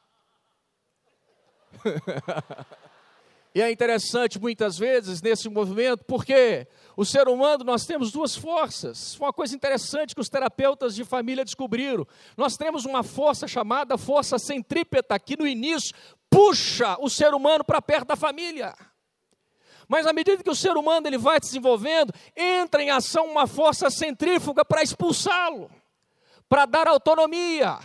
e 3.54 3.62
é 3.62 3.70
interessante 3.70 4.38
muitas 4.38 4.76
vezes 4.76 5.22
nesse 5.22 5.48
movimento, 5.48 6.04
porque 6.04 6.68
o 7.00 7.04
ser 7.06 7.28
humano, 7.28 7.64
nós 7.64 7.86
temos 7.86 8.12
duas 8.12 8.36
forças. 8.36 9.18
Uma 9.18 9.32
coisa 9.32 9.56
interessante 9.56 10.14
que 10.14 10.20
os 10.20 10.28
terapeutas 10.28 10.94
de 10.94 11.02
família 11.02 11.46
descobriram. 11.46 12.06
Nós 12.36 12.58
temos 12.58 12.84
uma 12.84 13.02
força 13.02 13.48
chamada 13.48 13.96
força 13.96 14.38
centrípeta, 14.38 15.18
que 15.18 15.34
no 15.34 15.46
início 15.46 15.96
puxa 16.28 16.98
o 17.00 17.08
ser 17.08 17.32
humano 17.32 17.64
para 17.64 17.80
perto 17.80 18.08
da 18.08 18.16
família. 18.16 18.74
Mas 19.88 20.06
à 20.06 20.12
medida 20.12 20.44
que 20.44 20.50
o 20.50 20.54
ser 20.54 20.76
humano 20.76 21.06
ele 21.06 21.16
vai 21.16 21.40
desenvolvendo, 21.40 22.12
entra 22.36 22.82
em 22.82 22.90
ação 22.90 23.24
uma 23.24 23.46
força 23.46 23.88
centrífuga 23.88 24.62
para 24.62 24.82
expulsá-lo, 24.82 25.70
para 26.50 26.66
dar 26.66 26.86
autonomia, 26.86 27.78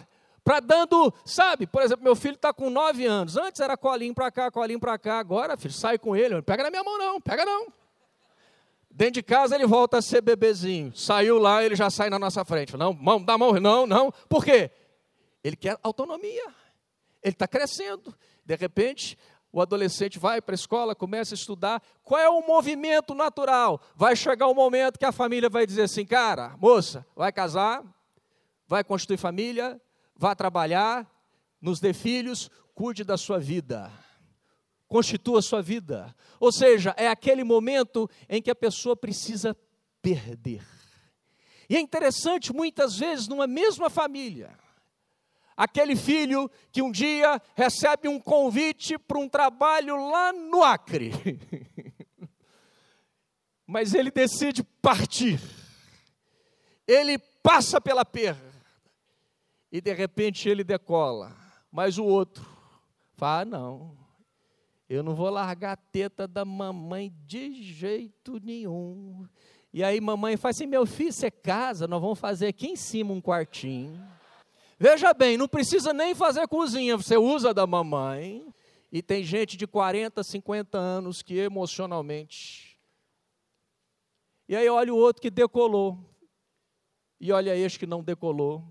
para 0.44 0.60
dando, 0.60 1.14
sabe, 1.24 1.66
por 1.66 1.82
exemplo, 1.82 2.04
meu 2.04 2.18
filho 2.18 2.36
está 2.36 2.52
com 2.52 2.70
nove 2.70 3.06
anos. 3.06 3.38
Antes 3.38 3.62
era 3.62 3.78
colinho 3.78 4.14
para 4.14 4.30
cá, 4.30 4.52
colinho 4.52 4.78
para 4.82 5.00
cá. 5.00 5.20
Agora, 5.20 5.56
filho, 5.56 5.74
sai 5.74 5.98
com 5.98 6.18
ele. 6.18 6.42
Pega 6.42 6.64
na 6.64 6.70
minha 6.70 6.84
mão, 6.84 6.98
não, 6.98 7.22
pega 7.22 7.46
não. 7.46 7.85
Dentro 8.96 9.16
de 9.16 9.24
casa 9.24 9.56
ele 9.56 9.68
volta 9.68 9.98
a 9.98 10.02
ser 10.02 10.22
bebezinho. 10.22 10.96
Saiu 10.96 11.38
lá, 11.38 11.62
ele 11.62 11.76
já 11.76 11.90
sai 11.90 12.10
na 12.10 12.18
nossa 12.18 12.46
frente. 12.46 12.78
Não, 12.78 12.94
mão, 12.94 13.22
dá 13.22 13.38
mão, 13.38 13.52
não, 13.60 13.86
não. 13.86 14.10
Por 14.30 14.46
quê? 14.46 14.72
Ele 15.44 15.58
quer 15.58 15.78
autonomia. 15.84 16.46
Ele 17.22 17.34
está 17.34 17.46
crescendo. 17.46 18.16
De 18.46 18.56
repente, 18.56 19.18
o 19.52 19.62
adolescente 19.62 20.18
vai 20.18 20.42
para 20.42 20.54
a 20.54 20.56
escola, 20.56 20.96
começa 20.96 21.34
a 21.34 21.36
estudar. 21.36 21.84
Qual 22.06 22.22
é 22.22 22.30
o 22.30 22.40
movimento 22.48 23.14
natural? 23.14 23.82
Vai 23.98 24.16
chegar 24.16 24.48
um 24.48 24.54
momento 24.54 24.98
que 24.98 25.04
a 25.04 25.12
família 25.12 25.50
vai 25.50 25.66
dizer 25.66 25.82
assim: 25.82 26.06
cara, 26.06 26.56
moça, 26.58 27.06
vai 27.14 27.34
casar, 27.34 27.84
vai 28.66 28.82
constituir 28.82 29.18
família, 29.18 29.80
vai 30.16 30.34
trabalhar, 30.38 31.06
nos 31.60 31.82
dê 31.82 31.92
filhos, 31.92 32.50
cuide 32.74 33.04
da 33.04 33.18
sua 33.18 33.40
vida 33.40 33.92
constitua 34.88 35.40
a 35.40 35.42
sua 35.42 35.62
vida. 35.62 36.16
Ou 36.40 36.52
seja, 36.52 36.94
é 36.98 37.08
aquele 37.08 37.44
momento 37.44 38.10
em 38.30 38.42
que 38.42 38.52
a 38.52 38.56
pessoa 38.56 38.96
precisa 38.96 39.56
perder. 40.02 40.64
E 41.70 41.76
é 41.76 41.80
interessante, 41.80 42.54
muitas 42.54 42.98
vezes, 42.98 43.28
numa 43.28 43.48
mesma 43.48 43.90
família, 43.90 44.56
aquele 45.58 45.96
filho 45.96 46.50
que 46.72 46.82
um 46.82 46.92
dia 46.92 47.42
recebe 47.56 48.08
um 48.08 48.20
convite 48.20 48.98
para 48.98 49.18
um 49.18 49.28
trabalho 49.28 50.10
lá 50.10 50.32
no 50.32 50.64
Acre, 50.64 51.12
mas 53.66 53.94
ele 53.94 54.12
decide 54.12 54.64
partir, 54.82 55.42
ele 56.88 57.18
passa 57.42 57.82
pela 57.82 58.06
perda, 58.06 58.54
e 59.72 59.82
de 59.82 59.94
repente 59.94 60.48
ele 60.48 60.64
decola, 60.64 61.36
mas 61.72 61.98
o 61.98 62.06
outro 62.06 62.46
fala: 63.14 63.42
ah, 63.42 63.46
não, 63.46 64.05
eu 64.88 65.02
não 65.02 65.16
vou 65.16 65.30
largar 65.30 65.74
a 65.74 65.78
teta 65.78 66.28
da 66.28 66.46
mamãe 66.46 67.12
de 67.26 67.64
jeito 67.64 68.40
nenhum. 68.40 69.28
E 69.74 69.84
aí 69.84 70.00
mamãe 70.00 70.38
fala 70.38 70.52
assim: 70.52 70.68
meu 70.68 70.86
filho, 70.86 71.12
você 71.12 71.32
casa, 71.32 71.88
nós 71.88 72.00
vamos 72.00 72.20
fazer 72.20 72.48
aqui 72.48 72.68
em 72.68 72.76
cima 72.76 73.12
um 73.12 73.22
quartinho. 73.22 74.00
Veja 74.78 75.14
bem, 75.14 75.38
não 75.38 75.48
precisa 75.48 75.94
nem 75.94 76.14
fazer 76.14 76.48
cozinha, 76.48 76.98
você 76.98 77.18
usa 77.18 77.54
da 77.54 77.66
mamãe. 77.66 78.46
E 78.92 79.02
tem 79.02 79.24
gente 79.24 79.58
de 79.58 79.66
40, 79.68 80.24
50 80.24 80.78
anos 80.78 81.22
que 81.22 81.38
emocionalmente. 81.38 82.80
E 84.48 84.56
aí 84.56 84.70
olha 84.70 84.94
o 84.94 84.98
outro 84.98 85.22
que 85.22 85.32
decolou. 85.32 85.98
E 87.20 87.32
olha 87.32 87.56
este 87.56 87.80
que 87.80 87.86
não 87.86 88.04
decolou. 88.04 88.64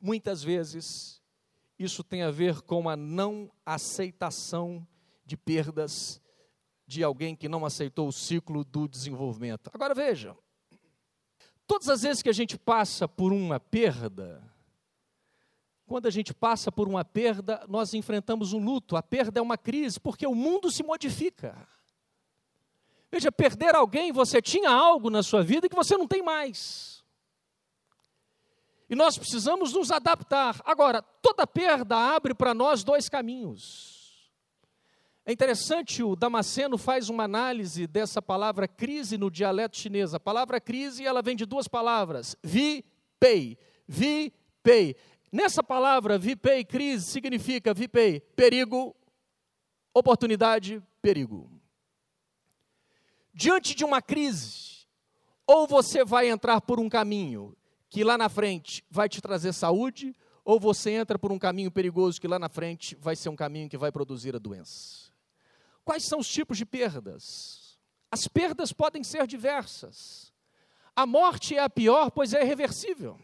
Muitas 0.00 0.42
vezes 0.42 1.22
isso 1.78 2.02
tem 2.02 2.22
a 2.22 2.30
ver 2.30 2.60
com 2.62 2.88
a 2.88 2.96
não 2.96 3.50
aceitação 3.64 4.86
de 5.26 5.36
perdas 5.36 6.22
de 6.86 7.02
alguém 7.02 7.34
que 7.34 7.48
não 7.48 7.66
aceitou 7.66 8.06
o 8.06 8.12
ciclo 8.12 8.64
do 8.64 8.86
desenvolvimento. 8.86 9.68
Agora 9.74 9.92
veja, 9.92 10.36
todas 11.66 11.88
as 11.88 12.02
vezes 12.02 12.22
que 12.22 12.28
a 12.28 12.32
gente 12.32 12.56
passa 12.56 13.08
por 13.08 13.32
uma 13.32 13.58
perda, 13.58 14.40
quando 15.84 16.06
a 16.06 16.10
gente 16.10 16.32
passa 16.32 16.70
por 16.70 16.88
uma 16.88 17.04
perda, 17.04 17.64
nós 17.68 17.92
enfrentamos 17.92 18.52
um 18.52 18.64
luto. 18.64 18.96
A 18.96 19.02
perda 19.02 19.40
é 19.40 19.42
uma 19.42 19.58
crise, 19.58 19.98
porque 19.98 20.26
o 20.26 20.34
mundo 20.34 20.70
se 20.70 20.82
modifica. 20.82 21.56
Veja, 23.10 23.30
perder 23.32 23.74
alguém, 23.74 24.12
você 24.12 24.40
tinha 24.40 24.70
algo 24.70 25.10
na 25.10 25.22
sua 25.22 25.42
vida 25.42 25.68
que 25.68 25.76
você 25.76 25.96
não 25.96 26.06
tem 26.06 26.22
mais. 26.22 27.04
E 28.88 28.94
nós 28.94 29.18
precisamos 29.18 29.72
nos 29.72 29.90
adaptar. 29.90 30.60
Agora, 30.64 31.02
toda 31.02 31.46
perda 31.46 31.96
abre 31.96 32.34
para 32.34 32.54
nós 32.54 32.84
dois 32.84 33.08
caminhos. 33.08 33.95
É 35.28 35.32
interessante, 35.32 36.04
o 36.04 36.14
Damasceno 36.14 36.78
faz 36.78 37.08
uma 37.08 37.24
análise 37.24 37.88
dessa 37.88 38.22
palavra 38.22 38.68
crise 38.68 39.18
no 39.18 39.28
dialeto 39.28 39.76
chinês. 39.76 40.14
A 40.14 40.20
palavra 40.20 40.60
crise, 40.60 41.04
ela 41.04 41.20
vem 41.20 41.34
de 41.34 41.44
duas 41.44 41.66
palavras, 41.66 42.36
vi, 42.44 42.84
pei, 43.18 43.58
vi, 43.88 44.32
pei. 44.62 44.94
Nessa 45.32 45.64
palavra, 45.64 46.16
vi, 46.16 46.36
pei, 46.36 46.64
crise, 46.64 47.06
significa, 47.06 47.74
vi, 47.74 47.88
pei, 47.88 48.20
perigo, 48.20 48.94
oportunidade, 49.92 50.80
perigo. 51.02 51.50
Diante 53.34 53.74
de 53.74 53.84
uma 53.84 54.00
crise, 54.00 54.86
ou 55.44 55.66
você 55.66 56.04
vai 56.04 56.28
entrar 56.28 56.60
por 56.60 56.78
um 56.78 56.88
caminho 56.88 57.56
que 57.90 58.04
lá 58.04 58.16
na 58.16 58.28
frente 58.28 58.84
vai 58.88 59.08
te 59.08 59.20
trazer 59.20 59.52
saúde, 59.52 60.14
ou 60.44 60.60
você 60.60 60.92
entra 60.92 61.18
por 61.18 61.32
um 61.32 61.38
caminho 61.38 61.72
perigoso 61.72 62.20
que 62.20 62.28
lá 62.28 62.38
na 62.38 62.48
frente 62.48 62.94
vai 63.00 63.16
ser 63.16 63.28
um 63.28 63.34
caminho 63.34 63.68
que 63.68 63.76
vai 63.76 63.90
produzir 63.90 64.36
a 64.36 64.38
doença. 64.38 65.15
Quais 65.86 66.02
são 66.02 66.18
os 66.18 66.26
tipos 66.28 66.58
de 66.58 66.66
perdas? 66.66 67.78
As 68.10 68.26
perdas 68.26 68.72
podem 68.72 69.04
ser 69.04 69.24
diversas. 69.24 70.32
A 70.96 71.06
morte 71.06 71.54
é 71.54 71.60
a 71.60 71.70
pior, 71.70 72.10
pois 72.10 72.34
é 72.34 72.42
irreversível. 72.42 73.16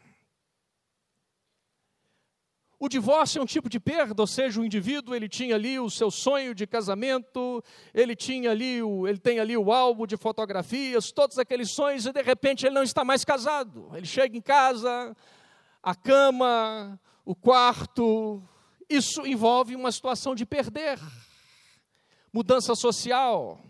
O 2.79 2.89
divórcio 2.89 3.41
é 3.41 3.43
um 3.43 3.47
tipo 3.47 3.69
de 3.69 3.81
perda, 3.81 4.23
ou 4.23 4.29
seja, 4.29 4.61
o 4.61 4.65
indivíduo 4.65 5.13
ele 5.13 5.29
tinha 5.29 5.57
ali 5.57 5.81
o 5.81 5.91
seu 5.91 6.09
sonho 6.09 6.55
de 6.55 6.65
casamento, 6.65 7.65
ele 7.93 8.15
tinha 8.15 8.53
ali 8.53 8.81
o, 8.81 9.09
ele 9.09 9.19
tem 9.19 9.41
ali 9.41 9.57
o 9.57 9.73
álbum 9.73 10.07
de 10.07 10.17
fotografias, 10.17 11.11
todos 11.11 11.41
aqueles 11.41 11.73
sonhos 11.73 12.07
e 12.07 12.13
de 12.13 12.23
repente 12.23 12.65
ele 12.65 12.77
não 12.77 12.85
está 12.85 13.05
mais 13.05 13.25
casado. 13.25 13.91
Ele 13.93 14.07
chega 14.07 14.37
em 14.37 14.41
casa, 14.41 15.17
a 15.83 15.97
cama, 15.97 16.97
o 17.25 17.35
quarto 17.35 18.41
isso 18.89 19.27
envolve 19.27 19.75
uma 19.75 19.91
situação 19.91 20.33
de 20.33 20.47
perder. 20.47 21.01
Mudança 22.33 22.74
social, 22.74 23.61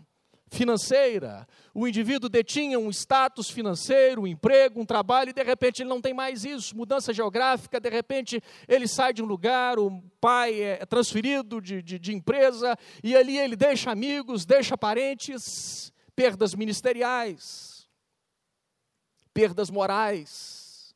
financeira. 0.53 1.47
O 1.73 1.87
indivíduo 1.87 2.29
detinha 2.29 2.79
um 2.79 2.89
status 2.89 3.49
financeiro, 3.49 4.21
um 4.21 4.27
emprego, 4.27 4.79
um 4.79 4.85
trabalho, 4.85 5.31
e 5.31 5.33
de 5.33 5.43
repente 5.43 5.81
ele 5.81 5.89
não 5.89 5.99
tem 5.99 6.13
mais 6.13 6.45
isso. 6.45 6.77
Mudança 6.77 7.11
geográfica, 7.11 7.79
de 7.79 7.89
repente 7.89 8.41
ele 8.67 8.87
sai 8.87 9.11
de 9.11 9.21
um 9.21 9.25
lugar, 9.25 9.79
o 9.79 10.01
pai 10.21 10.61
é 10.61 10.85
transferido 10.85 11.59
de, 11.59 11.81
de, 11.81 11.99
de 11.99 12.13
empresa, 12.13 12.77
e 13.03 13.15
ali 13.15 13.37
ele 13.37 13.55
deixa 13.55 13.91
amigos, 13.91 14.45
deixa 14.45 14.77
parentes, 14.77 15.91
perdas 16.15 16.53
ministeriais, 16.53 17.89
perdas 19.33 19.69
morais, 19.69 20.95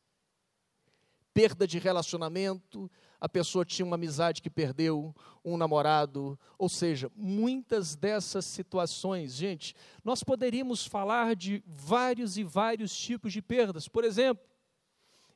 perda 1.34 1.68
de 1.68 1.80
relacionamento, 1.80 2.89
a 3.20 3.28
pessoa 3.28 3.65
tinha 3.65 3.86
uma 3.86 3.95
amizade 3.95 4.41
que 4.41 4.49
perdeu, 4.49 5.13
um 5.43 5.57
namorado, 5.57 6.38
ou 6.57 6.70
seja, 6.70 7.11
muitas 7.15 7.95
dessas 7.95 8.45
situações, 8.45 9.34
gente, 9.34 9.76
nós 10.03 10.24
poderíamos 10.24 10.86
falar 10.86 11.36
de 11.36 11.63
vários 11.65 12.38
e 12.38 12.43
vários 12.43 12.95
tipos 12.95 13.34
de 13.34 13.41
perdas. 13.41 13.88
Por 13.88 14.03
exemplo, 14.03 14.45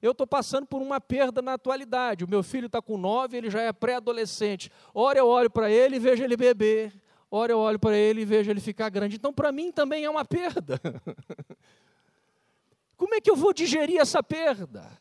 eu 0.01 0.11
estou 0.11 0.25
passando 0.25 0.65
por 0.65 0.81
uma 0.81 0.99
perda 0.99 1.41
na 1.41 1.53
atualidade. 1.53 2.25
O 2.25 2.29
meu 2.29 2.41
filho 2.41 2.65
está 2.65 2.81
com 2.81 2.97
nove, 2.97 3.37
ele 3.37 3.49
já 3.49 3.61
é 3.61 3.71
pré-adolescente. 3.71 4.71
Ora 4.93 5.19
eu 5.19 5.27
olho 5.27 5.49
para 5.49 5.69
ele 5.69 5.97
e 5.97 5.99
vejo 5.99 6.23
ele 6.23 6.35
beber. 6.35 6.91
Ora 7.29 7.53
eu 7.53 7.59
olho 7.59 7.79
para 7.79 7.95
ele 7.95 8.21
e 8.21 8.25
vejo 8.25 8.49
ele 8.49 8.59
ficar 8.59 8.89
grande. 8.89 9.15
Então, 9.15 9.31
para 9.31 9.51
mim 9.51 9.71
também 9.71 10.03
é 10.03 10.09
uma 10.09 10.25
perda. 10.25 10.81
Como 12.97 13.15
é 13.15 13.21
que 13.21 13.31
eu 13.31 13.35
vou 13.35 13.53
digerir 13.53 13.99
essa 13.99 14.21
perda? 14.21 14.91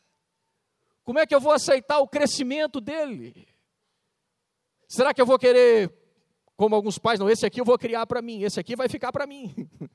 Como 1.03 1.19
é 1.19 1.25
que 1.25 1.33
eu 1.33 1.39
vou 1.39 1.51
aceitar 1.51 1.99
o 1.99 2.07
crescimento 2.07 2.79
dele? 2.79 3.47
Será 4.87 5.13
que 5.13 5.21
eu 5.21 5.25
vou 5.25 5.39
querer, 5.39 5.91
como 6.55 6.75
alguns 6.75 6.99
pais, 6.99 7.19
não, 7.19 7.29
esse 7.29 7.45
aqui 7.45 7.61
eu 7.61 7.65
vou 7.65 7.77
criar 7.77 8.05
para 8.05 8.21
mim, 8.21 8.43
esse 8.43 8.59
aqui 8.59 8.75
vai 8.75 8.89
ficar 8.89 9.11
para 9.11 9.25
mim? 9.25 9.69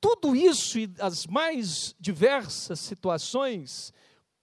Tudo 0.00 0.34
isso 0.34 0.78
e 0.78 0.90
as 0.98 1.26
mais 1.26 1.94
diversas 2.00 2.80
situações 2.80 3.92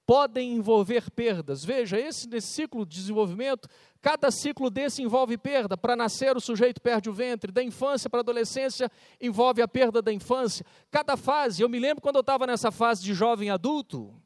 podem 0.05 0.53
envolver 0.53 1.11
perdas. 1.11 1.65
Veja, 1.65 1.99
esse 1.99 2.27
ciclo 2.41 2.85
de 2.85 2.95
desenvolvimento, 2.95 3.67
cada 4.01 4.31
ciclo 4.31 4.69
desse 4.69 5.03
envolve 5.03 5.37
perda. 5.37 5.77
Para 5.77 5.95
nascer, 5.95 6.35
o 6.35 6.39
sujeito 6.39 6.81
perde 6.81 7.09
o 7.09 7.13
ventre. 7.13 7.51
Da 7.51 7.61
infância 7.61 8.09
para 8.09 8.19
a 8.19 8.21
adolescência, 8.21 8.89
envolve 9.21 9.61
a 9.61 9.67
perda 9.67 10.01
da 10.01 10.11
infância. 10.11 10.65
Cada 10.89 11.17
fase, 11.17 11.61
eu 11.61 11.69
me 11.69 11.77
lembro 11.77 12.01
quando 12.01 12.15
eu 12.15 12.21
estava 12.21 12.47
nessa 12.47 12.71
fase 12.71 13.03
de 13.03 13.13
jovem 13.13 13.51
adulto, 13.51 14.19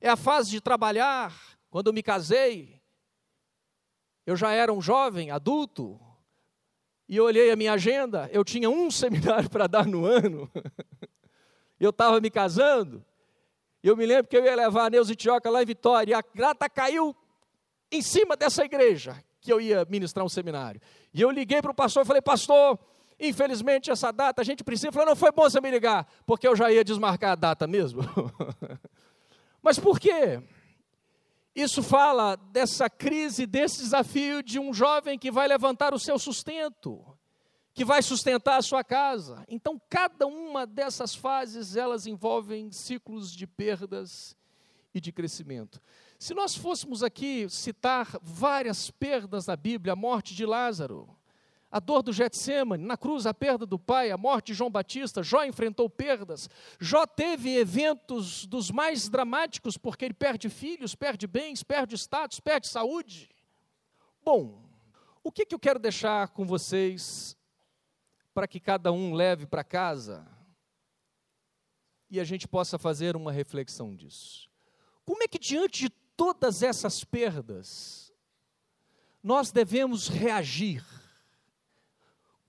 é 0.00 0.08
a 0.08 0.16
fase 0.16 0.50
de 0.50 0.60
trabalhar. 0.60 1.34
Quando 1.70 1.88
eu 1.88 1.92
me 1.92 2.02
casei, 2.02 2.80
eu 4.26 4.36
já 4.36 4.52
era 4.52 4.72
um 4.72 4.80
jovem, 4.80 5.30
adulto, 5.30 6.00
e 7.08 7.16
eu 7.16 7.24
olhei 7.24 7.50
a 7.50 7.56
minha 7.56 7.72
agenda, 7.72 8.28
eu 8.32 8.44
tinha 8.44 8.68
um 8.68 8.90
seminário 8.92 9.48
para 9.48 9.66
dar 9.66 9.86
no 9.86 10.04
ano, 10.04 10.50
eu 11.80 11.90
estava 11.90 12.20
me 12.20 12.30
casando, 12.30 13.04
eu 13.82 13.96
me 13.96 14.04
lembro 14.04 14.28
que 14.28 14.36
eu 14.36 14.44
ia 14.44 14.54
levar 14.54 14.86
a 14.86 14.90
Neuza 14.90 15.14
Tioca 15.14 15.48
lá 15.48 15.62
em 15.62 15.66
Vitória, 15.66 16.12
e 16.12 16.14
a 16.14 16.22
grata 16.34 16.68
caiu 16.68 17.14
em 17.90 18.02
cima 18.02 18.36
dessa 18.36 18.64
igreja, 18.64 19.16
que 19.40 19.52
eu 19.52 19.60
ia 19.60 19.86
ministrar 19.88 20.24
um 20.24 20.28
seminário. 20.28 20.80
E 21.14 21.22
eu 21.22 21.30
liguei 21.30 21.62
para 21.62 21.70
o 21.70 21.74
pastor 21.74 22.02
e 22.02 22.06
falei, 22.06 22.20
pastor, 22.20 22.78
infelizmente 23.18 23.90
essa 23.90 24.12
data 24.12 24.42
a 24.42 24.44
gente 24.44 24.62
precisa. 24.62 24.88
Ele 24.88 24.92
falou, 24.92 25.08
não 25.08 25.16
foi 25.16 25.32
bom 25.32 25.42
você 25.42 25.60
me 25.60 25.70
ligar, 25.70 26.06
porque 26.26 26.46
eu 26.46 26.54
já 26.54 26.70
ia 26.70 26.84
desmarcar 26.84 27.32
a 27.32 27.34
data 27.34 27.66
mesmo. 27.66 28.02
Mas 29.68 29.78
por 29.78 30.00
quê? 30.00 30.42
Isso 31.54 31.82
fala 31.82 32.36
dessa 32.36 32.88
crise, 32.88 33.44
desse 33.44 33.82
desafio 33.82 34.42
de 34.42 34.58
um 34.58 34.72
jovem 34.72 35.18
que 35.18 35.30
vai 35.30 35.46
levantar 35.46 35.92
o 35.92 35.98
seu 35.98 36.18
sustento, 36.18 37.04
que 37.74 37.84
vai 37.84 38.00
sustentar 38.00 38.56
a 38.56 38.62
sua 38.62 38.82
casa. 38.82 39.44
Então, 39.46 39.78
cada 39.90 40.26
uma 40.26 40.66
dessas 40.66 41.14
fases, 41.14 41.76
elas 41.76 42.06
envolvem 42.06 42.72
ciclos 42.72 43.30
de 43.30 43.46
perdas 43.46 44.34
e 44.94 45.02
de 45.02 45.12
crescimento. 45.12 45.82
Se 46.18 46.32
nós 46.32 46.56
fôssemos 46.56 47.02
aqui 47.02 47.46
citar 47.50 48.18
várias 48.22 48.90
perdas 48.90 49.44
na 49.44 49.54
Bíblia, 49.54 49.92
a 49.92 49.96
morte 49.96 50.34
de 50.34 50.46
Lázaro, 50.46 51.14
a 51.70 51.78
dor 51.78 52.02
do 52.02 52.12
Getsemane, 52.12 52.84
na 52.84 52.96
cruz 52.96 53.26
a 53.26 53.34
perda 53.34 53.66
do 53.66 53.78
pai, 53.78 54.10
a 54.10 54.16
morte 54.16 54.46
de 54.46 54.54
João 54.54 54.70
Batista, 54.70 55.22
Jó 55.22 55.44
enfrentou 55.44 55.88
perdas. 55.90 56.48
Jó 56.80 57.06
teve 57.06 57.56
eventos 57.56 58.46
dos 58.46 58.70
mais 58.70 59.08
dramáticos 59.08 59.76
porque 59.76 60.06
ele 60.06 60.14
perde 60.14 60.48
filhos, 60.48 60.94
perde 60.94 61.26
bens, 61.26 61.62
perde 61.62 61.94
status, 61.96 62.40
perde 62.40 62.68
saúde. 62.68 63.28
Bom, 64.24 64.64
o 65.22 65.30
que, 65.30 65.44
que 65.44 65.54
eu 65.54 65.58
quero 65.58 65.78
deixar 65.78 66.28
com 66.28 66.46
vocês 66.46 67.36
para 68.32 68.48
que 68.48 68.58
cada 68.58 68.90
um 68.90 69.12
leve 69.12 69.46
para 69.46 69.62
casa 69.62 70.26
e 72.10 72.18
a 72.18 72.24
gente 72.24 72.48
possa 72.48 72.78
fazer 72.78 73.14
uma 73.14 73.30
reflexão 73.30 73.94
disso? 73.94 74.48
Como 75.04 75.22
é 75.22 75.28
que 75.28 75.38
diante 75.38 75.80
de 75.80 75.90
todas 76.16 76.62
essas 76.62 77.04
perdas 77.04 78.10
nós 79.22 79.52
devemos 79.52 80.08
reagir? 80.08 80.82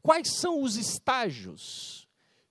Quais 0.01 0.29
são 0.35 0.61
os 0.61 0.75
estágios 0.75 2.07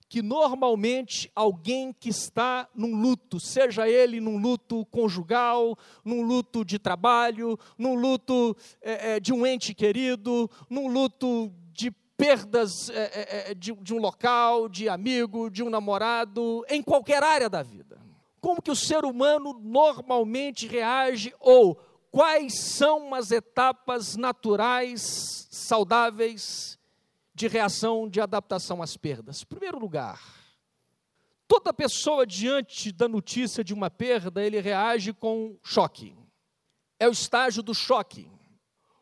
que 0.09 0.23
normalmente 0.23 1.31
alguém 1.35 1.93
que 1.93 2.09
está 2.09 2.67
num 2.73 2.99
luto, 2.99 3.39
seja 3.39 3.87
ele 3.87 4.19
num 4.19 4.39
luto 4.39 4.83
conjugal, 4.87 5.77
num 6.03 6.23
luto 6.23 6.65
de 6.65 6.79
trabalho, 6.79 7.57
num 7.77 7.93
luto 7.93 8.57
é, 8.81 9.11
é, 9.11 9.19
de 9.19 9.31
um 9.31 9.45
ente 9.45 9.71
querido, 9.75 10.49
num 10.67 10.87
luto 10.87 11.53
de 11.71 11.91
perdas 12.17 12.89
é, 12.89 13.53
de, 13.53 13.71
de 13.75 13.93
um 13.93 13.99
local, 13.99 14.67
de 14.67 14.89
amigo, 14.89 15.47
de 15.47 15.61
um 15.61 15.69
namorado, 15.69 16.65
em 16.67 16.81
qualquer 16.81 17.21
área 17.23 17.47
da 17.47 17.61
vida. 17.61 18.01
Como 18.41 18.63
que 18.63 18.71
o 18.71 18.75
ser 18.75 19.05
humano 19.05 19.59
normalmente 19.61 20.65
reage 20.65 21.31
ou 21.39 21.79
quais 22.09 22.59
são 22.59 23.13
as 23.13 23.29
etapas 23.29 24.15
naturais, 24.15 25.47
saudáveis, 25.51 26.78
de 27.39 27.47
reação 27.47 28.09
de 28.09 28.19
adaptação 28.19 28.81
às 28.81 28.97
perdas. 28.97 29.43
Em 29.43 29.45
primeiro 29.45 29.79
lugar, 29.79 30.21
toda 31.47 31.73
pessoa 31.73 32.27
diante 32.27 32.91
da 32.91 33.07
notícia 33.07 33.63
de 33.63 33.73
uma 33.73 33.89
perda, 33.89 34.43
ele 34.43 34.59
reage 34.59 35.13
com 35.13 35.57
choque. 35.63 36.13
É 36.99 37.07
o 37.07 37.13
estágio 37.13 37.63
do 37.63 37.73
choque. 37.73 38.29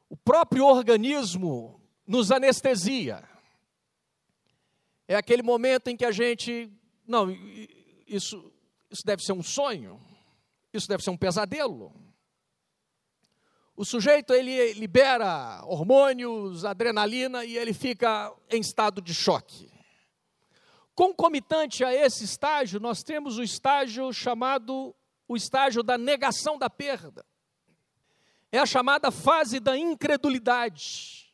O 0.08 0.16
próprio 0.16 0.68
organismo 0.68 1.82
nos 2.06 2.32
anestesia. 2.32 3.28
É 5.08 5.16
aquele 5.16 5.42
momento 5.42 5.88
em 5.88 5.98
que 5.98 6.06
a 6.06 6.12
gente, 6.12 6.72
não, 7.08 7.32
isso, 8.06 8.54
isso 8.92 9.02
deve 9.04 9.24
ser 9.24 9.34
um 9.34 9.42
sonho, 9.42 10.00
isso 10.72 10.88
deve 10.88 11.04
ser 11.04 11.10
um 11.10 11.18
pesadelo. 11.18 11.92
O 13.80 13.86
sujeito 13.86 14.34
ele 14.34 14.74
libera 14.74 15.62
hormônios, 15.64 16.66
adrenalina 16.66 17.46
e 17.46 17.56
ele 17.56 17.76
fica 17.76 18.34
em 18.50 18.60
estado 18.60 19.00
de 19.00 19.14
choque. 19.14 19.72
Concomitante 20.96 21.84
a 21.84 21.94
esse 21.94 22.24
estágio, 22.24 22.80
nós 22.80 23.04
temos 23.04 23.38
o 23.38 23.44
estágio 23.44 24.12
chamado 24.12 24.96
o 25.28 25.38
estágio 25.38 25.84
da 25.84 25.96
negação 25.96 26.58
da 26.58 26.72
perda. 26.72 27.24
É 28.52 28.58
a 28.58 28.66
chamada 28.66 29.12
fase 29.12 29.60
da 29.60 29.78
incredulidade. 29.78 31.32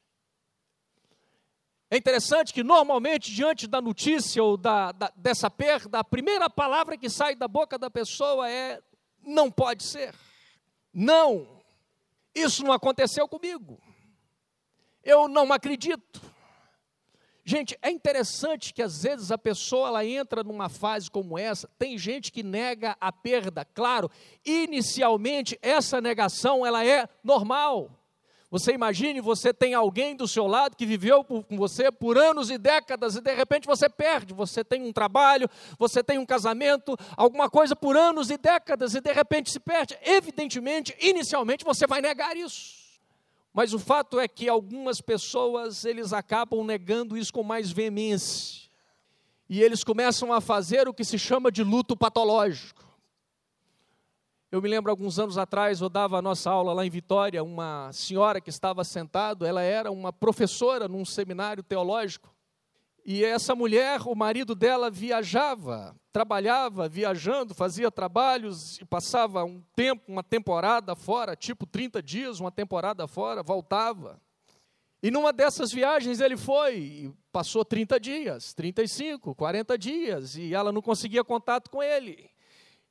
É 1.89 1.95
interessante 1.95 2.51
que, 2.51 2.61
normalmente, 2.61 3.31
diante 3.31 3.67
da 3.67 3.79
notícia 3.79 4.43
ou 4.43 4.57
da, 4.57 4.91
da, 4.91 5.13
dessa 5.15 5.49
perda, 5.49 5.99
a 5.99 6.03
primeira 6.03 6.49
palavra 6.49 6.97
que 6.97 7.09
sai 7.09 7.35
da 7.35 7.47
boca 7.47 7.77
da 7.77 7.89
pessoa 7.89 8.49
é: 8.49 8.81
não 9.21 9.49
pode 9.49 9.83
ser. 9.83 10.13
Não. 10.93 11.62
Isso 12.33 12.63
não 12.63 12.71
aconteceu 12.71 13.27
comigo. 13.27 13.79
Eu 15.03 15.27
não 15.27 15.51
acredito. 15.51 16.21
Gente, 17.45 17.77
é 17.81 17.89
interessante 17.89 18.73
que 18.73 18.81
às 18.81 19.03
vezes 19.03 19.29
a 19.29 19.37
pessoa 19.37 19.89
ela 19.89 20.05
entra 20.05 20.43
numa 20.43 20.69
fase 20.69 21.11
como 21.11 21.37
essa. 21.37 21.67
Tem 21.77 21.97
gente 21.97 22.31
que 22.31 22.41
nega 22.41 22.95
a 23.01 23.11
perda. 23.11 23.65
Claro, 23.65 24.09
inicialmente 24.45 25.59
essa 25.61 25.99
negação 25.99 26.65
ela 26.65 26.85
é 26.85 27.07
normal. 27.21 27.91
Você 28.53 28.71
imagine, 28.71 29.19
você 29.19 29.51
tem 29.51 29.73
alguém 29.73 30.15
do 30.15 30.27
seu 30.27 30.45
lado 30.45 30.77
que 30.77 30.85
viveu 30.85 31.23
com 31.23 31.43
você 31.57 31.91
por 31.91 32.19
anos 32.19 32.51
e 32.51 32.57
décadas 32.59 33.15
e 33.15 33.19
de 33.19 33.33
repente 33.33 33.65
você 33.65 33.89
perde. 33.89 34.31
Você 34.31 34.63
tem 34.63 34.83
um 34.83 34.93
trabalho, 34.93 35.49
você 35.75 36.03
tem 36.03 36.19
um 36.19 36.25
casamento, 36.25 36.95
alguma 37.17 37.49
coisa 37.49 37.75
por 37.75 37.97
anos 37.97 38.29
e 38.29 38.37
décadas 38.37 38.93
e 38.93 39.01
de 39.01 39.11
repente 39.11 39.49
se 39.49 39.59
perde. 39.59 39.97
Evidentemente, 40.03 40.95
inicialmente 41.01 41.65
você 41.65 41.87
vai 41.87 41.99
negar 41.99 42.37
isso. 42.37 42.75
Mas 43.51 43.73
o 43.73 43.79
fato 43.79 44.19
é 44.19 44.27
que 44.27 44.47
algumas 44.47 45.01
pessoas, 45.01 45.83
eles 45.83 46.13
acabam 46.13 46.63
negando 46.63 47.17
isso 47.17 47.33
com 47.33 47.41
mais 47.41 47.71
veemência. 47.71 48.69
E 49.49 49.63
eles 49.63 49.83
começam 49.83 50.31
a 50.31 50.39
fazer 50.39 50.87
o 50.87 50.93
que 50.93 51.03
se 51.03 51.17
chama 51.17 51.51
de 51.51 51.63
luto 51.63 51.97
patológico. 51.97 52.82
Eu 54.53 54.61
me 54.61 54.69
lembro 54.69 54.91
alguns 54.91 55.17
anos 55.17 55.35
atrás, 55.35 55.81
eu 55.81 55.89
dava 55.89 56.19
a 56.19 56.21
nossa 56.21 56.51
aula 56.51 56.73
lá 56.73 56.85
em 56.85 56.89
Vitória, 56.91 57.43
uma 57.43 57.91
senhora 57.91 58.39
que 58.39 58.51
estava 58.51 58.83
sentada, 58.83 59.47
ela 59.47 59.63
era 59.63 59.91
uma 59.91 60.13
professora 60.13 60.87
num 60.87 61.03
seminário 61.03 61.63
teológico. 61.63 62.31
E 63.03 63.25
essa 63.25 63.55
mulher, 63.55 64.01
o 64.05 64.13
marido 64.13 64.53
dela 64.53 64.91
viajava, 64.91 65.95
trabalhava 66.11 66.87
viajando, 66.87 67.55
fazia 67.55 67.89
trabalhos 67.89 68.79
e 68.79 68.85
passava 68.85 69.43
um 69.43 69.59
tempo, 69.75 70.03
uma 70.07 70.21
temporada 70.21 70.95
fora, 70.95 71.35
tipo 71.35 71.65
30 71.65 71.99
dias, 72.03 72.39
uma 72.39 72.51
temporada 72.51 73.07
fora, 73.07 73.41
voltava. 73.41 74.21
E 75.01 75.09
numa 75.09 75.33
dessas 75.33 75.71
viagens 75.71 76.19
ele 76.19 76.37
foi, 76.37 77.11
passou 77.31 77.65
30 77.65 77.99
dias, 77.99 78.53
35, 78.53 79.33
40 79.33 79.77
dias, 79.79 80.35
e 80.35 80.53
ela 80.53 80.71
não 80.71 80.79
conseguia 80.79 81.23
contato 81.23 81.71
com 81.71 81.81
ele 81.81 82.31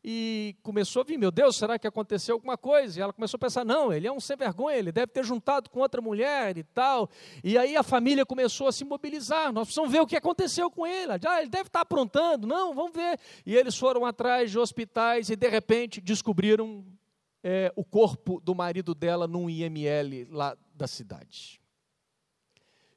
e 0.05 0.57
começou 0.65 1.03
a 1.03 1.05
vir, 1.05 1.17
meu 1.17 1.31
Deus, 1.31 1.57
será 1.57 1.79
que 1.79 1.87
aconteceu 1.87 2.35
alguma 2.35 2.59
coisa? 2.59 2.99
E 2.99 3.03
ela 3.03 3.13
começou 3.13 3.37
a 3.37 3.41
pensar, 3.41 3.65
não, 3.65 3.93
ele 3.93 4.07
é 4.07 4.13
um 4.13 4.19
sem 4.19 4.37
vergonha, 4.37 4.77
ele 4.77 4.91
deve 4.91 5.07
ter 5.09 5.25
juntado 5.25 5.71
com 5.71 5.79
outra 5.79 6.03
mulher 6.03 6.59
e 6.59 6.65
tal. 6.65 7.09
E 7.45 7.57
aí 7.57 7.77
a 7.77 7.85
família 7.85 8.27
começou 8.27 8.67
a 8.67 8.73
se 8.73 8.85
mobilizar, 8.85 9.53
nós 9.53 9.69
precisamos 9.69 9.93
ver 9.93 10.01
o 10.01 10.07
que 10.07 10.17
aconteceu 10.17 10.69
com 10.71 10.85
ele. 10.85 11.13
Ah, 11.25 11.41
ele 11.41 11.51
deve 11.51 11.69
estar 11.69 11.83
aprontando, 11.83 12.49
não, 12.49 12.75
vamos 12.75 12.93
ver. 12.93 13.19
E 13.47 13.55
eles 13.55 13.77
foram 13.77 14.05
atrás 14.05 14.51
de 14.51 14.59
hospitais 14.59 15.31
e 15.31 15.37
de 15.37 15.49
repente 15.49 16.01
descobriram 16.01 16.85
é, 17.45 17.73
o 17.77 17.85
corpo 17.85 18.41
do 18.41 18.57
marido 18.57 18.97
dela 18.97 19.29
num 19.29 19.49
IML 19.49 20.27
lá 20.31 20.57
da 20.75 20.89
cidade. 20.89 21.61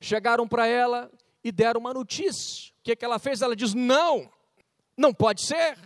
Chegaram 0.01 0.47
para 0.47 0.65
ela 0.65 1.11
e 1.43 1.51
deram 1.51 1.79
uma 1.79 1.93
notícia. 1.93 2.73
O 2.79 2.83
que, 2.83 2.93
é 2.93 2.95
que 2.95 3.05
ela 3.05 3.19
fez? 3.19 3.43
Ela 3.43 3.55
diz, 3.55 3.75
não, 3.75 4.27
não 4.97 5.13
pode 5.13 5.43
ser 5.43 5.77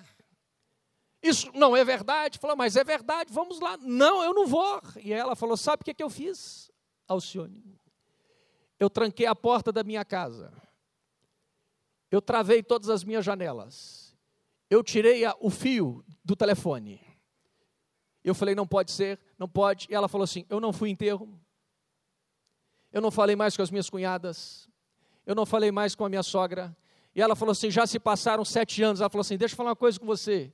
isso 1.22 1.52
não 1.54 1.76
é 1.76 1.84
verdade? 1.84 2.40
Falou, 2.40 2.56
mas 2.56 2.76
é 2.76 2.84
verdade, 2.84 3.32
vamos 3.32 3.60
lá. 3.60 3.78
Não, 3.78 4.24
eu 4.24 4.34
não 4.34 4.48
vou. 4.48 4.82
E 5.02 5.12
ela 5.12 5.36
falou: 5.36 5.58
Sabe 5.58 5.82
o 5.82 5.86
que, 5.86 5.92
é 5.92 5.94
que 5.94 6.04
eu 6.04 6.10
fiz, 6.10 6.72
Alcione? 7.08 7.78
Eu 8.80 8.90
tranquei 8.90 9.26
a 9.26 9.36
porta 9.36 9.72
da 9.72 9.84
minha 9.84 10.06
casa. 10.06 10.54
Eu 12.10 12.22
travei 12.22 12.64
todas 12.64 12.90
as 12.90 13.04
minhas 13.04 13.26
janelas. 13.26 14.16
Eu 14.70 14.82
tirei 14.82 15.26
a, 15.26 15.36
o 15.40 15.50
fio 15.50 16.04
do 16.24 16.36
telefone. 16.36 17.02
Eu 18.24 18.34
falei: 18.34 18.56
Não 18.56 18.66
pode 18.66 18.92
ser, 18.92 19.20
não 19.38 19.50
pode. 19.50 19.88
E 19.90 19.96
ela 19.96 20.08
falou 20.08 20.24
assim: 20.24 20.46
Eu 20.50 20.62
não 20.62 20.72
fui 20.72 20.90
enterro. 20.90 21.38
Eu 22.94 23.02
não 23.02 23.12
falei 23.12 23.36
mais 23.36 23.58
com 23.58 23.62
as 23.62 23.70
minhas 23.70 23.90
cunhadas. 23.90 24.70
Eu 25.26 25.36
não 25.36 25.46
falei 25.46 25.70
mais 25.70 25.94
com 25.96 26.06
a 26.06 26.10
minha 26.10 26.24
sogra. 26.24 26.76
E 27.14 27.22
ela 27.22 27.36
falou 27.36 27.52
assim: 27.52 27.70
Já 27.70 27.86
se 27.86 28.00
passaram 28.00 28.46
sete 28.46 28.82
anos. 28.82 29.02
Ela 29.02 29.10
falou 29.10 29.22
assim: 29.22 29.38
Deixa 29.38 29.52
eu 29.54 29.58
falar 29.58 29.72
uma 29.72 29.76
coisa 29.76 30.00
com 30.00 30.06
você 30.06 30.54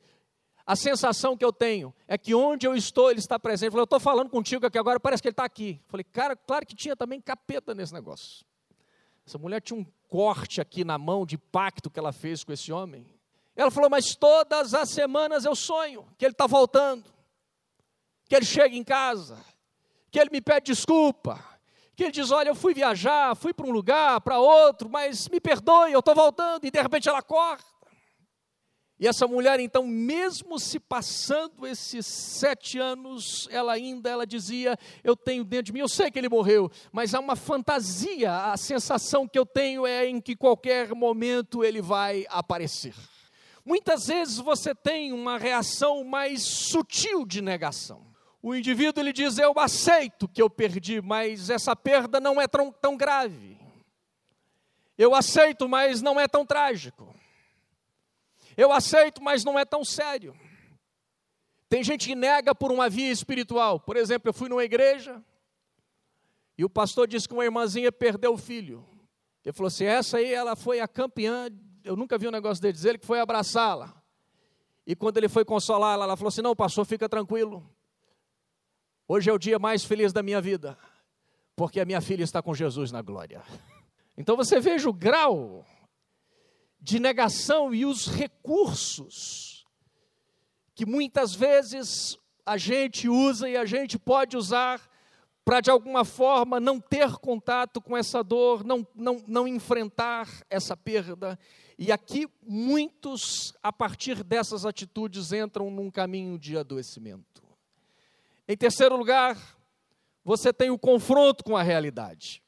a 0.66 0.76
sensação 0.76 1.38
que 1.38 1.46
eu 1.46 1.54
tenho 1.54 1.94
é 2.08 2.18
que 2.18 2.34
onde 2.34 2.66
eu 2.66 2.76
estou, 2.76 3.12
ele 3.12 3.20
está 3.20 3.38
presente. 3.38 3.68
Eu 3.68 3.72
falei, 3.72 3.82
eu 3.82 3.86
estou 3.86 4.00
falando 4.00 4.30
contigo 4.30 4.66
aqui 4.66 4.78
agora, 4.78 5.00
parece 5.00 5.22
que 5.22 5.28
ele 5.28 5.34
está 5.34 5.46
aqui. 5.46 5.80
Eu 5.84 5.90
falei, 5.90 6.04
cara, 6.04 6.36
claro 6.36 6.66
que 6.66 6.76
tinha 6.76 6.96
também 6.96 7.22
capeta 7.22 7.76
nesse 7.76 7.94
negócio. 7.94 8.46
Essa 9.28 9.38
mulher 9.38 9.62
tinha 9.62 9.80
um 9.80 9.86
corte 10.08 10.60
aqui 10.60 10.84
na 10.84 10.98
mão 10.98 11.26
de 11.26 11.38
pacto 11.38 11.90
que 11.90 12.00
ela 12.00 12.12
fez 12.12 12.44
com 12.44 12.52
esse 12.52 12.72
homem. 12.72 13.06
Ela 13.56 13.70
falou, 13.70 13.90
mas 13.90 14.16
todas 14.16 14.74
as 14.74 14.90
semanas 14.90 15.46
eu 15.46 15.56
sonho 15.56 16.08
que 16.18 16.26
ele 16.26 16.34
está 16.34 16.48
voltando, 16.48 17.06
que 18.28 18.36
ele 18.36 18.46
chega 18.46 18.76
em 18.76 18.84
casa, 18.84 19.38
que 20.12 20.20
ele 20.20 20.30
me 20.32 20.42
pede 20.42 20.68
desculpa, 20.68 21.44
que 21.96 22.04
ele 22.04 22.12
diz: 22.12 22.32
Olha, 22.32 22.50
eu 22.50 22.56
fui 22.56 22.74
viajar, 22.74 23.36
fui 23.36 23.54
para 23.54 23.66
um 23.66 23.72
lugar, 23.72 24.20
para 24.22 24.40
outro, 24.40 24.90
mas 24.90 25.30
me 25.30 25.40
perdoe, 25.40 25.94
eu 25.94 26.00
estou 26.00 26.14
voltando, 26.14 26.66
e 26.66 26.72
de 26.72 26.82
repente 26.82 27.08
ela 27.08 27.22
corre. 27.22 27.64
E 28.98 29.08
essa 29.08 29.28
mulher, 29.28 29.60
então, 29.60 29.86
mesmo 29.86 30.58
se 30.58 30.80
passando 30.80 31.68
esses 31.68 32.06
sete 32.06 32.80
anos, 32.80 33.46
ela 33.52 33.74
ainda, 33.74 34.10
ela 34.10 34.26
dizia, 34.26 34.78
eu 35.04 35.18
tenho 35.18 35.44
dentro 35.44 35.66
de 35.66 35.74
mim, 35.74 35.80
eu 35.80 35.90
sei 35.90 36.10
que 36.10 36.18
ele 36.18 36.30
morreu, 36.30 36.72
mas 36.94 37.14
há 37.14 37.20
uma 37.20 37.36
fantasia, 37.36 38.34
a 38.54 38.56
sensação 38.56 39.28
que 39.28 39.38
eu 39.38 39.46
tenho 39.46 39.86
é 39.86 40.08
em 40.08 40.22
que 40.22 40.34
qualquer 40.34 40.96
momento 40.96 41.62
ele 41.62 41.82
vai 41.82 42.26
aparecer. 42.30 42.94
Muitas 43.66 44.08
vezes 44.08 44.38
você 44.38 44.74
tem 44.74 45.12
uma 45.12 45.38
reação 45.38 46.04
mais 46.04 46.44
sutil 46.44 47.26
de 47.26 47.42
negação. 47.42 48.06
O 48.42 48.54
indivíduo 48.54 49.02
ele 49.02 49.12
diz, 49.12 49.40
eu 49.40 49.54
aceito 49.58 50.28
que 50.28 50.42
eu 50.42 50.50
perdi, 50.50 51.02
mas 51.02 51.50
essa 51.50 51.76
perda 51.76 52.20
não 52.20 52.40
é 52.40 52.48
tão, 52.48 52.72
tão 52.72 52.96
grave. 52.96 53.58
Eu 54.98 55.16
aceito, 55.16 55.68
mas 55.68 56.02
não 56.02 56.20
é 56.20 56.28
tão 56.28 56.46
trágico. 56.46 57.15
Eu 58.58 58.72
aceito, 58.72 59.22
mas 59.22 59.44
não 59.44 59.60
é 59.60 59.66
tão 59.66 59.84
sério. 59.84 60.36
Tem 61.68 61.84
gente 61.84 62.08
que 62.08 62.16
nega 62.16 62.54
por 62.54 62.72
uma 62.72 62.90
via 62.90 63.12
espiritual. 63.12 63.80
Por 63.80 63.98
exemplo, 63.98 64.30
eu 64.30 64.34
fui 64.34 64.48
numa 64.48 64.64
igreja 64.64 65.22
e 66.58 66.64
o 66.64 66.70
pastor 66.70 67.08
disse 67.08 67.28
que 67.28 67.34
uma 67.34 67.44
irmãzinha 67.44 67.92
perdeu 67.92 68.34
o 68.34 68.38
filho. 68.38 68.86
Ele 69.44 69.54
falou 69.54 69.68
assim: 69.68 69.86
essa 69.86 70.18
aí 70.18 70.34
ela 70.34 70.56
foi 70.56 70.80
a 70.80 70.88
campeã. 70.88 71.50
Eu 71.84 71.96
nunca 71.96 72.18
vi 72.18 72.28
um 72.28 72.32
negócio 72.32 72.62
dele 72.62 72.74
dizer 72.74 72.98
que 72.98 73.06
foi 73.06 73.20
abraçá-la. 73.20 73.94
E 74.88 74.96
quando 74.96 75.18
ele 75.18 75.28
foi 75.28 75.44
consolá-la, 75.44 76.06
ela 76.06 76.16
falou 76.16 76.30
assim: 76.30 76.42
não, 76.42 76.56
pastor, 76.56 76.86
fica 76.86 77.10
tranquilo. 77.10 77.68
Hoje 79.08 79.30
é 79.30 79.34
o 79.34 79.38
dia 79.38 79.60
mais 79.60 79.84
feliz 79.84 80.14
da 80.14 80.24
minha 80.24 80.42
vida, 80.42 80.78
porque 81.56 81.80
a 81.80 81.86
minha 81.86 82.02
filha 82.02 82.24
está 82.24 82.42
com 82.42 82.54
Jesus 82.54 82.92
na 82.92 83.02
glória. 83.02 83.44
Então 84.18 84.38
você 84.38 84.62
veja 84.62 84.90
o 84.90 84.94
grau 84.94 85.66
de 86.86 87.00
negação 87.00 87.74
e 87.74 87.84
os 87.84 88.06
recursos 88.06 89.66
que 90.76 90.86
muitas 90.86 91.34
vezes 91.34 92.16
a 92.46 92.58
gente 92.58 93.10
usa 93.10 93.50
e 93.50 93.58
a 93.58 93.66
gente 93.66 93.98
pode 93.98 94.38
usar 94.38 94.80
para 95.44 95.62
de 95.62 95.72
alguma 95.72 96.06
forma 96.06 96.60
não 96.60 96.80
ter 96.80 97.12
contato 97.14 97.82
com 97.82 97.98
essa 97.98 98.24
dor, 98.24 98.64
não, 98.64 98.86
não, 98.94 99.24
não 99.26 99.48
enfrentar 99.48 100.30
essa 100.48 100.78
perda. 100.78 101.40
E 101.76 101.92
aqui 101.92 102.28
muitos, 102.46 103.52
a 103.64 103.74
partir 103.74 104.24
dessas 104.24 104.64
atitudes, 104.64 105.34
entram 105.34 105.72
num 105.72 105.90
caminho 105.90 106.38
de 106.38 106.56
adoecimento. 106.56 107.42
Em 108.48 108.56
terceiro 108.56 108.96
lugar, 108.96 109.36
você 110.24 110.54
tem 110.54 110.70
o 110.70 110.78
confronto 110.78 111.44
com 111.44 111.58
a 111.58 111.64
realidade. 111.64 112.45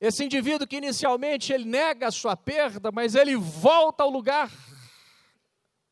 Esse 0.00 0.24
indivíduo 0.24 0.66
que 0.66 0.78
inicialmente 0.78 1.52
ele 1.52 1.66
nega 1.66 2.08
a 2.08 2.10
sua 2.10 2.34
perda, 2.34 2.90
mas 2.90 3.14
ele 3.14 3.36
volta 3.36 4.02
ao 4.02 4.08
lugar 4.08 4.50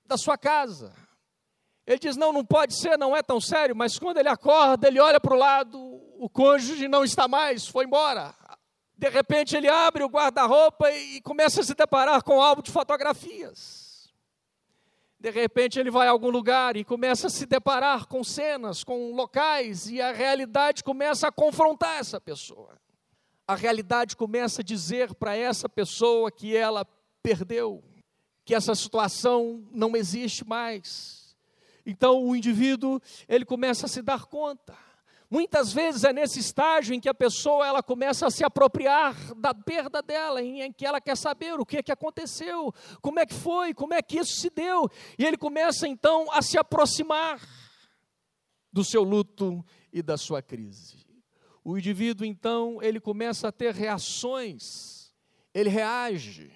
da 0.07 0.17
sua 0.17 0.39
casa. 0.39 0.95
Ele 1.87 1.99
diz: 1.99 2.17
Não, 2.17 2.33
não 2.33 2.43
pode 2.43 2.75
ser, 2.75 2.97
não 2.97 3.15
é 3.15 3.23
tão 3.23 3.39
sério, 3.39 3.77
mas 3.77 3.99
quando 3.99 4.17
ele 4.17 4.31
acorda, 4.31 4.89
ele 4.89 4.99
olha 4.99 5.21
para 5.21 5.35
o 5.35 5.39
lado, 5.39 5.79
o 6.19 6.29
cônjuge 6.31 6.89
não 6.89 7.05
está 7.05 7.29
mais, 7.29 7.69
foi 7.69 7.85
embora. 7.85 8.35
De 8.97 9.11
repente 9.11 9.55
ele 9.55 9.69
abre 9.69 10.03
o 10.03 10.09
guarda-roupa 10.09 10.91
e 10.91 11.21
começa 11.21 11.61
a 11.61 11.65
se 11.65 11.75
deparar 11.75 12.23
com 12.23 12.39
um 12.39 12.41
álbum 12.41 12.63
de 12.63 12.73
fotografias. 12.73 14.11
De 15.21 15.31
repente 15.31 15.79
ele 15.79 15.91
vai 15.91 16.09
a 16.09 16.13
algum 16.13 16.31
lugar 16.31 16.77
e 16.77 16.85
começa 16.85 17.27
a 17.27 17.31
se 17.31 17.45
deparar 17.45 18.07
com 18.07 18.25
cenas, 18.25 18.83
com 18.83 19.13
locais, 19.13 19.89
e 19.89 20.01
a 20.01 20.13
realidade 20.13 20.83
começa 20.83 21.29
a 21.29 21.33
confrontar 21.33 21.99
essa 21.99 22.21
pessoa 22.21 22.79
a 23.49 23.55
realidade 23.55 24.15
começa 24.15 24.61
a 24.61 24.65
dizer 24.65 25.15
para 25.15 25.35
essa 25.35 25.71
pessoa 25.71 26.31
que 26.31 26.55
ela 26.55 26.85
perdeu, 27.23 27.83
que 28.45 28.55
essa 28.55 28.75
situação 28.75 29.67
não 29.73 29.97
existe 29.97 30.47
mais. 30.47 31.35
Então 31.87 32.23
o 32.23 32.37
indivíduo, 32.37 33.01
ele 33.27 33.47
começa 33.47 33.87
a 33.87 33.89
se 33.89 34.03
dar 34.03 34.27
conta. 34.27 34.77
Muitas 35.31 35.73
vezes 35.73 36.05
é 36.05 36.13
nesse 36.13 36.41
estágio 36.41 36.95
em 36.95 37.01
que 37.01 37.09
a 37.09 37.15
pessoa 37.15 37.67
ela 37.67 37.83
começa 37.83 38.27
a 38.27 38.31
se 38.31 38.45
apropriar 38.45 39.15
da 39.35 39.55
perda 39.55 40.03
dela, 40.03 40.43
em, 40.43 40.71
que 40.71 40.85
ela 40.85 41.01
quer 41.01 41.17
saber 41.17 41.59
o 41.59 41.65
que 41.65 41.79
é 41.79 41.83
que 41.83 41.93
aconteceu, 41.93 42.73
como 43.01 43.19
é 43.19 43.25
que 43.25 43.35
foi, 43.35 43.73
como 43.73 43.95
é 43.95 44.03
que 44.03 44.19
isso 44.19 44.41
se 44.41 44.51
deu, 44.51 44.91
e 45.19 45.25
ele 45.25 45.39
começa 45.39 45.89
então 45.89 46.31
a 46.33 46.43
se 46.43 46.59
aproximar 46.59 47.41
do 48.71 48.85
seu 48.85 49.03
luto 49.03 49.65
e 49.91 50.03
da 50.03 50.19
sua 50.19 50.43
crise. 50.43 51.08
O 51.69 51.77
indivíduo 51.77 52.25
então, 52.25 52.83
ele 52.83 52.99
começa 52.99 53.49
a 53.49 53.53
ter 53.53 53.75
reações, 53.75 55.13
ele 55.53 55.69
reage. 55.69 56.51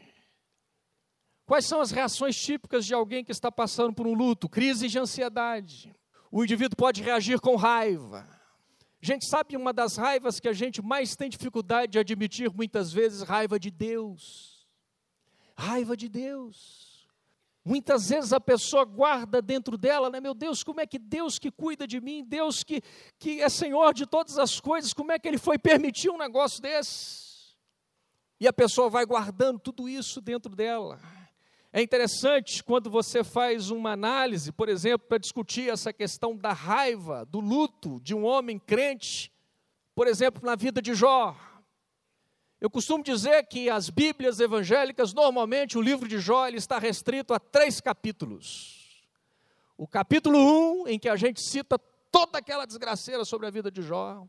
Quais 1.45 1.67
são 1.67 1.83
as 1.83 1.91
reações 1.91 2.35
típicas 2.35 2.87
de 2.87 2.95
alguém 2.95 3.23
que 3.23 3.31
está 3.31 3.53
passando 3.53 3.93
por 3.93 4.07
um 4.07 4.15
luto? 4.15 4.49
Crise 4.49 4.89
de 4.89 4.99
ansiedade. 4.99 5.95
O 6.31 6.43
indivíduo 6.43 6.79
pode 6.79 7.03
reagir 7.03 7.39
com 7.41 7.57
raiva. 7.57 8.27
Gente, 9.03 9.27
sabe 9.27 9.55
uma 9.55 9.71
das 9.71 9.99
raivas 9.99 10.41
que 10.41 10.49
a 10.49 10.53
gente 10.55 10.81
mais 10.81 11.15
tem 11.15 11.29
dificuldade 11.29 11.93
de 11.93 11.99
admitir 11.99 12.51
muitas 12.51 12.91
vezes? 12.91 13.21
Raiva 13.21 13.61
de 13.61 13.71
Deus. 13.71 14.67
Raiva 15.55 15.95
de 15.95 16.09
Deus. 16.09 16.92
Muitas 17.65 18.09
vezes 18.09 18.33
a 18.33 18.41
pessoa 18.41 18.85
guarda 18.85 19.41
dentro 19.41 19.79
dela, 19.79 20.11
né? 20.11 20.21
Meu 20.21 20.35
Deus, 20.35 20.65
como 20.65 20.81
é 20.81 20.87
que 20.87 20.99
Deus 20.99 21.39
que 21.39 21.51
cuida 21.51 21.87
de 21.87 22.01
mim, 22.01 22.25
Deus 22.25 22.65
que, 22.65 22.83
que 23.19 23.41
é 23.41 23.49
Senhor 23.49 23.95
de 23.95 24.05
todas 24.05 24.37
as 24.37 24.59
coisas, 24.59 24.93
como 24.93 25.13
é 25.13 25.19
que 25.19 25.29
Ele 25.29 25.39
foi 25.39 25.59
permitir 25.59 26.11
um 26.11 26.19
negócio 26.19 26.61
desse? 26.61 27.55
E 28.41 28.49
a 28.49 28.53
pessoa 28.53 28.91
vai 28.91 29.07
guardando 29.07 29.61
tudo 29.61 29.89
isso 29.89 30.21
dentro 30.21 30.57
dela. 30.57 31.01
É 31.73 31.81
interessante 31.81 32.63
quando 32.65 32.91
você 32.91 33.23
faz 33.23 33.71
uma 33.71 33.93
análise, 33.93 34.51
por 34.51 34.69
exemplo, 34.69 35.07
para 35.09 35.19
discutir 35.19 35.71
essa 35.71 35.93
questão 35.93 36.37
da 36.37 36.53
raiva, 36.53 37.25
do 37.25 37.39
luto 37.39 38.01
de 38.01 38.15
um 38.15 38.25
homem 38.25 38.59
crente, 38.59 39.33
por 39.95 40.09
exemplo, 40.09 40.45
na 40.45 40.57
vida 40.57 40.83
de 40.83 40.93
Jó. 40.95 41.37
Eu 42.63 42.71
costumo 42.71 43.03
dizer 43.03 43.43
que 43.49 43.69
as 43.69 43.91
Bíblias 43.91 44.39
evangélicas, 44.39 45.13
normalmente, 45.13 45.77
o 45.77 45.83
livro 45.83 46.07
de 46.07 46.21
Jó 46.21 46.47
está 46.47 46.79
restrito 46.79 47.35
a 47.35 47.41
três 47.41 47.81
capítulos. 47.81 49.05
O 49.77 49.85
capítulo 49.85 50.39
1, 50.39 50.83
um, 50.83 50.87
em 50.87 50.97
que 50.97 51.09
a 51.09 51.17
gente 51.17 51.43
cita 51.43 51.77
toda 52.09 52.39
aquela 52.39 52.65
desgraceira 52.65 53.25
sobre 53.25 53.49
a 53.49 53.51
vida 53.51 53.69
de 53.69 53.83
Jó. 53.83 54.25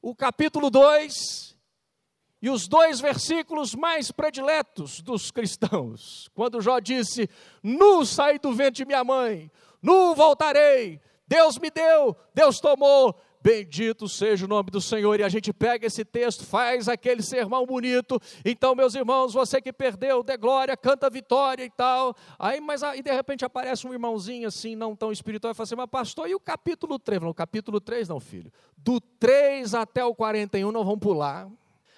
O 0.00 0.14
capítulo 0.14 0.70
2, 0.70 1.54
e 2.40 2.48
os 2.48 2.66
dois 2.66 2.98
versículos 2.98 3.74
mais 3.74 4.10
prediletos 4.10 5.02
dos 5.02 5.30
cristãos, 5.30 6.30
quando 6.32 6.62
Jó 6.62 6.78
disse: 6.78 7.28
Nu 7.62 8.06
saí 8.06 8.38
do 8.38 8.54
ventre 8.54 8.76
de 8.76 8.86
minha 8.86 9.04
mãe, 9.04 9.52
nu 9.82 10.14
voltarei, 10.14 10.98
Deus 11.28 11.58
me 11.58 11.70
deu, 11.70 12.16
Deus 12.32 12.58
tomou, 12.58 13.20
bendito 13.46 14.08
seja 14.08 14.44
o 14.44 14.48
nome 14.48 14.72
do 14.72 14.80
Senhor. 14.80 15.20
E 15.20 15.22
a 15.22 15.28
gente 15.28 15.52
pega 15.52 15.86
esse 15.86 16.04
texto, 16.04 16.44
faz 16.44 16.88
aquele 16.88 17.22
sermão 17.22 17.64
bonito. 17.64 18.20
Então, 18.44 18.74
meus 18.74 18.96
irmãos, 18.96 19.34
você 19.34 19.60
que 19.60 19.72
perdeu, 19.72 20.24
dê 20.24 20.36
glória, 20.36 20.76
canta 20.76 21.08
vitória 21.08 21.62
e 21.62 21.70
tal. 21.70 22.16
Aí, 22.40 22.60
mas 22.60 22.82
aí 22.82 23.00
de 23.00 23.12
repente 23.12 23.44
aparece 23.44 23.86
um 23.86 23.92
irmãozinho 23.92 24.48
assim, 24.48 24.74
não 24.74 24.96
tão 24.96 25.12
espiritual, 25.12 25.52
e 25.52 25.54
fala 25.54 25.64
assim: 25.64 25.76
Mas 25.76 25.88
pastor, 25.88 26.28
e 26.28 26.34
o 26.34 26.40
capítulo 26.40 26.98
3? 26.98 27.22
Não, 27.22 27.32
capítulo 27.32 27.80
3 27.80 28.08
não, 28.08 28.18
filho. 28.18 28.52
Do 28.76 29.00
3 29.00 29.74
até 29.74 30.04
o 30.04 30.12
41 30.12 30.72
não 30.72 30.84
vamos 30.84 30.98
pular. 30.98 31.48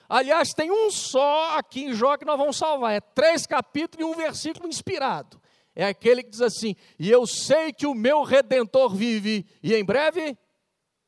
Aliás, 0.07 0.51
tem 0.55 0.70
um 0.70 0.90
só 0.90 1.57
aqui 1.57 1.84
em 1.84 1.94
Jó 1.94 2.18
que 2.18 2.26
nós 2.26 2.36
vamos 2.36 2.59
salvar. 2.59 2.92
É 2.92 3.01
três 3.01 3.46
capítulos 3.46 4.07
e 4.07 4.11
um 4.11 4.14
versículo 4.14 4.68
inspirado. 4.68 5.40
É 5.74 5.86
aquele 5.86 6.22
que 6.22 6.28
diz 6.28 6.42
assim: 6.42 6.76
E 6.99 7.11
eu 7.11 7.26
sei 7.26 7.72
que 7.72 7.86
o 7.86 7.94
meu 7.94 8.22
redentor 8.22 8.94
vive, 8.94 9.46
e 9.62 9.74
em 9.74 9.82
breve 9.84 10.36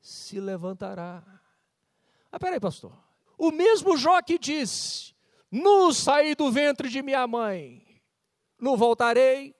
se 0.01 0.41
levantará. 0.41 1.23
Ah, 2.31 2.39
peraí, 2.39 2.61
pastor. 2.61 2.93
O 3.37 3.51
mesmo 3.51 3.97
Jó 3.97 4.21
que 4.23 4.39
diz: 4.39 5.15
No 5.51 5.93
saí 5.93 6.35
do 6.35 6.51
ventre 6.51 6.89
de 6.89 7.03
minha 7.03 7.27
mãe, 7.27 8.01
no 8.59 8.77
voltarei, 8.77 9.55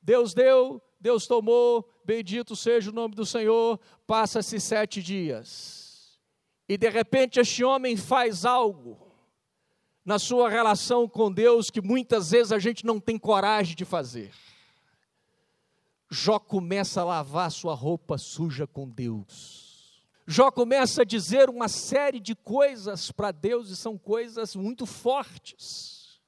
Deus 0.00 0.34
deu, 0.34 0.82
Deus 1.00 1.26
tomou, 1.26 1.88
bendito 2.04 2.54
seja 2.56 2.90
o 2.90 2.94
nome 2.94 3.14
do 3.14 3.26
Senhor, 3.26 3.78
passa-se 4.06 4.60
sete 4.60 5.02
dias 5.02 5.84
e 6.68 6.76
de 6.76 6.88
repente 6.88 7.38
este 7.38 7.62
homem 7.62 7.96
faz 7.96 8.44
algo 8.44 8.98
na 10.04 10.18
sua 10.18 10.48
relação 10.48 11.08
com 11.08 11.32
Deus 11.32 11.70
que 11.70 11.80
muitas 11.80 12.30
vezes 12.30 12.52
a 12.52 12.58
gente 12.58 12.84
não 12.84 13.00
tem 13.00 13.18
coragem 13.18 13.74
de 13.74 13.84
fazer. 13.84 14.32
Jó 16.10 16.38
começa 16.38 17.00
a 17.00 17.04
lavar 17.04 17.50
sua 17.50 17.74
roupa 17.74 18.18
suja 18.18 18.66
com 18.66 18.88
Deus. 18.88 19.63
Jó 20.26 20.50
começa 20.50 21.02
a 21.02 21.04
dizer 21.04 21.50
uma 21.50 21.68
série 21.68 22.18
de 22.18 22.34
coisas 22.34 23.12
para 23.12 23.30
Deus 23.30 23.68
e 23.68 23.76
são 23.76 23.98
coisas 23.98 24.56
muito 24.56 24.86
fortes. 24.86 26.20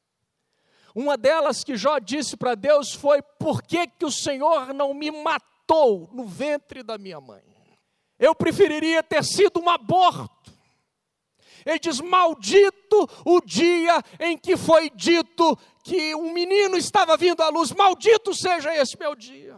Uma 0.95 1.17
delas 1.17 1.65
que 1.65 1.77
Jó 1.77 1.99
disse 1.99 2.37
para 2.37 2.55
Deus 2.55 2.93
foi: 2.93 3.23
Por 3.23 3.63
que, 3.63 3.87
que 3.87 4.05
o 4.05 4.11
Senhor 4.11 4.75
não 4.75 4.93
me 4.93 5.11
matou 5.11 6.11
no 6.13 6.27
ventre 6.27 6.83
da 6.83 6.99
minha 6.99 7.21
mãe? 7.21 7.43
Eu 8.19 8.35
preferiria 8.35 9.03
ter 9.03 9.25
sido 9.25 9.61
um 9.61 9.69
aborto. 9.69 10.53
Ele 11.65 11.79
diz: 11.79 12.01
Maldito 12.01 13.09
o 13.25 13.41
dia 13.41 14.03
em 14.21 14.37
que 14.37 14.57
foi 14.57 14.91
dito 14.91 15.59
que 15.83 16.15
um 16.15 16.33
menino 16.33 16.77
estava 16.77 17.17
vindo 17.17 17.43
à 17.43 17.49
luz, 17.49 17.73
maldito 17.73 18.35
seja 18.35 18.75
esse 18.77 18.99
meu 18.99 19.15
dia. 19.15 19.57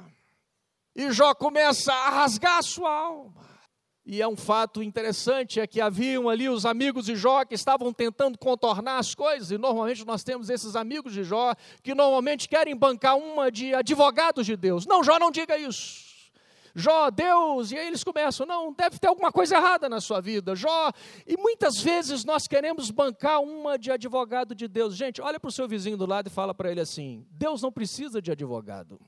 E 0.95 1.11
Jó 1.11 1.35
começa 1.35 1.93
a 1.93 2.11
rasgar 2.11 2.59
a 2.59 2.63
sua 2.63 2.93
alma. 2.93 3.48
E 4.11 4.23
é 4.23 4.27
um 4.27 4.39
fato 4.39 4.83
interessante 4.83 5.61
é 5.61 5.67
que 5.67 5.83
haviam 5.83 6.31
ali 6.31 6.49
os 6.49 6.65
amigos 6.65 7.05
de 7.05 7.15
Jó 7.15 7.45
que 7.45 7.55
estavam 7.55 7.93
tentando 7.93 8.39
contornar 8.39 8.97
as 8.97 9.15
coisas, 9.15 9.51
e 9.51 9.59
normalmente 9.59 10.03
nós 10.07 10.25
temos 10.25 10.49
esses 10.49 10.75
amigos 10.75 11.13
de 11.13 11.23
Jó 11.23 11.55
que 11.83 11.95
normalmente 11.95 12.49
querem 12.49 12.75
bancar 12.75 13.19
uma 13.19 13.53
de 13.53 13.75
advogados 13.75 14.47
de 14.47 14.57
Deus. 14.57 14.87
Não, 14.87 15.05
Jó 15.05 15.19
não 15.19 15.31
diga 15.31 15.59
isso. 15.59 16.09
Jó, 16.75 17.11
Deus, 17.11 17.71
e 17.71 17.77
aí 17.77 17.87
eles 17.87 18.03
começam, 18.03 18.47
não, 18.47 18.73
deve 18.73 18.99
ter 18.99 19.09
alguma 19.09 19.31
coisa 19.31 19.57
errada 19.57 19.91
na 19.91 20.01
sua 20.01 20.23
vida, 20.23 20.57
Jó, 20.57 20.91
e 21.27 21.37
muitas 21.37 21.79
vezes 21.79 22.25
nós 22.25 22.49
queremos 22.49 22.91
bancar 22.91 23.43
uma 23.43 23.79
de 23.79 23.91
advogado 23.91 24.55
de 24.55 24.67
Deus. 24.67 24.97
Gente, 24.97 25.21
olha 25.21 25.39
para 25.39 25.49
o 25.49 25.53
seu 25.53 25.69
vizinho 25.69 25.99
do 25.99 26.07
lado 26.07 26.29
e 26.29 26.31
fala 26.31 26.55
para 26.55 26.71
ele 26.71 26.81
assim: 26.81 27.27
Deus 27.31 27.61
não 27.61 27.71
precisa 27.71 28.23
de 28.23 28.33
advogado. 28.33 28.99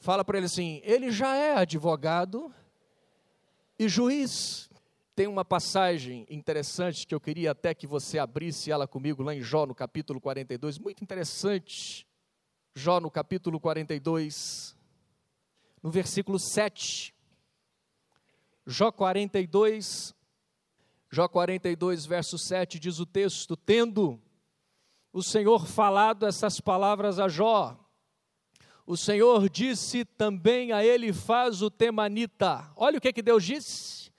Fala 0.00 0.24
para 0.24 0.38
ele 0.38 0.46
assim: 0.46 0.80
ele 0.82 1.12
já 1.12 1.36
é 1.36 1.54
advogado 1.54 2.52
e 3.78 3.88
juiz. 3.88 4.68
Tem 5.14 5.26
uma 5.26 5.44
passagem 5.44 6.26
interessante 6.28 7.06
que 7.06 7.14
eu 7.14 7.20
queria 7.20 7.52
até 7.52 7.74
que 7.74 7.86
você 7.86 8.18
abrisse 8.18 8.70
ela 8.70 8.86
comigo 8.86 9.22
lá 9.22 9.34
em 9.34 9.40
Jó, 9.40 9.64
no 9.64 9.74
capítulo 9.74 10.20
42, 10.20 10.78
muito 10.78 11.02
interessante. 11.02 12.06
Jó, 12.74 13.00
no 13.00 13.10
capítulo 13.10 13.58
42 13.58 14.76
no 15.86 15.90
versículo 15.92 16.36
7. 16.36 17.14
Jó 18.66 18.90
42, 18.90 20.12
Jó 21.08 21.28
42, 21.28 22.06
verso 22.06 22.36
7 22.36 22.80
diz 22.80 22.98
o 22.98 23.06
texto: 23.06 23.56
Tendo 23.56 24.20
o 25.12 25.22
Senhor 25.22 25.64
falado 25.64 26.26
essas 26.26 26.60
palavras 26.60 27.20
a 27.20 27.28
Jó, 27.28 27.78
o 28.86 28.96
Senhor 28.96 29.48
disse 29.50 30.04
também 30.04 30.70
a 30.70 30.84
ele: 30.84 31.12
Faz 31.12 31.60
o 31.60 31.70
temanita. 31.70 32.70
Olha 32.76 32.98
o 32.98 33.00
que, 33.00 33.12
que 33.12 33.22
Deus 33.22 33.44
disse: 33.44 34.12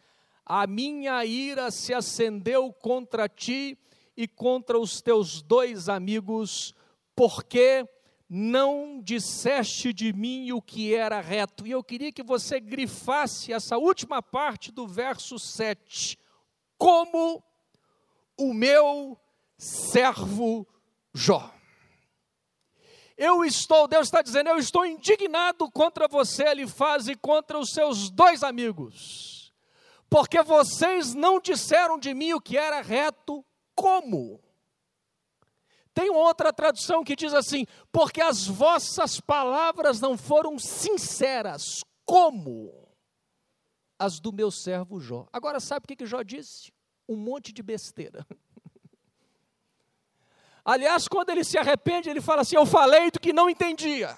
A 0.45 0.67
minha 0.67 1.23
ira 1.23 1.71
se 1.71 1.93
acendeu 1.93 2.73
contra 2.73 3.29
ti 3.29 3.77
e 4.15 4.27
contra 4.27 4.77
os 4.77 5.01
teus 5.01 5.41
dois 5.41 5.87
amigos, 5.87 6.75
porque 7.15 7.87
não 8.29 8.99
disseste 9.01 9.93
de 9.93 10.11
mim 10.11 10.51
o 10.51 10.61
que 10.61 10.93
era 10.93 11.21
reto. 11.21 11.65
E 11.65 11.71
eu 11.71 11.81
queria 11.81 12.11
que 12.11 12.23
você 12.23 12.59
grifasse 12.59 13.53
essa 13.53 13.77
última 13.77 14.21
parte 14.21 14.69
do 14.69 14.85
verso 14.85 15.39
7. 15.39 16.19
Como 16.77 17.41
o 18.37 18.53
meu 18.53 19.17
servo 19.57 20.67
Jó. 21.13 21.56
Eu 23.17 23.43
estou, 23.43 23.87
Deus 23.87 24.07
está 24.07 24.21
dizendo, 24.21 24.49
eu 24.49 24.59
estou 24.59 24.85
indignado 24.85 25.71
contra 25.71 26.07
você, 26.07 26.43
Elifaz, 26.43 27.07
e 27.07 27.15
contra 27.15 27.57
os 27.57 27.71
seus 27.71 28.11
dois 28.11 28.43
amigos, 28.43 29.51
porque 30.07 30.43
vocês 30.43 31.15
não 31.15 31.39
disseram 31.39 31.97
de 31.97 32.13
mim 32.13 32.33
o 32.33 32.41
que 32.41 32.55
era 32.55 32.79
reto, 32.79 33.43
como? 33.73 34.39
Tem 35.95 36.11
outra 36.11 36.53
tradução 36.53 37.03
que 37.03 37.15
diz 37.15 37.33
assim: 37.33 37.65
porque 37.91 38.21
as 38.21 38.45
vossas 38.45 39.19
palavras 39.19 39.99
não 39.99 40.15
foram 40.15 40.59
sinceras, 40.59 41.83
como 42.05 42.87
as 43.97 44.19
do 44.19 44.31
meu 44.31 44.51
servo 44.51 44.99
Jó. 44.99 45.27
Agora, 45.33 45.59
sabe 45.59 45.85
o 45.85 45.87
que, 45.87 45.95
que 45.95 46.05
Jó 46.05 46.21
disse? 46.21 46.71
Um 47.09 47.15
monte 47.15 47.51
de 47.51 47.63
besteira. 47.63 48.23
Aliás, 50.67 51.07
quando 51.07 51.29
ele 51.29 51.43
se 51.43 51.57
arrepende, 51.57 52.09
ele 52.09 52.21
fala 52.21 52.41
assim: 52.41 52.57
Eu 52.57 52.65
falei 52.65 53.09
do 53.09 53.19
que 53.19 53.31
não 53.31 53.49
entendia, 53.49 54.17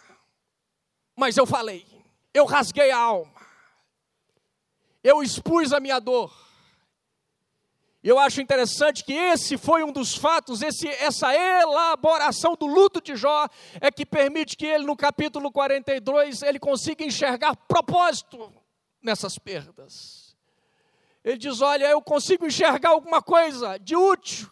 mas 1.15 1.37
eu 1.37 1.45
falei, 1.45 1.85
eu 2.33 2.45
rasguei 2.45 2.91
a 2.91 2.97
alma, 2.97 3.39
eu 5.03 5.21
expus 5.21 5.71
a 5.71 5.79
minha 5.79 5.99
dor 5.99 6.49
eu 8.01 8.17
acho 8.17 8.41
interessante 8.41 9.03
que 9.03 9.11
esse 9.11 9.57
foi 9.57 9.83
um 9.83 9.91
dos 9.91 10.15
fatos, 10.15 10.61
esse, 10.61 10.87
essa 10.87 11.35
elaboração 11.35 12.55
do 12.55 12.65
luto 12.65 13.01
de 13.01 13.13
Jó 13.17 13.47
é 13.81 13.91
que 13.91 14.05
permite 14.05 14.55
que 14.55 14.65
ele, 14.65 14.85
no 14.85 14.95
capítulo 14.95 15.51
42, 15.51 16.41
ele 16.43 16.59
consiga 16.59 17.03
enxergar 17.03 17.57
propósito 17.67 18.53
nessas 19.01 19.37
perdas. 19.37 20.33
Ele 21.25 21.37
diz: 21.37 21.59
Olha, 21.59 21.87
eu 21.87 22.01
consigo 22.01 22.47
enxergar 22.47 22.91
alguma 22.91 23.21
coisa 23.21 23.77
de 23.77 23.97
útil. 23.97 24.49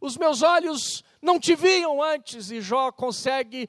Os 0.00 0.16
meus 0.16 0.42
olhos 0.42 1.02
não 1.20 1.38
te 1.38 1.54
viam 1.54 2.02
antes, 2.02 2.50
e 2.50 2.60
Jó 2.60 2.90
consegue 2.92 3.68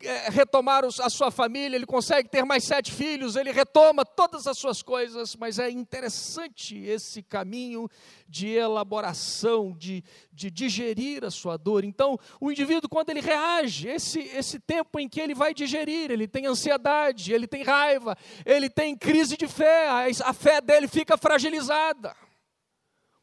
é, 0.00 0.30
retomar 0.30 0.84
a 0.84 1.10
sua 1.10 1.28
família, 1.28 1.74
ele 1.74 1.84
consegue 1.84 2.28
ter 2.28 2.44
mais 2.44 2.62
sete 2.62 2.92
filhos, 2.92 3.34
ele 3.34 3.50
retoma 3.50 4.04
todas 4.04 4.46
as 4.46 4.56
suas 4.56 4.80
coisas, 4.80 5.34
mas 5.34 5.58
é 5.58 5.68
interessante 5.70 6.78
esse 6.78 7.20
caminho 7.20 7.88
de 8.28 8.48
elaboração, 8.48 9.74
de, 9.76 10.04
de 10.32 10.52
digerir 10.52 11.24
a 11.24 11.32
sua 11.32 11.56
dor. 11.56 11.84
Então, 11.84 12.16
o 12.40 12.52
indivíduo, 12.52 12.88
quando 12.88 13.10
ele 13.10 13.20
reage, 13.20 13.88
esse, 13.88 14.20
esse 14.20 14.60
tempo 14.60 15.00
em 15.00 15.08
que 15.08 15.20
ele 15.20 15.34
vai 15.34 15.52
digerir, 15.52 16.12
ele 16.12 16.28
tem 16.28 16.46
ansiedade, 16.46 17.32
ele 17.32 17.48
tem 17.48 17.64
raiva, 17.64 18.16
ele 18.46 18.70
tem 18.70 18.96
crise 18.96 19.36
de 19.36 19.48
fé, 19.48 19.88
a 20.24 20.32
fé 20.32 20.60
dele 20.60 20.86
fica 20.86 21.16
fragilizada. 21.16 22.14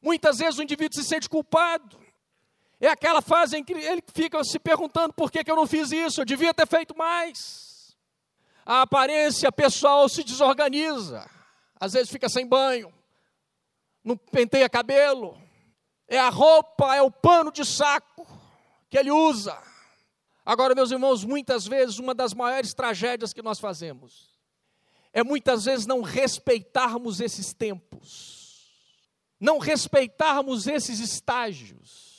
Muitas 0.02 0.40
vezes 0.40 0.60
o 0.60 0.64
indivíduo 0.64 1.02
se 1.02 1.08
sente 1.08 1.30
culpado. 1.30 2.05
É 2.80 2.88
aquela 2.88 3.22
fase 3.22 3.58
em 3.58 3.64
que 3.64 3.74
ele 3.74 4.04
fica 4.14 4.44
se 4.44 4.60
perguntando 4.60 5.14
por 5.14 5.32
que, 5.32 5.44
que 5.44 5.52
eu 5.52 5.56
não 5.56 5.66
fiz 5.66 5.92
isso, 5.92 6.22
eu 6.22 6.26
devia 6.26 6.54
ter 6.54 6.68
feito 6.68 6.98
mais. 6.98 7.96
A 8.66 8.82
aparência 8.82 9.52
pessoal 9.52 10.10
se 10.10 10.24
desorganiza, 10.24 11.30
às 11.80 11.94
vezes 11.94 12.10
fica 12.10 12.28
sem 12.28 12.46
banho, 12.46 12.94
não 14.04 14.18
penteia 14.18 14.70
cabelo, 14.70 15.40
é 16.08 16.20
a 16.20 16.30
roupa, 16.30 16.96
é 16.96 17.02
o 17.02 17.12
pano 17.12 17.52
de 17.52 17.64
saco 17.66 18.28
que 18.90 18.98
ele 18.98 19.12
usa. 19.12 19.58
Agora, 20.46 20.76
meus 20.76 20.92
irmãos, 20.92 21.24
muitas 21.24 21.66
vezes 21.66 21.98
uma 21.98 22.14
das 22.14 22.34
maiores 22.34 22.74
tragédias 22.74 23.34
que 23.34 23.42
nós 23.42 23.60
fazemos 23.60 24.36
é 25.12 25.24
muitas 25.24 25.64
vezes 25.66 25.86
não 25.86 26.02
respeitarmos 26.02 27.22
esses 27.22 27.54
tempos, 27.54 28.70
não 29.40 29.60
respeitarmos 29.60 30.68
esses 30.68 31.00
estágios. 31.00 32.15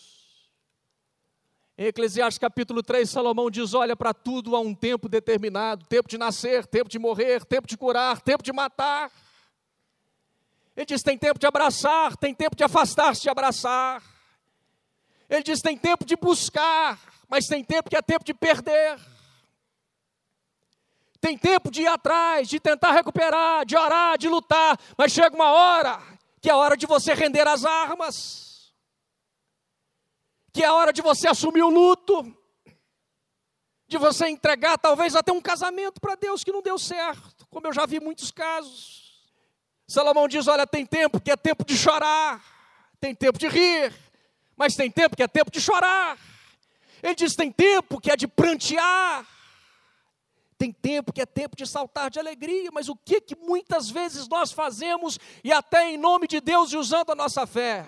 Em 1.79 1.87
Eclesiastes 1.89 2.39
capítulo 2.39 2.83
3, 2.83 3.09
Salomão 3.09 3.51
diz: 3.51 3.75
Olha, 3.75 3.95
para 3.95 4.15
tudo 4.15 4.57
há 4.57 4.61
um 4.61 4.75
tempo 4.75 5.11
determinado: 5.11 5.85
tempo 5.85 6.09
de 6.09 6.17
nascer, 6.17 6.67
tempo 6.67 6.89
de 6.89 6.99
morrer, 6.99 7.45
tempo 7.45 7.69
de 7.69 7.77
curar, 7.77 8.21
tempo 8.23 8.43
de 8.43 8.51
matar. 8.51 9.13
Ele 10.75 10.87
diz: 10.87 11.03
tem 11.03 11.19
tempo 11.19 11.39
de 11.39 11.47
abraçar, 11.47 12.17
tem 12.17 12.35
tempo 12.35 12.57
de 12.57 12.65
afastar-se 12.65 13.21
de 13.21 13.29
abraçar. 13.29 14.03
Ele 15.29 15.43
diz: 15.43 15.61
tem 15.61 15.77
tempo 15.77 16.03
de 16.07 16.17
buscar, 16.17 16.99
mas 17.29 17.47
tem 17.47 17.63
tempo 17.63 17.91
que 17.91 17.97
é 17.97 18.01
tempo 18.01 18.25
de 18.25 18.33
perder. 18.33 18.99
Tem 21.21 21.37
tempo 21.37 21.71
de 21.71 21.83
ir 21.83 21.89
atrás, 21.89 22.49
de 22.49 22.59
tentar 22.59 22.93
recuperar, 22.93 23.67
de 23.67 23.77
orar, 23.77 24.17
de 24.17 24.29
lutar, 24.29 24.79
mas 24.97 25.13
chega 25.13 25.35
uma 25.35 25.51
hora 25.51 26.01
que 26.41 26.49
é 26.49 26.53
a 26.53 26.57
hora 26.57 26.77
de 26.77 26.87
você 26.87 27.13
render 27.13 27.47
as 27.47 27.65
armas, 27.65 28.46
que 30.57 30.63
é 30.63 30.67
a 30.67 30.73
hora 30.73 30.91
de 30.91 31.03
você 31.03 31.29
assumir 31.29 31.63
o 31.63 31.69
luto, 31.69 32.35
de 33.87 33.99
você 33.99 34.27
entregar 34.27 34.79
talvez 34.79 35.15
até 35.15 35.31
um 35.31 35.41
casamento 35.41 36.01
para 36.01 36.15
Deus 36.15 36.43
que 36.43 36.51
não 36.51 36.63
deu 36.63 36.79
certo, 36.79 37.47
como 37.51 37.67
eu 37.67 37.75
já 37.75 37.85
vi 37.85 38.01
muitos 38.01 38.31
casos. 38.31 39.21
Salomão 39.87 40.27
diz: 40.27 40.49
Olha, 40.49 40.67
tem 40.67 40.87
tempo 40.87 41.21
que 41.21 41.31
é 41.31 41.37
tempo 41.37 41.63
de 41.63 41.77
chorar, 41.77 42.43
tem 42.99 43.15
tempo 43.15 43.39
de 43.39 43.49
rir, 43.49 43.95
mas 44.57 44.75
tem 44.75 44.91
tempo 44.91 45.15
que 45.15 45.23
é 45.23 45.29
tempo 45.29 45.51
de 45.51 45.61
chorar. 45.61 46.19
Ele 47.03 47.15
diz: 47.15 47.37
tem 47.37 47.53
tempo 47.53 48.01
que 48.01 48.11
é 48.11 48.17
de 48.17 48.27
prantear, 48.27 49.29
tem 50.57 50.73
tempo 50.73 51.13
que 51.13 51.21
é 51.21 51.27
tempo 51.27 51.55
de 51.55 51.67
saltar 51.67 52.09
de 52.09 52.19
alegria, 52.19 52.71
mas 52.73 52.89
o 52.89 52.97
que 52.97 53.21
que 53.21 53.37
muitas 53.37 53.91
vezes 53.91 54.27
nós 54.27 54.53
fazemos 54.53 55.19
e 55.45 55.53
até 55.53 55.91
em 55.91 55.99
nome 55.99 56.27
de 56.27 56.41
Deus 56.41 56.73
e 56.73 56.79
usando 56.79 57.13
a 57.13 57.15
nossa 57.15 57.47
fé? 57.47 57.87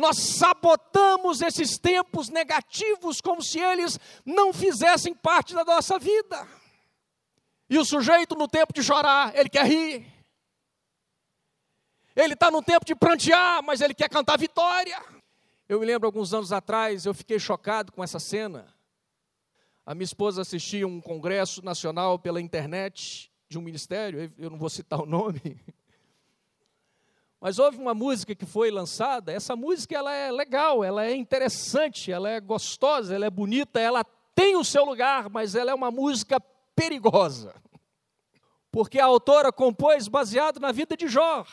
Nós 0.00 0.16
sabotamos 0.16 1.42
esses 1.42 1.76
tempos 1.76 2.30
negativos 2.30 3.20
como 3.20 3.42
se 3.42 3.60
eles 3.60 3.98
não 4.24 4.50
fizessem 4.50 5.12
parte 5.12 5.54
da 5.54 5.62
nossa 5.62 5.98
vida. 5.98 6.48
E 7.68 7.78
o 7.78 7.84
sujeito 7.84 8.34
no 8.34 8.48
tempo 8.48 8.72
de 8.72 8.82
chorar, 8.82 9.36
ele 9.36 9.50
quer 9.50 9.66
rir. 9.66 10.10
Ele 12.16 12.32
está 12.32 12.50
no 12.50 12.62
tempo 12.62 12.86
de 12.86 12.94
prantear, 12.94 13.62
mas 13.62 13.82
ele 13.82 13.92
quer 13.92 14.08
cantar 14.08 14.38
vitória. 14.38 14.98
Eu 15.68 15.78
me 15.78 15.84
lembro 15.84 16.06
alguns 16.06 16.32
anos 16.32 16.50
atrás, 16.50 17.04
eu 17.04 17.12
fiquei 17.12 17.38
chocado 17.38 17.92
com 17.92 18.02
essa 18.02 18.18
cena. 18.18 18.74
A 19.84 19.94
minha 19.94 20.04
esposa 20.04 20.40
assistia 20.40 20.86
um 20.86 20.98
congresso 21.00 21.62
nacional 21.62 22.18
pela 22.18 22.40
internet 22.40 23.30
de 23.50 23.58
um 23.58 23.62
ministério, 23.62 24.32
eu 24.38 24.48
não 24.48 24.56
vou 24.56 24.70
citar 24.70 24.98
o 24.98 25.06
nome. 25.06 25.60
Mas 27.40 27.58
houve 27.58 27.78
uma 27.78 27.94
música 27.94 28.34
que 28.34 28.44
foi 28.44 28.70
lançada, 28.70 29.32
essa 29.32 29.56
música 29.56 29.96
ela 29.96 30.12
é 30.12 30.30
legal, 30.30 30.84
ela 30.84 31.06
é 31.06 31.14
interessante, 31.16 32.12
ela 32.12 32.28
é 32.28 32.38
gostosa, 32.38 33.14
ela 33.14 33.24
é 33.24 33.30
bonita, 33.30 33.80
ela 33.80 34.04
tem 34.34 34.56
o 34.56 34.64
seu 34.64 34.84
lugar, 34.84 35.30
mas 35.30 35.54
ela 35.54 35.70
é 35.70 35.74
uma 35.74 35.90
música 35.90 36.38
perigosa. 36.76 37.54
Porque 38.70 39.00
a 39.00 39.06
autora 39.06 39.50
compôs 39.50 40.06
baseado 40.06 40.60
na 40.60 40.70
vida 40.70 40.96
de 40.96 41.08
Jó. 41.08 41.46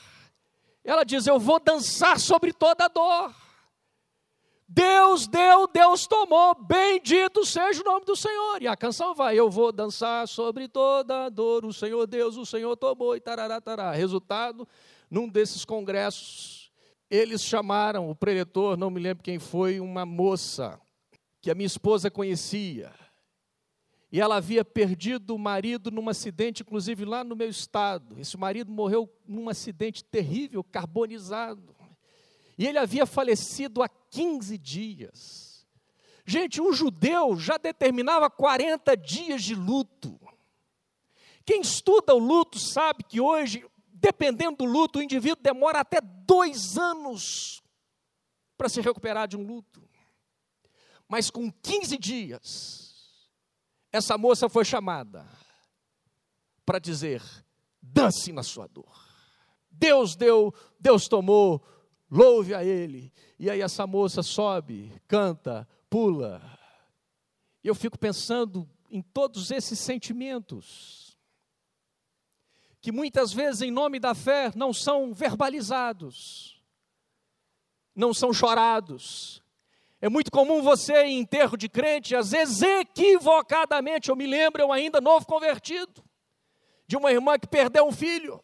Ela 0.83 1.03
diz: 1.03 1.25
Eu 1.25 1.39
vou 1.39 1.59
dançar 1.59 2.19
sobre 2.19 2.53
toda 2.53 2.85
a 2.85 2.87
dor. 2.87 3.33
Deus 4.69 5.27
deu, 5.27 5.65
Deus 5.65 6.05
tomou, 6.05 6.53
bendito 6.53 7.45
seja 7.45 7.81
o 7.81 7.85
nome 7.85 8.05
do 8.05 8.17
Senhor. 8.17 8.61
E 8.61 8.67
a 8.67 8.75
canção 8.75 9.15
vai: 9.15 9.39
Eu 9.39 9.49
vou 9.49 9.71
dançar 9.71 10.27
sobre 10.27 10.67
toda 10.67 11.25
a 11.25 11.29
dor, 11.29 11.65
o 11.65 11.73
Senhor 11.73 12.05
Deus, 12.05 12.35
o 12.35 12.45
Senhor 12.45 12.75
tomou, 12.75 13.15
e 13.15 13.19
tarará. 13.21 13.91
Resultado, 13.91 14.67
num 15.09 15.27
desses 15.27 15.63
congressos, 15.63 16.71
eles 17.09 17.43
chamaram 17.43 18.09
o 18.09 18.15
preletor, 18.15 18.77
não 18.77 18.89
me 18.89 18.99
lembro 18.99 19.23
quem 19.23 19.39
foi, 19.39 19.79
uma 19.79 20.05
moça 20.05 20.79
que 21.41 21.49
a 21.49 21.55
minha 21.55 21.67
esposa 21.67 22.11
conhecia. 22.11 22.93
E 24.11 24.21
ela 24.21 24.37
havia 24.37 24.63
perdido 24.63 25.35
o 25.35 25.39
marido 25.39 25.91
num 25.91 26.07
acidente, 26.09 26.61
inclusive 26.61 27.03
lá 27.03 27.23
no 27.23 27.35
meu 27.35 27.49
estado. 27.49 28.19
Esse 28.19 28.37
marido 28.37 28.71
morreu 28.71 29.09
num 29.27 29.49
acidente 29.49 30.03
terrível, 30.03 30.63
carbonizado. 30.63 31.75
E 32.57 32.65
ele 32.65 32.77
havia 32.77 33.05
falecido 33.05 33.83
há 33.83 33.89
15 33.89 34.57
dias. 34.57 35.67
Gente, 36.25 36.61
um 36.61 36.73
judeu 36.73 37.37
já 37.37 37.57
determinava 37.57 38.29
40 38.29 38.95
dias 38.97 39.43
de 39.43 39.55
luto. 39.55 40.19
Quem 41.45 41.61
estuda 41.61 42.13
o 42.13 42.19
luto 42.19 42.59
sabe 42.59 43.03
que 43.03 43.21
hoje, 43.21 43.65
dependendo 43.99 44.57
do 44.57 44.65
luto, 44.65 44.99
o 44.99 45.01
indivíduo 45.01 45.41
demora 45.41 45.79
até 45.79 45.99
dois 46.01 46.77
anos 46.77 47.61
para 48.57 48.69
se 48.69 48.81
recuperar 48.81 49.27
de 49.27 49.37
um 49.37 49.45
luto. 49.45 49.87
Mas 51.07 51.29
com 51.29 51.51
15 51.51 51.97
dias, 51.97 53.13
essa 53.91 54.17
moça 54.17 54.49
foi 54.49 54.65
chamada 54.65 55.25
para 56.65 56.79
dizer: 56.79 57.21
dance 57.81 58.31
na 58.31 58.43
sua 58.43 58.67
dor. 58.67 59.07
Deus 59.71 60.15
deu, 60.15 60.53
Deus 60.79 61.07
tomou, 61.07 61.63
louve 62.09 62.53
a 62.53 62.63
Ele. 62.63 63.13
E 63.39 63.49
aí 63.49 63.61
essa 63.61 63.85
moça 63.85 64.23
sobe, 64.23 64.91
canta, 65.07 65.67
pula. 65.89 66.41
Eu 67.63 67.75
fico 67.75 67.97
pensando 67.97 68.67
em 68.89 69.01
todos 69.01 69.51
esses 69.51 69.79
sentimentos, 69.79 71.06
que 72.87 72.91
muitas 72.93 73.33
vezes, 73.33 73.63
em 73.63 73.69
nome 73.69 73.99
da 73.99 74.15
fé, 74.15 74.49
não 74.55 74.71
são 74.71 75.13
verbalizados, 75.13 76.63
não 77.93 78.13
são 78.13 78.31
chorados. 78.31 79.43
É 79.99 80.07
muito 80.07 80.31
comum 80.31 80.61
você, 80.61 81.03
em 81.03 81.19
enterro 81.19 81.57
de 81.57 81.67
crente, 81.67 82.15
às 82.15 82.31
vezes 82.31 82.61
equivocadamente, 82.61 84.07
eu 84.07 84.15
me 84.15 84.25
lembro, 84.25 84.61
eu 84.61 84.71
ainda 84.71 85.01
novo 85.01 85.25
convertido, 85.25 86.01
de 86.87 86.95
uma 86.95 87.11
irmã 87.11 87.37
que 87.37 87.45
perdeu 87.45 87.85
um 87.85 87.91
filho. 87.91 88.41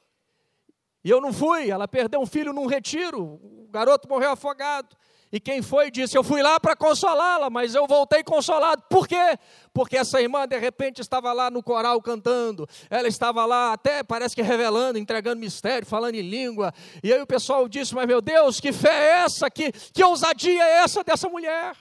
E 1.05 1.09
eu 1.09 1.21
não 1.21 1.31
fui, 1.31 1.71
ela 1.71 1.87
perdeu 1.87 2.19
um 2.19 2.25
filho 2.25 2.51
num 2.51 2.65
retiro, 2.65 3.23
o 3.23 3.69
garoto 3.71 4.09
morreu 4.09 4.31
afogado. 4.31 4.93
E 5.33 5.39
quem 5.39 5.63
foi 5.63 5.89
disse: 5.89 6.15
Eu 6.15 6.23
fui 6.23 6.43
lá 6.43 6.59
para 6.59 6.75
consolá-la, 6.75 7.49
mas 7.49 7.73
eu 7.73 7.87
voltei 7.87 8.23
consolado. 8.23 8.83
Por 8.87 9.07
quê? 9.07 9.35
Porque 9.73 9.97
essa 9.97 10.21
irmã, 10.21 10.47
de 10.47 10.59
repente, 10.59 11.01
estava 11.01 11.33
lá 11.33 11.49
no 11.49 11.63
coral 11.63 11.99
cantando, 12.03 12.69
ela 12.87 13.07
estava 13.07 13.43
lá, 13.43 13.73
até 13.73 14.03
parece 14.03 14.35
que 14.35 14.43
revelando, 14.43 14.99
entregando 14.99 15.39
mistério, 15.39 15.87
falando 15.87 16.13
em 16.13 16.21
língua. 16.21 16.71
E 17.01 17.11
aí 17.11 17.19
o 17.19 17.25
pessoal 17.25 17.67
disse: 17.67 17.95
Mas 17.95 18.05
meu 18.05 18.21
Deus, 18.21 18.59
que 18.59 18.71
fé 18.71 18.93
é 18.93 19.09
essa? 19.23 19.49
Que, 19.49 19.71
que 19.71 20.03
ousadia 20.03 20.63
é 20.63 20.83
essa 20.83 21.03
dessa 21.03 21.27
mulher? 21.27 21.75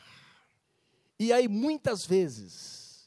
E 1.18 1.30
aí, 1.30 1.46
muitas 1.46 2.06
vezes, 2.06 3.06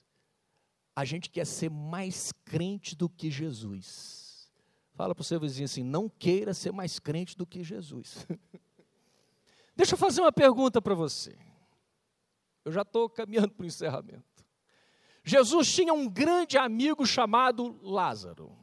a 0.96 1.04
gente 1.04 1.28
quer 1.28 1.48
ser 1.48 1.72
mais 1.72 2.32
crente 2.46 2.96
do 2.96 3.10
que 3.10 3.32
Jesus. 3.32 4.48
Fala 4.94 5.16
para 5.16 5.24
o 5.24 5.26
seu 5.26 5.40
vizinho 5.40 5.66
assim: 5.66 5.84
não 5.84 6.08
queira 6.08 6.54
ser 6.54 6.72
mais 6.72 7.00
crente 7.00 7.36
do 7.36 7.48
que 7.48 7.64
Jesus. 7.64 8.28
Deixa 9.76 9.94
eu 9.94 9.98
fazer 9.98 10.22
uma 10.22 10.32
pergunta 10.32 10.82
para 10.82 10.96
você. 10.96 11.38
Eu 12.64 12.72
já 12.72 12.82
estou 12.82 13.10
caminhando 13.10 13.52
para 13.52 13.64
o 13.64 13.68
encerramento. 13.68 14.24
Jesus 15.24 15.74
tinha 15.74 15.94
um 15.94 16.08
grande 16.08 16.58
amigo 16.58 17.06
chamado 17.06 17.80
Lázaro. 17.82 18.56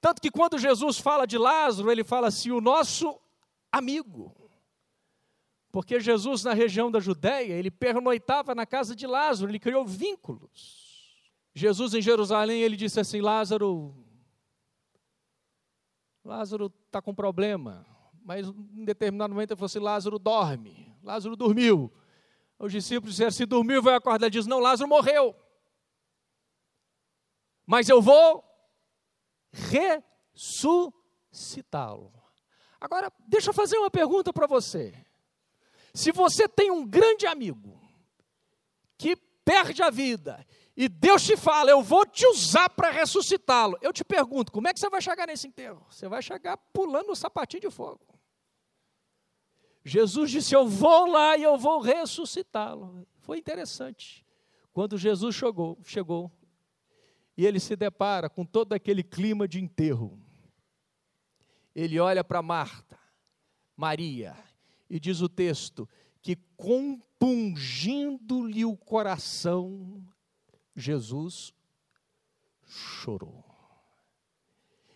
Tanto 0.00 0.22
que 0.22 0.30
quando 0.30 0.58
Jesus 0.58 0.98
fala 0.98 1.26
de 1.26 1.36
Lázaro, 1.36 1.90
ele 1.90 2.02
fala 2.02 2.28
assim: 2.28 2.50
o 2.50 2.60
nosso 2.60 3.20
amigo. 3.70 4.34
Porque 5.70 6.00
Jesus, 6.00 6.42
na 6.42 6.52
região 6.52 6.90
da 6.90 6.98
Judéia, 6.98 7.54
ele 7.54 7.70
pernoitava 7.70 8.54
na 8.54 8.66
casa 8.66 8.96
de 8.96 9.06
Lázaro, 9.06 9.50
ele 9.50 9.58
criou 9.58 9.84
vínculos. 9.84 10.88
Jesus 11.54 11.94
em 11.94 12.02
Jerusalém, 12.02 12.62
ele 12.62 12.76
disse 12.76 12.98
assim: 12.98 13.20
Lázaro, 13.20 13.94
Lázaro 16.24 16.72
está 16.86 17.02
com 17.02 17.14
problema. 17.14 17.86
Mas 18.22 18.46
em 18.46 18.84
determinado 18.84 19.32
momento 19.32 19.50
ele 19.50 19.56
falou 19.56 19.66
assim: 19.66 19.78
Lázaro 19.78 20.18
dorme. 20.18 20.94
Lázaro 21.02 21.36
dormiu. 21.36 21.90
Os 22.58 22.72
discípulos 22.72 23.14
disseram: 23.14 23.30
se 23.30 23.46
dormiu, 23.46 23.82
vai 23.82 23.94
acordar. 23.94 24.26
Ele 24.26 24.32
diz: 24.32 24.46
não, 24.46 24.58
Lázaro 24.58 24.88
morreu. 24.88 25.34
Mas 27.66 27.88
eu 27.88 28.02
vou 28.02 28.44
ressuscitá-lo. 29.52 32.12
Agora, 32.80 33.12
deixa 33.26 33.50
eu 33.50 33.54
fazer 33.54 33.76
uma 33.76 33.90
pergunta 33.90 34.32
para 34.32 34.46
você. 34.46 34.94
Se 35.92 36.12
você 36.12 36.48
tem 36.48 36.70
um 36.70 36.86
grande 36.86 37.26
amigo, 37.26 37.80
que 38.96 39.16
perde 39.44 39.82
a 39.82 39.90
vida 39.90 40.46
e 40.76 40.88
Deus 40.88 41.24
te 41.24 41.36
fala, 41.36 41.70
eu 41.70 41.82
vou 41.82 42.06
te 42.06 42.26
usar 42.26 42.70
para 42.70 42.90
ressuscitá-lo. 42.90 43.76
Eu 43.82 43.92
te 43.92 44.04
pergunto, 44.04 44.52
como 44.52 44.68
é 44.68 44.72
que 44.72 44.80
você 44.80 44.88
vai 44.88 45.02
chegar 45.02 45.26
nesse 45.26 45.46
enterro? 45.46 45.84
Você 45.90 46.08
vai 46.08 46.22
chegar 46.22 46.56
pulando 46.56 47.10
o 47.10 47.16
sapatinho 47.16 47.62
de 47.62 47.70
fogo. 47.70 48.00
Jesus 49.90 50.30
disse: 50.30 50.54
Eu 50.54 50.68
vou 50.68 51.10
lá 51.10 51.36
e 51.36 51.42
eu 51.42 51.58
vou 51.58 51.80
ressuscitá-lo. 51.80 53.04
Foi 53.18 53.38
interessante. 53.38 54.24
Quando 54.72 54.96
Jesus 54.96 55.34
chegou, 55.34 55.76
chegou 55.84 56.30
e 57.36 57.44
ele 57.44 57.58
se 57.58 57.74
depara 57.74 58.30
com 58.30 58.44
todo 58.44 58.72
aquele 58.72 59.02
clima 59.02 59.48
de 59.48 59.60
enterro, 59.60 60.16
ele 61.74 61.98
olha 61.98 62.22
para 62.22 62.40
Marta, 62.40 62.96
Maria, 63.76 64.36
e 64.88 65.00
diz 65.00 65.20
o 65.20 65.28
texto 65.28 65.88
que 66.22 66.36
compungindo-lhe 66.56 68.64
o 68.64 68.76
coração, 68.76 70.00
Jesus 70.76 71.52
chorou. 72.64 73.49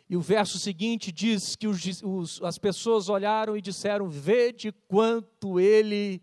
E 0.08 0.16
o 0.16 0.20
verso 0.20 0.58
seguinte 0.58 1.10
diz 1.10 1.56
que 1.56 1.66
os, 1.66 2.02
os, 2.02 2.42
as 2.42 2.58
pessoas 2.58 3.08
olharam 3.08 3.56
e 3.56 3.62
disseram: 3.62 4.08
Vede 4.08 4.72
quanto 4.86 5.58
ele 5.58 6.22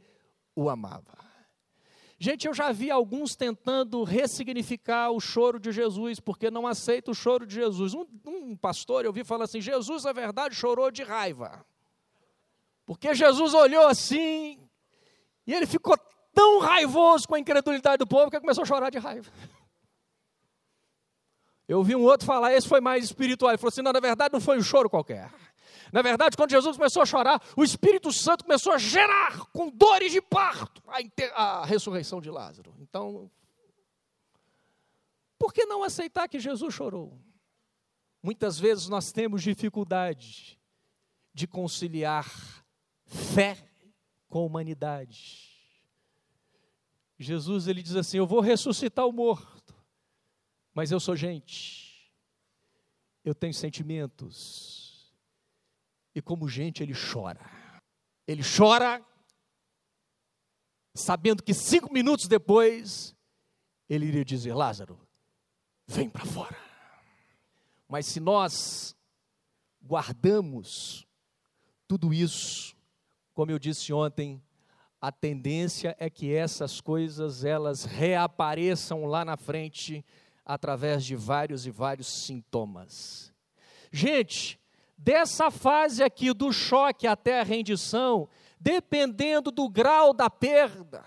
o 0.55 0.69
amava. 0.69 1.21
Gente, 2.19 2.45
eu 2.45 2.53
já 2.53 2.71
vi 2.71 2.91
alguns 2.91 3.35
tentando 3.35 4.03
ressignificar 4.03 5.09
o 5.09 5.19
choro 5.19 5.59
de 5.59 5.71
Jesus, 5.71 6.19
porque 6.19 6.51
não 6.51 6.67
aceita 6.67 7.09
o 7.09 7.15
choro 7.15 7.47
de 7.47 7.55
Jesus. 7.55 7.95
Um, 7.95 8.05
um 8.27 8.55
pastor, 8.55 9.03
eu 9.03 9.11
vi 9.11 9.23
falar 9.23 9.45
assim: 9.45 9.59
Jesus, 9.59 10.03
na 10.03 10.13
verdade, 10.13 10.53
chorou 10.53 10.91
de 10.91 11.01
raiva. 11.01 11.65
Porque 12.85 13.15
Jesus 13.15 13.53
olhou 13.53 13.87
assim, 13.87 14.59
e 15.47 15.53
ele 15.53 15.65
ficou 15.65 15.97
tão 16.33 16.59
raivoso 16.59 17.27
com 17.27 17.35
a 17.35 17.39
incredulidade 17.39 17.97
do 17.97 18.07
povo 18.07 18.29
que 18.29 18.39
começou 18.39 18.63
a 18.63 18.65
chorar 18.65 18.89
de 18.89 18.97
raiva. 18.99 19.31
Eu 21.71 21.77
ouvi 21.77 21.95
um 21.95 22.03
outro 22.03 22.27
falar, 22.27 22.53
esse 22.53 22.67
foi 22.67 22.81
mais 22.81 23.05
espiritual. 23.05 23.49
Ele 23.49 23.57
falou 23.57 23.69
assim: 23.69 23.81
não, 23.81 23.93
na 23.93 24.01
verdade 24.01 24.33
não 24.33 24.41
foi 24.41 24.57
um 24.57 24.61
choro 24.61 24.89
qualquer. 24.89 25.31
Na 25.93 26.01
verdade, 26.01 26.35
quando 26.35 26.51
Jesus 26.51 26.75
começou 26.75 27.01
a 27.01 27.05
chorar, 27.05 27.41
o 27.55 27.63
Espírito 27.63 28.11
Santo 28.11 28.43
começou 28.43 28.73
a 28.73 28.77
gerar 28.77 29.45
com 29.53 29.69
dores 29.69 30.11
de 30.11 30.21
parto 30.21 30.83
a, 31.33 31.61
a 31.61 31.65
ressurreição 31.65 32.19
de 32.19 32.29
Lázaro. 32.29 32.73
Então, 32.79 33.31
por 35.39 35.53
que 35.53 35.65
não 35.65 35.81
aceitar 35.81 36.27
que 36.27 36.39
Jesus 36.39 36.73
chorou? 36.73 37.17
Muitas 38.21 38.59
vezes 38.59 38.89
nós 38.89 39.13
temos 39.13 39.41
dificuldade 39.41 40.59
de 41.33 41.47
conciliar 41.47 42.29
fé 43.05 43.57
com 44.27 44.45
humanidade. 44.45 45.51
Jesus 47.17 47.67
ele 47.67 47.81
diz 47.81 47.95
assim: 47.95 48.17
Eu 48.17 48.27
vou 48.27 48.41
ressuscitar 48.41 49.07
o 49.07 49.13
morto, 49.13 49.60
mas 50.73 50.91
eu 50.91 50.99
sou 50.99 51.15
gente, 51.15 52.11
eu 53.23 53.35
tenho 53.35 53.53
sentimentos, 53.53 54.81
e 56.13 56.21
como 56.21 56.47
gente 56.47 56.83
ele 56.83 56.93
chora. 56.93 57.49
Ele 58.27 58.43
chora, 58.43 59.03
sabendo 60.95 61.43
que 61.43 61.53
cinco 61.53 61.91
minutos 61.91 62.27
depois 62.27 63.15
ele 63.89 64.05
iria 64.05 64.25
dizer: 64.25 64.53
Lázaro, 64.53 64.99
vem 65.87 66.09
para 66.09 66.25
fora. 66.25 66.57
Mas 67.87 68.05
se 68.05 68.19
nós 68.19 68.95
guardamos 69.81 71.05
tudo 71.87 72.13
isso, 72.13 72.75
como 73.33 73.51
eu 73.51 73.59
disse 73.59 73.91
ontem, 73.91 74.41
a 75.01 75.11
tendência 75.11 75.95
é 75.99 76.09
que 76.09 76.33
essas 76.33 76.79
coisas 76.79 77.43
elas 77.43 77.83
reapareçam 77.83 79.05
lá 79.05 79.25
na 79.25 79.35
frente 79.35 80.05
através 80.53 81.05
de 81.05 81.15
vários 81.15 81.65
e 81.65 81.71
vários 81.71 82.07
sintomas. 82.07 83.33
Gente, 83.89 84.59
dessa 84.97 85.49
fase 85.49 86.03
aqui 86.03 86.33
do 86.33 86.51
choque 86.51 87.07
até 87.07 87.39
a 87.39 87.43
rendição, 87.43 88.27
dependendo 88.59 89.49
do 89.49 89.69
grau 89.69 90.13
da 90.13 90.29
perda, 90.29 91.05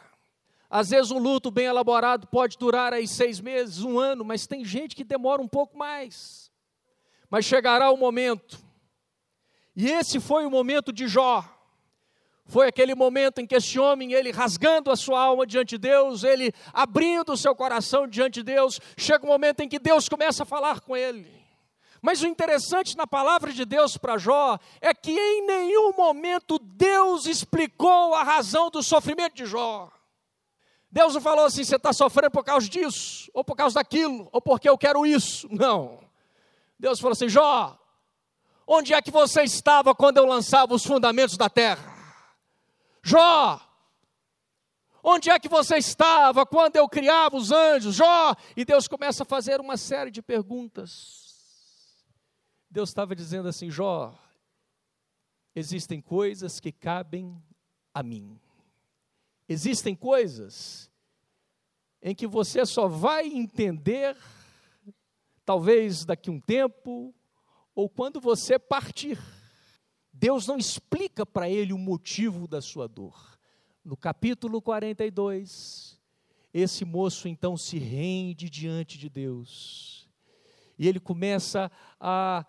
às 0.70 0.88
vezes 0.88 1.10
um 1.10 1.18
luto 1.18 1.50
bem 1.50 1.66
elaborado 1.66 2.26
pode 2.26 2.56
durar 2.56 2.94
aí 2.94 3.06
seis 3.06 3.38
meses, 3.38 3.82
um 3.82 3.98
ano, 3.98 4.24
mas 4.24 4.46
tem 4.46 4.64
gente 4.64 4.96
que 4.96 5.04
demora 5.04 5.42
um 5.42 5.48
pouco 5.48 5.76
mais. 5.76 6.50
Mas 7.28 7.44
chegará 7.44 7.90
o 7.90 7.98
momento, 7.98 8.58
e 9.76 9.90
esse 9.90 10.20
foi 10.20 10.46
o 10.46 10.50
momento 10.50 10.90
de 10.90 11.06
Jó. 11.06 11.44
Foi 12.46 12.68
aquele 12.68 12.94
momento 12.94 13.40
em 13.40 13.46
que 13.46 13.54
esse 13.54 13.78
homem, 13.78 14.12
ele 14.12 14.30
rasgando 14.30 14.90
a 14.90 14.96
sua 14.96 15.20
alma 15.20 15.46
diante 15.46 15.70
de 15.70 15.78
Deus, 15.78 16.24
ele 16.24 16.52
abrindo 16.72 17.32
o 17.32 17.36
seu 17.36 17.54
coração 17.54 18.06
diante 18.06 18.34
de 18.34 18.42
Deus, 18.42 18.80
chega 18.96 19.24
um 19.24 19.28
momento 19.28 19.60
em 19.60 19.68
que 19.68 19.78
Deus 19.78 20.08
começa 20.08 20.42
a 20.42 20.46
falar 20.46 20.80
com 20.80 20.96
ele. 20.96 21.26
Mas 22.02 22.22
o 22.22 22.26
interessante 22.26 22.98
na 22.98 23.06
palavra 23.06 23.50
de 23.50 23.64
Deus 23.64 23.96
para 23.96 24.18
Jó 24.18 24.58
é 24.78 24.92
que 24.92 25.10
em 25.10 25.46
nenhum 25.46 25.92
momento 25.96 26.58
Deus 26.58 27.24
explicou 27.24 28.14
a 28.14 28.22
razão 28.22 28.68
do 28.68 28.82
sofrimento 28.82 29.36
de 29.36 29.46
Jó. 29.46 29.90
Deus 30.90 31.14
não 31.14 31.20
falou 31.22 31.46
assim, 31.46 31.64
você 31.64 31.76
está 31.76 31.94
sofrendo 31.94 32.30
por 32.30 32.44
causa 32.44 32.68
disso, 32.68 33.30
ou 33.32 33.42
por 33.42 33.56
causa 33.56 33.76
daquilo, 33.76 34.28
ou 34.30 34.40
porque 34.42 34.68
eu 34.68 34.76
quero 34.76 35.06
isso. 35.06 35.48
Não. 35.50 35.98
Deus 36.78 37.00
falou 37.00 37.12
assim: 37.12 37.28
Jó, 37.28 37.76
onde 38.66 38.92
é 38.92 39.00
que 39.00 39.10
você 39.10 39.42
estava 39.42 39.94
quando 39.94 40.18
eu 40.18 40.26
lançava 40.26 40.74
os 40.74 40.84
fundamentos 40.84 41.38
da 41.38 41.48
terra? 41.48 41.93
Jó, 43.06 43.60
onde 45.02 45.28
é 45.28 45.38
que 45.38 45.46
você 45.46 45.76
estava 45.76 46.46
quando 46.46 46.76
eu 46.76 46.88
criava 46.88 47.36
os 47.36 47.52
anjos? 47.52 47.96
Jó, 47.96 48.34
e 48.56 48.64
Deus 48.64 48.88
começa 48.88 49.24
a 49.24 49.26
fazer 49.26 49.60
uma 49.60 49.76
série 49.76 50.10
de 50.10 50.22
perguntas. 50.22 52.02
Deus 52.70 52.88
estava 52.88 53.14
dizendo 53.14 53.46
assim: 53.46 53.70
Jó, 53.70 54.18
existem 55.54 56.00
coisas 56.00 56.58
que 56.58 56.72
cabem 56.72 57.36
a 57.92 58.02
mim. 58.02 58.40
Existem 59.46 59.94
coisas 59.94 60.90
em 62.00 62.14
que 62.14 62.26
você 62.26 62.64
só 62.64 62.88
vai 62.88 63.26
entender, 63.26 64.16
talvez 65.44 66.06
daqui 66.06 66.30
um 66.30 66.40
tempo, 66.40 67.14
ou 67.74 67.86
quando 67.90 68.18
você 68.18 68.58
partir. 68.58 69.18
Deus 70.24 70.46
não 70.46 70.56
explica 70.56 71.26
para 71.26 71.50
ele 71.50 71.74
o 71.74 71.76
motivo 71.76 72.48
da 72.48 72.62
sua 72.62 72.88
dor. 72.88 73.38
No 73.84 73.94
capítulo 73.94 74.62
42, 74.62 76.00
esse 76.50 76.82
moço 76.82 77.28
então 77.28 77.58
se 77.58 77.76
rende 77.76 78.48
diante 78.48 78.96
de 78.96 79.10
Deus. 79.10 80.08
E 80.78 80.88
ele 80.88 80.98
começa 80.98 81.70
a, 82.00 82.46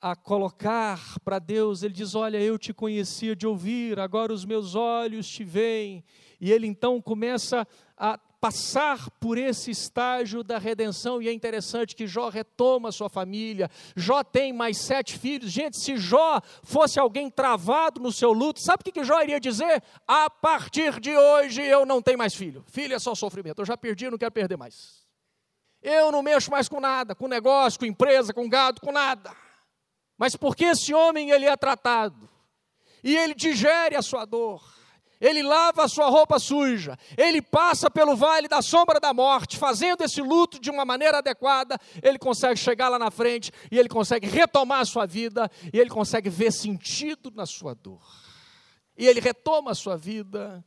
a 0.00 0.14
colocar 0.14 1.18
para 1.24 1.40
Deus, 1.40 1.82
ele 1.82 1.92
diz: 1.92 2.14
Olha, 2.14 2.40
eu 2.40 2.56
te 2.56 2.72
conhecia 2.72 3.34
de 3.34 3.48
ouvir, 3.48 3.98
agora 3.98 4.32
os 4.32 4.44
meus 4.44 4.76
olhos 4.76 5.28
te 5.28 5.42
veem. 5.42 6.04
E 6.40 6.52
ele 6.52 6.68
então 6.68 7.02
começa 7.02 7.66
a 7.96 8.16
passar 8.42 9.08
por 9.20 9.38
esse 9.38 9.70
estágio 9.70 10.42
da 10.42 10.58
redenção, 10.58 11.22
e 11.22 11.28
é 11.28 11.32
interessante 11.32 11.94
que 11.94 12.08
Jó 12.08 12.28
retoma 12.28 12.90
sua 12.90 13.08
família. 13.08 13.70
Jó 13.94 14.24
tem 14.24 14.52
mais 14.52 14.78
sete 14.78 15.16
filhos. 15.16 15.48
Gente, 15.48 15.78
se 15.78 15.96
Jó 15.96 16.40
fosse 16.64 16.98
alguém 16.98 17.30
travado 17.30 18.00
no 18.00 18.10
seu 18.10 18.32
luto, 18.32 18.60
sabe 18.60 18.80
o 18.80 18.92
que, 18.92 19.04
Jó 19.04 19.22
iria 19.22 19.38
dizer? 19.38 19.80
A 20.08 20.28
partir 20.28 20.98
de 20.98 21.16
hoje 21.16 21.62
eu 21.62 21.86
não 21.86 22.02
tenho 22.02 22.18
mais 22.18 22.34
filho. 22.34 22.64
Filho 22.66 22.96
é 22.96 22.98
só 22.98 23.14
sofrimento. 23.14 23.62
Eu 23.62 23.64
já 23.64 23.76
perdi, 23.76 24.10
não 24.10 24.18
quero 24.18 24.32
perder 24.32 24.56
mais. 24.56 25.06
Eu 25.80 26.10
não 26.10 26.20
mexo 26.20 26.50
mais 26.50 26.68
com 26.68 26.80
nada, 26.80 27.14
com 27.14 27.28
negócio, 27.28 27.78
com 27.78 27.86
empresa, 27.86 28.34
com 28.34 28.48
gado, 28.48 28.80
com 28.80 28.90
nada. 28.90 29.30
Mas 30.18 30.34
porque 30.34 30.64
esse 30.64 30.92
homem 30.92 31.30
ele 31.30 31.46
é 31.46 31.56
tratado 31.56 32.28
e 33.04 33.16
ele 33.16 33.34
digere 33.34 33.94
a 33.94 34.02
sua 34.02 34.24
dor 34.24 34.81
ele 35.22 35.40
lava 35.40 35.84
a 35.84 35.88
sua 35.88 36.08
roupa 36.08 36.40
suja, 36.40 36.98
ele 37.16 37.40
passa 37.40 37.88
pelo 37.88 38.16
vale 38.16 38.48
da 38.48 38.60
sombra 38.60 38.98
da 38.98 39.14
morte, 39.14 39.56
fazendo 39.56 40.02
esse 40.02 40.20
luto 40.20 40.58
de 40.58 40.68
uma 40.68 40.84
maneira 40.84 41.18
adequada, 41.18 41.78
ele 42.02 42.18
consegue 42.18 42.56
chegar 42.56 42.88
lá 42.88 42.98
na 42.98 43.08
frente 43.08 43.52
e 43.70 43.78
ele 43.78 43.88
consegue 43.88 44.26
retomar 44.26 44.80
a 44.80 44.84
sua 44.84 45.06
vida 45.06 45.48
e 45.72 45.78
ele 45.78 45.88
consegue 45.88 46.28
ver 46.28 46.52
sentido 46.52 47.30
na 47.32 47.46
sua 47.46 47.72
dor. 47.72 48.02
E 48.98 49.06
ele 49.06 49.20
retoma 49.20 49.70
a 49.70 49.74
sua 49.76 49.96
vida 49.96 50.64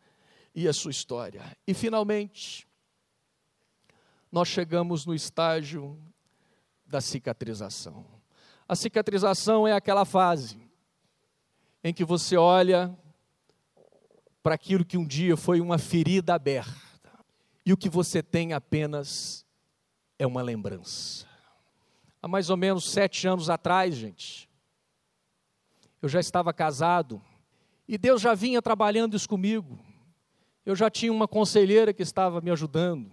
e 0.56 0.70
a 0.70 0.74
sua 0.74 0.92
história. 0.92 1.44
E 1.68 1.74
finalmente, 1.74 2.66
nós 4.32 4.48
chegamos 4.48 5.06
no 5.06 5.14
estágio 5.14 6.02
da 6.86 7.02
cicatrização. 7.02 8.06
A 8.66 8.76
cicatrização 8.76 9.68
é 9.68 9.74
aquela 9.74 10.06
fase 10.06 10.58
em 11.84 11.94
que 11.94 12.06
você 12.06 12.38
olha 12.38 12.98
para 14.46 14.54
aquilo 14.54 14.86
que 14.86 14.96
um 14.96 15.04
dia 15.04 15.36
foi 15.36 15.60
uma 15.60 15.80
ferida 15.80 16.36
aberta. 16.36 17.10
E 17.66 17.74
o 17.74 17.78
que 17.78 17.90
você 17.90 18.22
tem 18.22 18.54
apenas 18.54 19.44
é 20.20 20.28
uma 20.28 20.44
lembrança. 20.44 21.26
Há 22.22 22.28
mais 22.28 22.52
ou 22.52 22.56
menos 22.56 22.88
sete 22.92 23.28
anos 23.28 23.50
atrás, 23.50 23.96
gente, 23.96 24.48
eu 26.00 26.08
já 26.08 26.20
estava 26.20 26.54
casado 26.54 27.20
e 27.88 27.98
Deus 27.98 28.22
já 28.22 28.36
vinha 28.36 28.62
trabalhando 28.62 29.16
isso 29.18 29.28
comigo. 29.28 29.80
eu 30.64 30.76
já 30.76 30.92
tinha 30.92 31.12
uma 31.12 31.28
conselheira 31.28 31.92
que 31.92 32.04
estava 32.04 32.40
me 32.40 32.52
ajudando. 32.52 33.12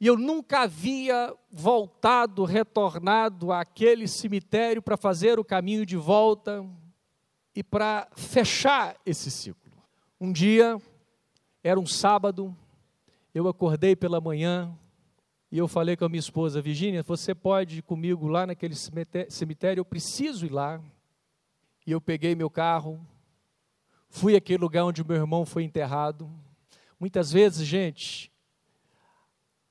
E 0.00 0.06
eu 0.06 0.16
nunca 0.16 0.60
havia 0.60 1.36
voltado, 1.50 2.44
retornado 2.44 3.52
àquele 3.52 4.08
cemitério 4.08 4.80
para 4.80 4.96
fazer 4.96 5.38
o 5.38 5.44
caminho 5.44 5.84
de 5.84 5.98
volta 5.98 6.64
e 7.54 7.62
para 7.62 8.08
fechar 8.16 8.96
esse 9.04 9.30
ciclo. 9.30 9.67
Um 10.20 10.32
dia, 10.32 10.76
era 11.62 11.78
um 11.78 11.86
sábado, 11.86 12.52
eu 13.32 13.46
acordei 13.46 13.94
pela 13.94 14.20
manhã 14.20 14.76
e 15.48 15.58
eu 15.58 15.68
falei 15.68 15.96
com 15.96 16.04
a 16.04 16.08
minha 16.08 16.18
esposa, 16.18 16.60
Virginia, 16.60 17.04
você 17.04 17.36
pode 17.36 17.78
ir 17.78 17.82
comigo 17.82 18.26
lá 18.26 18.44
naquele 18.44 18.74
cemitério, 18.74 19.80
eu 19.80 19.84
preciso 19.84 20.44
ir 20.44 20.50
lá. 20.50 20.82
E 21.86 21.92
eu 21.92 22.00
peguei 22.00 22.34
meu 22.34 22.50
carro, 22.50 23.00
fui 24.10 24.34
àquele 24.34 24.58
lugar 24.58 24.84
onde 24.86 25.04
meu 25.04 25.16
irmão 25.16 25.46
foi 25.46 25.62
enterrado. 25.62 26.28
Muitas 26.98 27.30
vezes, 27.30 27.64
gente, 27.64 28.32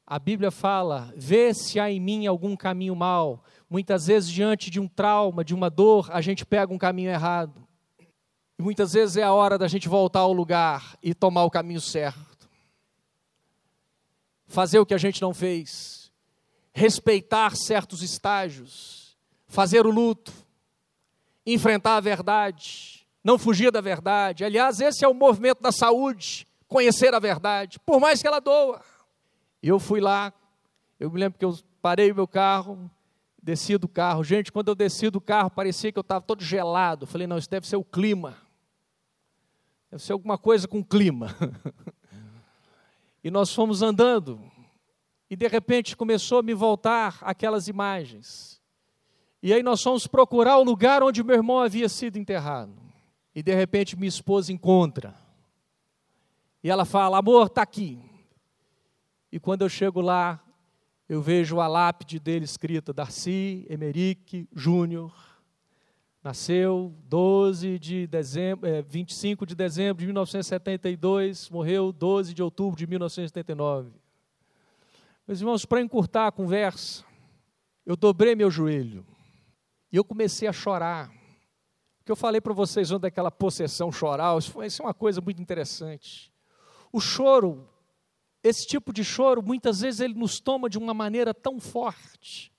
a 0.05 0.17
Bíblia 0.17 0.49
fala: 0.49 1.11
vê 1.13 1.53
se 1.53 1.77
há 1.77 1.91
em 1.91 1.99
mim 1.99 2.25
algum 2.25 2.55
caminho 2.55 2.95
mal. 2.95 3.43
Muitas 3.69 4.07
vezes, 4.07 4.31
diante 4.31 4.71
de 4.71 4.79
um 4.79 4.87
trauma, 4.87 5.43
de 5.43 5.53
uma 5.53 5.69
dor, 5.69 6.09
a 6.09 6.21
gente 6.21 6.45
pega 6.45 6.73
um 6.73 6.77
caminho 6.77 7.11
errado. 7.11 7.66
E 8.57 8.61
muitas 8.61 8.93
vezes 8.93 9.17
é 9.17 9.23
a 9.23 9.33
hora 9.33 9.57
da 9.57 9.67
gente 9.67 9.87
voltar 9.87 10.21
ao 10.21 10.33
lugar 10.33 10.97
e 11.01 11.13
tomar 11.13 11.43
o 11.43 11.51
caminho 11.51 11.79
certo. 11.79 12.49
Fazer 14.47 14.79
o 14.79 14.85
que 14.85 14.93
a 14.93 14.97
gente 14.97 15.21
não 15.21 15.33
fez. 15.33 16.11
Respeitar 16.73 17.55
certos 17.55 18.01
estágios. 18.01 19.15
Fazer 19.45 19.85
o 19.85 19.91
luto. 19.91 20.33
Enfrentar 21.45 21.97
a 21.97 22.01
verdade. 22.01 23.07
Não 23.23 23.37
fugir 23.37 23.71
da 23.71 23.81
verdade. 23.81 24.43
Aliás, 24.43 24.79
esse 24.79 25.05
é 25.05 25.07
o 25.07 25.13
movimento 25.13 25.61
da 25.61 25.71
saúde. 25.71 26.47
Conhecer 26.67 27.13
a 27.13 27.19
verdade, 27.19 27.79
por 27.79 27.99
mais 27.99 28.21
que 28.21 28.27
ela 28.27 28.39
doa. 28.39 28.81
Eu 29.63 29.79
fui 29.79 30.01
lá, 30.01 30.33
eu 30.99 31.09
me 31.09 31.19
lembro 31.19 31.39
que 31.39 31.45
eu 31.45 31.57
parei 31.81 32.11
o 32.11 32.15
meu 32.15 32.27
carro, 32.27 32.91
desci 33.41 33.77
do 33.77 33.87
carro. 33.87 34.23
Gente, 34.23 34.51
quando 34.51 34.67
eu 34.67 34.75
desci 34.75 35.09
do 35.09 35.21
carro, 35.21 35.49
parecia 35.49 35.91
que 35.91 35.97
eu 35.97 36.01
estava 36.01 36.21
todo 36.21 36.43
gelado. 36.43 37.07
Falei, 37.07 37.25
não, 37.25 37.37
isso 37.37 37.49
deve 37.49 37.67
ser 37.67 37.77
o 37.77 37.83
clima. 37.83 38.46
Deve 39.89 40.03
ser 40.03 40.13
alguma 40.13 40.37
coisa 40.37 40.67
com 40.67 40.83
clima. 40.83 41.35
e 43.23 43.31
nós 43.31 43.53
fomos 43.53 43.81
andando. 43.81 44.41
E 45.29 45.35
de 45.35 45.47
repente 45.47 45.95
começou 45.95 46.39
a 46.39 46.43
me 46.43 46.53
voltar 46.53 47.17
aquelas 47.21 47.67
imagens. 47.67 48.61
E 49.41 49.53
aí 49.53 49.63
nós 49.63 49.81
fomos 49.81 50.07
procurar 50.07 50.57
o 50.57 50.63
lugar 50.63 51.03
onde 51.03 51.23
meu 51.23 51.35
irmão 51.35 51.59
havia 51.59 51.87
sido 51.87 52.17
enterrado. 52.17 52.73
E 53.33 53.43
de 53.43 53.53
repente 53.53 53.95
minha 53.95 54.09
esposa 54.09 54.51
encontra. 54.51 55.15
E 56.63 56.69
ela 56.69 56.85
fala: 56.85 57.19
Amor, 57.19 57.47
está 57.47 57.61
aqui. 57.61 57.99
E 59.31 59.39
quando 59.39 59.61
eu 59.61 59.69
chego 59.69 60.01
lá, 60.01 60.41
eu 61.07 61.21
vejo 61.21 61.59
a 61.59 61.67
lápide 61.67 62.19
dele 62.19 62.45
escrita: 62.45 62.91
Darcy 62.91 63.65
Emerick 63.69 64.47
Júnior. 64.53 65.26
Nasceu 66.27 66.93
12 67.05 67.79
de 67.79 68.05
dezembro, 68.05 68.67
é, 68.67 68.81
25 68.81 69.45
de 69.45 69.55
dezembro 69.55 70.01
de 70.01 70.07
1972, 70.07 71.49
morreu 71.49 71.93
12 71.93 72.33
de 72.33 72.43
outubro 72.43 72.77
de 72.77 72.85
1979. 72.85 73.93
Meus 75.25 75.39
irmãos, 75.39 75.63
para 75.63 75.79
encurtar 75.79 76.27
a 76.27 76.31
conversa, 76.33 77.05
eu 77.85 77.95
dobrei 77.95 78.35
meu 78.35 78.51
joelho 78.51 79.05
e 79.89 79.95
eu 79.95 80.03
comecei 80.03 80.49
a 80.49 80.51
chorar. 80.51 81.09
O 82.01 82.03
que 82.03 82.11
eu 82.11 82.15
falei 82.17 82.41
para 82.41 82.51
vocês 82.51 82.91
ontem 82.91 83.03
daquela 83.03 83.31
possessão 83.31 83.89
choral, 83.89 84.37
isso, 84.37 84.51
foi, 84.51 84.65
isso 84.65 84.81
é 84.81 84.85
uma 84.85 84.93
coisa 84.93 85.21
muito 85.21 85.41
interessante. 85.41 86.29
O 86.91 86.99
choro 86.99 87.69
esse 88.43 88.67
tipo 88.67 88.91
de 88.91 89.03
choro, 89.03 89.41
muitas 89.41 89.79
vezes, 89.79 90.01
ele 90.01 90.13
nos 90.13 90.41
toma 90.41 90.69
de 90.69 90.77
uma 90.77 90.93
maneira 90.93 91.33
tão 91.33 91.57
forte, 91.57 92.51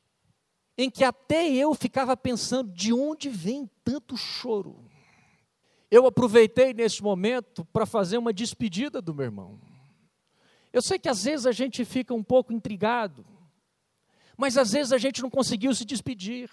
em 0.79 0.89
que 0.89 1.03
até 1.03 1.51
eu 1.51 1.75
ficava 1.75 2.17
pensando: 2.17 2.73
de 2.73 2.93
onde 2.93 3.29
vem 3.29 3.69
tanto 3.85 4.17
choro? 4.17 4.89
Eu 5.91 6.07
aproveitei 6.07 6.73
nesse 6.73 7.03
momento 7.03 7.65
para 7.67 7.85
fazer 7.85 8.17
uma 8.17 8.33
despedida 8.33 9.03
do 9.03 9.15
meu 9.15 9.25
irmão. 9.25 9.61
Eu 10.73 10.81
sei 10.81 10.99
que 10.99 11.09
às 11.09 11.25
vezes 11.25 11.47
a 11.47 11.53
gente 11.53 11.85
fica 11.85 12.15
um 12.15 12.23
pouco 12.23 12.53
intrigado, 12.53 13.27
mas 14.37 14.57
às 14.57 14.73
vezes 14.73 14.93
a 14.93 14.99
gente 14.99 15.21
não 15.21 15.31
conseguiu 15.31 15.75
se 15.75 15.85
despedir. 15.85 16.49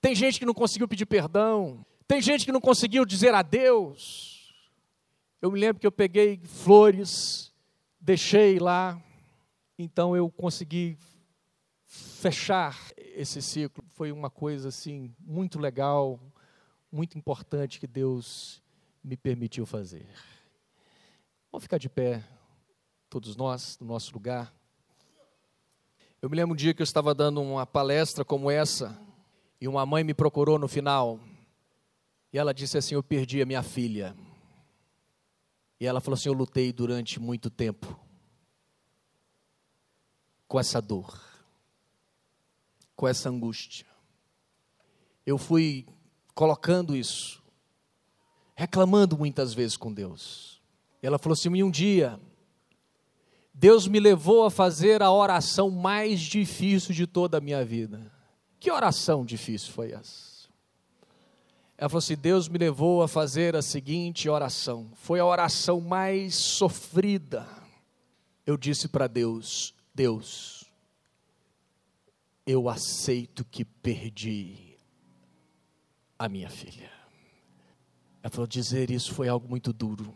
Tem 0.00 0.14
gente 0.14 0.38
que 0.38 0.46
não 0.46 0.54
conseguiu 0.54 0.88
pedir 0.88 1.04
perdão, 1.04 1.84
tem 2.08 2.22
gente 2.22 2.46
que 2.46 2.52
não 2.52 2.60
conseguiu 2.60 3.04
dizer 3.04 3.34
adeus. 3.34 4.54
Eu 5.42 5.50
me 5.50 5.60
lembro 5.60 5.80
que 5.80 5.86
eu 5.86 5.92
peguei 5.92 6.40
flores 6.44 7.50
deixei 8.00 8.58
lá, 8.58 9.00
então 9.78 10.16
eu 10.16 10.30
consegui 10.30 10.96
fechar 11.86 12.78
esse 13.14 13.40
ciclo. 13.42 13.84
Foi 13.88 14.12
uma 14.12 14.30
coisa 14.30 14.68
assim 14.68 15.14
muito 15.18 15.58
legal, 15.58 16.20
muito 16.90 17.16
importante 17.16 17.80
que 17.80 17.86
Deus 17.86 18.62
me 19.02 19.16
permitiu 19.16 19.64
fazer. 19.66 20.06
Vamos 21.50 21.64
ficar 21.64 21.78
de 21.78 21.88
pé, 21.88 22.22
todos 23.08 23.36
nós, 23.36 23.78
no 23.80 23.86
nosso 23.86 24.12
lugar. 24.12 24.54
Eu 26.22 26.28
me 26.28 26.36
lembro 26.36 26.52
um 26.52 26.56
dia 26.56 26.74
que 26.74 26.82
eu 26.82 26.84
estava 26.84 27.14
dando 27.14 27.40
uma 27.40 27.66
palestra 27.66 28.24
como 28.24 28.50
essa, 28.50 28.96
e 29.60 29.66
uma 29.66 29.84
mãe 29.86 30.04
me 30.04 30.14
procurou 30.14 30.58
no 30.58 30.68
final, 30.68 31.18
e 32.32 32.38
ela 32.38 32.54
disse 32.54 32.78
assim: 32.78 32.94
Eu 32.94 33.02
perdi 33.02 33.42
a 33.42 33.46
minha 33.46 33.62
filha. 33.62 34.14
E 35.78 35.86
ela 35.86 36.00
falou 36.00 36.14
assim: 36.14 36.28
Eu 36.28 36.34
lutei 36.34 36.72
durante 36.72 37.18
muito 37.18 37.50
tempo 37.50 37.98
com 40.46 40.58
essa 40.58 40.80
dor, 40.80 41.16
com 43.00 43.08
essa 43.08 43.30
angústia. 43.30 43.86
Eu 45.24 45.38
fui 45.38 45.86
colocando 46.34 46.94
isso, 46.94 47.42
reclamando 48.54 49.16
muitas 49.16 49.54
vezes 49.54 49.74
com 49.74 49.90
Deus. 49.90 50.60
Ela 51.00 51.18
falou 51.18 51.32
assim: 51.32 51.62
um 51.62 51.70
dia, 51.70 52.20
Deus 53.54 53.88
me 53.88 53.98
levou 53.98 54.44
a 54.44 54.50
fazer 54.50 55.02
a 55.02 55.10
oração 55.10 55.70
mais 55.70 56.20
difícil 56.20 56.94
de 56.94 57.06
toda 57.06 57.38
a 57.38 57.40
minha 57.40 57.64
vida. 57.64 58.12
Que 58.58 58.70
oração 58.70 59.24
difícil 59.24 59.72
foi 59.72 59.92
essa? 59.92 60.50
Ela 61.78 61.88
falou 61.88 62.00
assim: 62.00 62.16
Deus 62.16 62.50
me 62.50 62.58
levou 62.58 63.02
a 63.02 63.08
fazer 63.08 63.56
a 63.56 63.62
seguinte 63.62 64.28
oração. 64.28 64.90
Foi 64.96 65.18
a 65.18 65.24
oração 65.24 65.80
mais 65.80 66.34
sofrida. 66.34 67.48
Eu 68.44 68.58
disse 68.58 68.88
para 68.88 69.06
Deus: 69.06 69.72
Deus, 69.94 70.59
eu 72.46 72.68
aceito 72.68 73.44
que 73.44 73.64
perdi 73.64 74.76
a 76.18 76.28
minha 76.28 76.48
filha. 76.48 76.90
Ela 78.22 78.30
falou: 78.30 78.46
dizer 78.46 78.90
isso 78.90 79.14
foi 79.14 79.28
algo 79.28 79.48
muito 79.48 79.72
duro, 79.72 80.14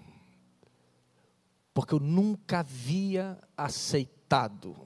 porque 1.73 1.95
eu 1.95 2.01
nunca 2.01 2.61
havia 2.61 3.39
aceitado 3.57 4.77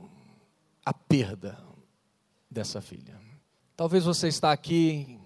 a 0.85 0.93
perda 0.93 1.63
dessa 2.51 2.81
filha. 2.81 3.21
Talvez 3.77 4.05
você 4.05 4.29
está 4.29 4.53
aqui 4.53 5.19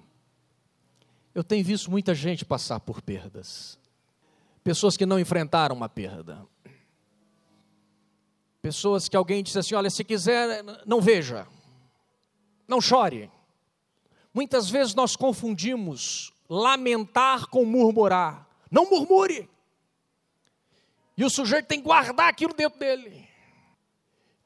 eu 1.34 1.42
tenho 1.42 1.64
visto 1.64 1.90
muita 1.90 2.14
gente 2.14 2.44
passar 2.44 2.78
por 2.80 3.00
perdas. 3.00 3.78
Pessoas 4.62 4.96
que 4.96 5.06
não 5.06 5.18
enfrentaram 5.18 5.74
uma 5.74 5.88
perda. 5.88 6.46
Pessoas 8.60 9.08
que 9.08 9.16
alguém 9.16 9.42
disse 9.42 9.58
assim: 9.58 9.74
olha, 9.74 9.90
se 9.90 10.04
quiser, 10.04 10.62
não 10.86 11.00
veja, 11.00 11.46
não 12.66 12.80
chore. 12.80 13.30
Muitas 14.32 14.70
vezes 14.70 14.94
nós 14.94 15.14
confundimos 15.16 16.32
lamentar 16.48 17.46
com 17.48 17.64
murmurar. 17.64 18.46
Não 18.70 18.88
murmure. 18.88 19.48
E 21.16 21.24
o 21.24 21.30
sujeito 21.30 21.66
tem 21.66 21.78
que 21.78 21.84
guardar 21.84 22.28
aquilo 22.28 22.54
dentro 22.54 22.78
dele. 22.78 23.28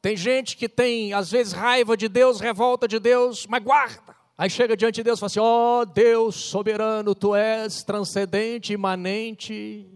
Tem 0.02 0.16
gente 0.16 0.56
que 0.56 0.68
tem, 0.68 1.12
às 1.12 1.30
vezes, 1.30 1.52
raiva 1.52 1.96
de 1.96 2.08
Deus, 2.08 2.40
revolta 2.40 2.86
de 2.86 2.98
Deus, 2.98 3.46
mas 3.46 3.62
guarda. 3.62 4.16
Aí 4.38 4.50
chega 4.50 4.76
diante 4.76 4.96
de 4.96 5.02
Deus 5.02 5.18
e 5.18 5.20
fala 5.20 5.26
assim: 5.26 5.40
ó 5.40 5.80
oh, 5.80 5.86
Deus 5.86 6.36
soberano, 6.36 7.14
tu 7.14 7.34
és 7.34 7.82
transcendente, 7.82 8.72
imanente, 8.72 9.90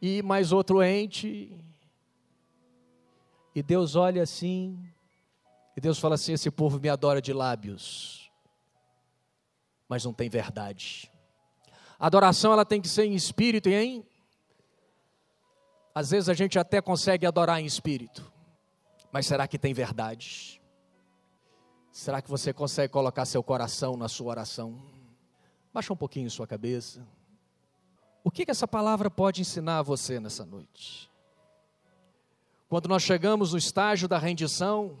e 0.00 0.22
mais 0.22 0.52
outro 0.52 0.82
ente. 0.82 1.56
E 3.54 3.62
Deus 3.62 3.94
olha 3.94 4.22
assim, 4.22 4.78
e 5.76 5.80
Deus 5.80 5.98
fala 5.98 6.14
assim: 6.14 6.32
esse 6.32 6.50
povo 6.50 6.78
me 6.78 6.88
adora 6.88 7.20
de 7.20 7.32
lábios, 7.32 8.30
mas 9.88 10.04
não 10.04 10.12
tem 10.12 10.28
verdade. 10.28 11.10
A 11.98 12.06
adoração 12.06 12.52
ela 12.52 12.64
tem 12.64 12.80
que 12.80 12.88
ser 12.88 13.04
em 13.04 13.14
espírito 13.14 13.68
e 13.68 13.74
em. 13.74 14.06
Às 15.94 16.10
vezes 16.10 16.28
a 16.28 16.34
gente 16.34 16.58
até 16.58 16.80
consegue 16.80 17.26
adorar 17.26 17.60
em 17.60 17.66
espírito, 17.66 18.32
mas 19.10 19.26
será 19.26 19.46
que 19.46 19.58
tem 19.58 19.74
verdade? 19.74 20.60
Será 21.90 22.22
que 22.22 22.30
você 22.30 22.54
consegue 22.54 22.90
colocar 22.90 23.26
seu 23.26 23.42
coração 23.42 23.96
na 23.96 24.08
sua 24.08 24.28
oração? 24.30 24.82
Baixa 25.72 25.92
um 25.92 25.96
pouquinho 25.96 26.30
sua 26.30 26.46
cabeça. 26.46 27.06
O 28.24 28.30
que, 28.30 28.46
que 28.46 28.50
essa 28.50 28.66
palavra 28.66 29.10
pode 29.10 29.42
ensinar 29.42 29.78
a 29.78 29.82
você 29.82 30.18
nessa 30.18 30.46
noite? 30.46 31.10
Quando 32.68 32.88
nós 32.88 33.02
chegamos 33.02 33.52
no 33.52 33.58
estágio 33.58 34.08
da 34.08 34.16
rendição, 34.16 34.96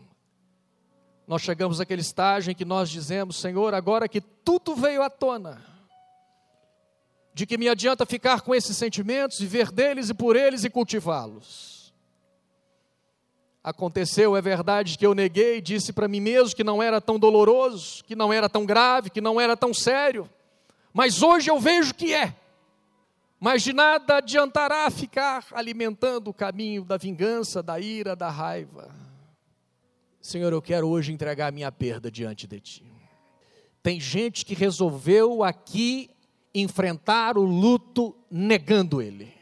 nós 1.26 1.42
chegamos 1.42 1.80
àquele 1.80 2.00
estágio 2.00 2.50
em 2.50 2.54
que 2.54 2.64
nós 2.64 2.90
dizemos: 2.90 3.40
Senhor, 3.40 3.74
agora 3.74 4.08
que 4.08 4.20
tudo 4.20 4.74
veio 4.74 5.02
à 5.02 5.10
tona, 5.10 5.62
de 7.32 7.46
que 7.46 7.56
me 7.56 7.68
adianta 7.68 8.04
ficar 8.04 8.42
com 8.42 8.54
esses 8.54 8.76
sentimentos, 8.76 9.38
viver 9.40 9.70
deles 9.70 10.10
e 10.10 10.14
por 10.14 10.36
eles 10.36 10.64
e 10.64 10.70
cultivá-los. 10.70 11.92
Aconteceu, 13.64 14.36
é 14.36 14.42
verdade, 14.42 14.98
que 14.98 15.06
eu 15.06 15.14
neguei, 15.14 15.60
disse 15.60 15.92
para 15.92 16.08
mim 16.08 16.20
mesmo 16.20 16.56
que 16.56 16.64
não 16.64 16.82
era 16.82 17.00
tão 17.00 17.16
doloroso, 17.16 18.02
que 18.04 18.16
não 18.16 18.32
era 18.32 18.48
tão 18.48 18.66
grave, 18.66 19.08
que 19.08 19.20
não 19.20 19.40
era 19.40 19.56
tão 19.56 19.72
sério, 19.72 20.28
mas 20.92 21.22
hoje 21.22 21.48
eu 21.48 21.60
vejo 21.60 21.94
que 21.94 22.12
é. 22.12 22.34
Mas 23.38 23.62
de 23.62 23.72
nada 23.72 24.18
adiantará 24.18 24.90
ficar 24.90 25.46
alimentando 25.52 26.28
o 26.28 26.34
caminho 26.34 26.84
da 26.84 26.96
vingança, 26.96 27.62
da 27.62 27.80
ira, 27.80 28.14
da 28.14 28.28
raiva. 28.28 29.01
Senhor, 30.22 30.52
eu 30.52 30.62
quero 30.62 30.86
hoje 30.86 31.12
entregar 31.12 31.48
a 31.48 31.50
minha 31.50 31.72
perda 31.72 32.08
diante 32.08 32.46
de 32.46 32.60
Ti. 32.60 32.92
Tem 33.82 33.98
gente 33.98 34.46
que 34.46 34.54
resolveu 34.54 35.42
aqui 35.42 36.08
enfrentar 36.54 37.36
o 37.36 37.42
luto 37.42 38.16
negando 38.30 39.02
ele, 39.02 39.34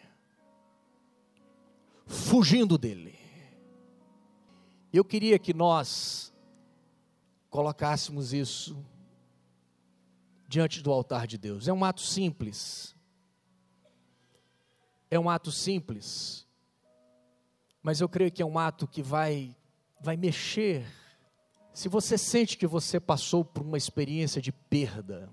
fugindo 2.06 2.78
dele. 2.78 3.14
Eu 4.90 5.04
queria 5.04 5.38
que 5.38 5.52
nós 5.52 6.32
colocássemos 7.50 8.32
isso 8.32 8.82
diante 10.48 10.82
do 10.82 10.90
altar 10.90 11.26
de 11.26 11.36
Deus. 11.36 11.68
É 11.68 11.72
um 11.74 11.84
ato 11.84 12.00
simples. 12.00 12.96
É 15.10 15.20
um 15.20 15.28
ato 15.28 15.52
simples. 15.52 16.46
Mas 17.82 18.00
eu 18.00 18.08
creio 18.08 18.32
que 18.32 18.40
é 18.40 18.46
um 18.46 18.58
ato 18.58 18.88
que 18.88 19.02
vai 19.02 19.54
vai 20.00 20.16
mexer. 20.16 20.86
Se 21.72 21.88
você 21.88 22.16
sente 22.16 22.56
que 22.56 22.66
você 22.66 22.98
passou 22.98 23.44
por 23.44 23.62
uma 23.62 23.76
experiência 23.76 24.40
de 24.40 24.50
perda, 24.50 25.30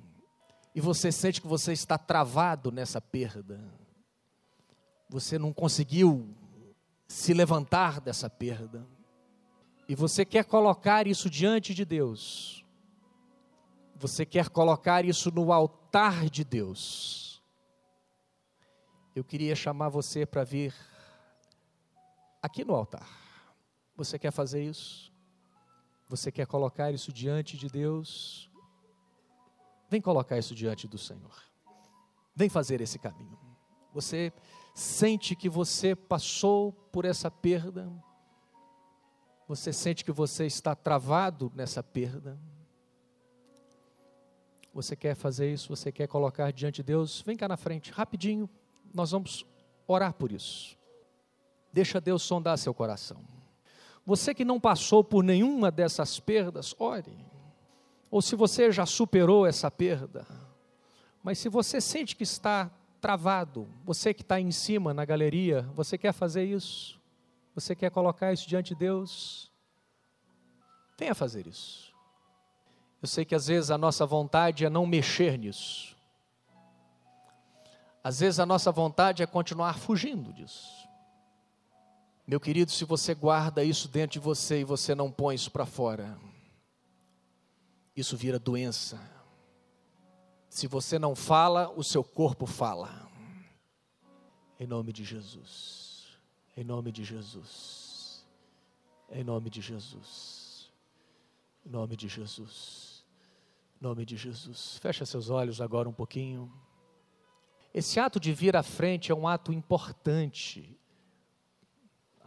e 0.76 0.82
você 0.82 1.12
sente 1.12 1.42
que 1.42 1.48
você 1.48 1.74
está 1.74 1.98
travado 1.98 2.72
nessa 2.72 3.02
perda, 3.02 3.60
você 5.10 5.40
não 5.40 5.52
conseguiu 5.52 6.36
se 7.08 7.34
levantar 7.34 8.00
dessa 8.02 8.30
perda, 8.30 8.86
e 9.90 9.96
você 9.96 10.26
quer 10.26 10.44
colocar 10.44 11.08
isso 11.08 11.30
diante 11.30 11.74
de 11.74 11.86
Deus, 11.86 12.64
você 13.96 14.26
quer 14.26 14.50
colocar 14.50 15.06
isso 15.06 15.32
no 15.32 15.52
altar 15.52 16.30
de 16.30 16.44
Deus, 16.44 17.42
eu 19.16 19.24
queria 19.24 19.56
chamar 19.56 19.90
você 19.90 20.28
para 20.28 20.44
vir 20.44 20.76
aqui 22.40 22.64
no 22.64 22.76
altar. 22.76 23.27
Você 23.98 24.20
quer 24.20 24.32
fazer 24.32 24.64
isso? 24.64 25.12
Você 26.08 26.32
quer 26.32 26.46
colocar 26.46 26.92
isso 26.92 27.12
diante 27.12 27.58
de 27.58 27.68
Deus? 27.68 28.50
Vem 29.90 30.00
colocar 30.00 30.38
isso 30.38 30.54
diante 30.54 30.88
do 30.88 30.98
Senhor. 30.98 31.44
Vem 32.36 32.48
fazer 32.48 32.80
esse 32.80 33.00
caminho. 33.00 33.38
Você 33.94 34.32
sente 34.76 35.36
que 35.36 35.50
você 35.50 35.96
passou 35.96 36.72
por 36.72 37.04
essa 37.04 37.32
perda. 37.32 37.92
Você 39.48 39.74
sente 39.74 40.06
que 40.06 40.12
você 40.12 40.46
está 40.46 40.76
travado 40.76 41.52
nessa 41.56 41.82
perda. 41.82 42.40
Você 44.74 44.96
quer 44.96 45.16
fazer 45.16 45.52
isso, 45.52 45.76
você 45.76 45.92
quer 45.92 46.08
colocar 46.08 46.52
diante 46.52 46.78
de 46.78 46.84
Deus, 46.84 47.22
vem 47.22 47.36
cá 47.36 47.48
na 47.48 47.58
frente, 47.58 47.92
rapidinho, 47.92 48.48
nós 48.94 49.10
vamos 49.10 49.44
orar 49.88 50.14
por 50.14 50.32
isso. 50.32 50.78
Deixa 51.74 52.00
Deus 52.00 52.22
sondar 52.22 52.60
seu 52.60 52.76
coração. 52.76 53.37
Você 54.08 54.34
que 54.34 54.46
não 54.46 54.58
passou 54.58 55.04
por 55.04 55.22
nenhuma 55.22 55.70
dessas 55.70 56.18
perdas, 56.18 56.74
ore 56.80 57.14
ou 58.10 58.22
se 58.22 58.38
você 58.38 58.72
já 58.72 58.86
superou 58.86 59.46
essa 59.46 59.70
perda, 59.70 60.26
mas 61.22 61.38
se 61.40 61.50
você 61.50 61.82
sente 61.82 62.16
que 62.16 62.24
está 62.24 62.72
travado, 63.02 63.68
você 63.84 64.14
que 64.14 64.22
está 64.22 64.40
em 64.40 64.50
cima 64.50 64.94
na 64.94 65.04
galeria, 65.04 65.64
você 65.76 65.98
quer 65.98 66.14
fazer 66.14 66.46
isso? 66.46 66.98
Você 67.54 67.76
quer 67.76 67.92
colocar 67.92 68.32
isso 68.32 68.48
diante 68.48 68.70
de 68.70 68.76
Deus? 68.76 69.52
Venha 70.98 71.14
fazer 71.14 71.46
isso. 71.46 71.94
Eu 73.02 73.10
sei 73.10 73.26
que 73.26 73.36
às 73.36 73.48
vezes 73.48 73.72
a 73.72 73.78
nossa 73.78 74.06
vontade 74.06 74.64
é 74.64 74.70
não 74.70 74.88
mexer 74.88 75.38
nisso. 75.38 75.98
Às 78.02 78.22
vezes 78.22 78.40
a 78.40 78.46
nossa 78.46 78.72
vontade 78.72 79.22
é 79.22 79.26
continuar 79.26 79.78
fugindo 79.78 80.32
disso. 80.32 80.87
Meu 82.28 82.42
querido, 82.42 82.70
se 82.70 82.84
você 82.84 83.16
guarda 83.16 83.64
isso 83.64 83.88
dentro 83.88 84.20
de 84.20 84.20
você 84.20 84.60
e 84.60 84.66
você 84.66 84.94
não 84.94 85.10
põe 85.10 85.34
isso 85.34 85.50
para 85.50 85.66
fora, 85.66 86.20
isso 87.96 88.18
vira 88.18 88.38
doença. 88.38 89.00
Se 90.50 90.68
você 90.68 91.00
não 91.00 91.16
fala, 91.16 91.72
o 91.74 91.84
seu 91.86 92.04
corpo 92.04 92.46
fala. 92.46 93.10
Em 94.60 94.68
nome 94.68 94.92
de 94.92 95.06
Jesus. 95.06 96.20
Em 96.58 96.66
nome 96.66 96.92
de 96.92 97.06
Jesus. 97.06 98.26
Em 99.10 99.24
nome 99.24 99.50
de 99.50 99.62
Jesus. 99.62 100.70
Em 101.66 101.70
nome 101.70 101.96
de 101.96 102.10
Jesus. 102.10 103.06
Em 103.80 103.84
nome 103.86 104.06
de 104.06 104.18
Jesus. 104.18 104.78
Fecha 104.80 105.06
seus 105.06 105.30
olhos 105.30 105.62
agora 105.62 105.88
um 105.88 105.94
pouquinho. 105.94 106.52
Esse 107.74 108.02
ato 108.02 108.20
de 108.20 108.34
vir 108.34 108.58
à 108.58 108.64
frente 108.64 109.14
é 109.14 109.16
um 109.16 109.28
ato 109.28 109.54
importante. 109.54 110.78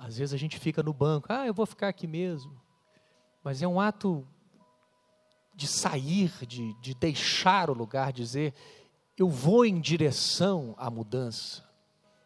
Às 0.01 0.17
vezes 0.17 0.33
a 0.33 0.39
gente 0.39 0.59
fica 0.59 0.83
no 0.83 0.95
banco, 0.95 1.27
ah, 1.31 1.47
eu 1.47 1.53
vou 1.53 1.67
ficar 1.67 1.89
aqui 1.89 2.07
mesmo. 2.07 2.59
Mas 3.45 3.61
é 3.61 3.69
um 3.69 3.79
ato 3.79 4.27
de 5.55 5.69
sair, 5.69 6.33
de, 6.47 6.73
de 6.81 6.95
deixar 6.95 7.69
o 7.69 7.75
lugar, 7.75 8.11
dizer, 8.11 8.55
eu 9.19 9.29
vou 9.29 9.67
em 9.67 9.79
direção 9.79 10.75
à 10.79 10.91
mudança. 10.91 11.69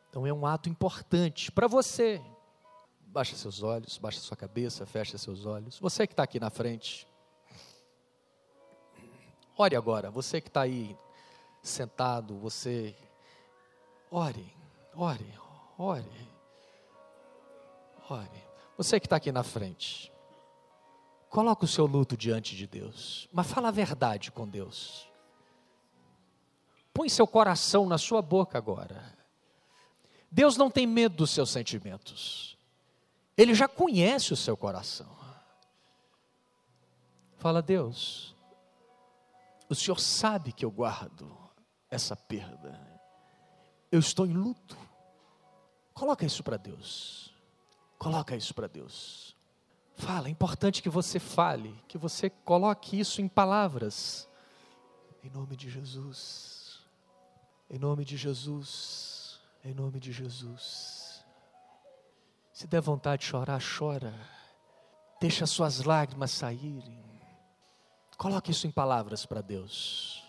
Então 0.08 0.24
é 0.24 0.32
um 0.32 0.46
ato 0.46 0.68
importante 0.68 1.50
para 1.50 1.66
você. 1.66 2.22
Baixa 3.08 3.34
seus 3.34 3.60
olhos, 3.60 3.98
baixa 3.98 4.20
sua 4.20 4.36
cabeça, 4.36 4.86
fecha 4.86 5.18
seus 5.18 5.44
olhos. 5.44 5.76
Você 5.80 6.06
que 6.06 6.12
está 6.12 6.22
aqui 6.22 6.38
na 6.38 6.50
frente. 6.50 7.08
Ore 9.56 9.74
agora, 9.74 10.12
você 10.12 10.40
que 10.40 10.48
está 10.48 10.62
aí 10.62 10.96
sentado, 11.60 12.38
você. 12.38 12.94
Ore, 14.12 14.54
ore, 14.94 15.34
ore. 15.76 16.33
Ore. 18.08 18.44
Você 18.76 18.98
que 18.98 19.06
está 19.06 19.16
aqui 19.16 19.30
na 19.32 19.42
frente. 19.42 20.12
Coloca 21.28 21.64
o 21.64 21.68
seu 21.68 21.86
luto 21.86 22.16
diante 22.16 22.54
de 22.54 22.66
Deus, 22.66 23.28
mas 23.32 23.50
fala 23.50 23.68
a 23.68 23.72
verdade 23.72 24.30
com 24.30 24.46
Deus. 24.46 25.08
Põe 26.92 27.08
seu 27.08 27.26
coração 27.26 27.86
na 27.86 27.98
sua 27.98 28.22
boca 28.22 28.56
agora. 28.56 29.12
Deus 30.30 30.56
não 30.56 30.70
tem 30.70 30.86
medo 30.86 31.16
dos 31.16 31.30
seus 31.30 31.50
sentimentos. 31.50 32.56
Ele 33.36 33.52
já 33.52 33.66
conhece 33.66 34.32
o 34.32 34.36
seu 34.36 34.56
coração. 34.56 35.12
Fala, 37.36 37.60
Deus, 37.60 38.34
o 39.68 39.74
Senhor 39.74 39.98
sabe 39.98 40.52
que 40.52 40.64
eu 40.64 40.70
guardo 40.70 41.36
essa 41.90 42.14
perda. 42.14 42.80
Eu 43.90 43.98
estou 43.98 44.24
em 44.24 44.32
luto. 44.32 44.78
Coloca 45.92 46.24
isso 46.24 46.44
para 46.44 46.56
Deus. 46.56 47.33
Coloca 47.98 48.36
isso 48.36 48.54
para 48.54 48.66
Deus. 48.66 49.36
Fala, 49.96 50.28
é 50.28 50.30
importante 50.30 50.82
que 50.82 50.88
você 50.88 51.18
fale, 51.20 51.74
que 51.86 51.96
você 51.96 52.28
coloque 52.28 52.98
isso 52.98 53.20
em 53.20 53.28
palavras. 53.28 54.28
Em 55.22 55.30
nome 55.30 55.56
de 55.56 55.70
Jesus. 55.70 56.80
Em 57.70 57.78
nome 57.78 58.04
de 58.04 58.16
Jesus. 58.16 59.40
Em 59.64 59.72
nome 59.72 60.00
de 60.00 60.12
Jesus. 60.12 61.24
Se 62.52 62.66
der 62.66 62.80
vontade 62.80 63.22
de 63.22 63.28
chorar, 63.28 63.60
chora. 63.60 64.14
Deixa 65.20 65.46
suas 65.46 65.82
lágrimas 65.84 66.30
saírem. 66.30 67.02
Coloque 68.18 68.50
isso 68.50 68.66
em 68.66 68.70
palavras 68.70 69.24
para 69.24 69.40
Deus. 69.40 70.22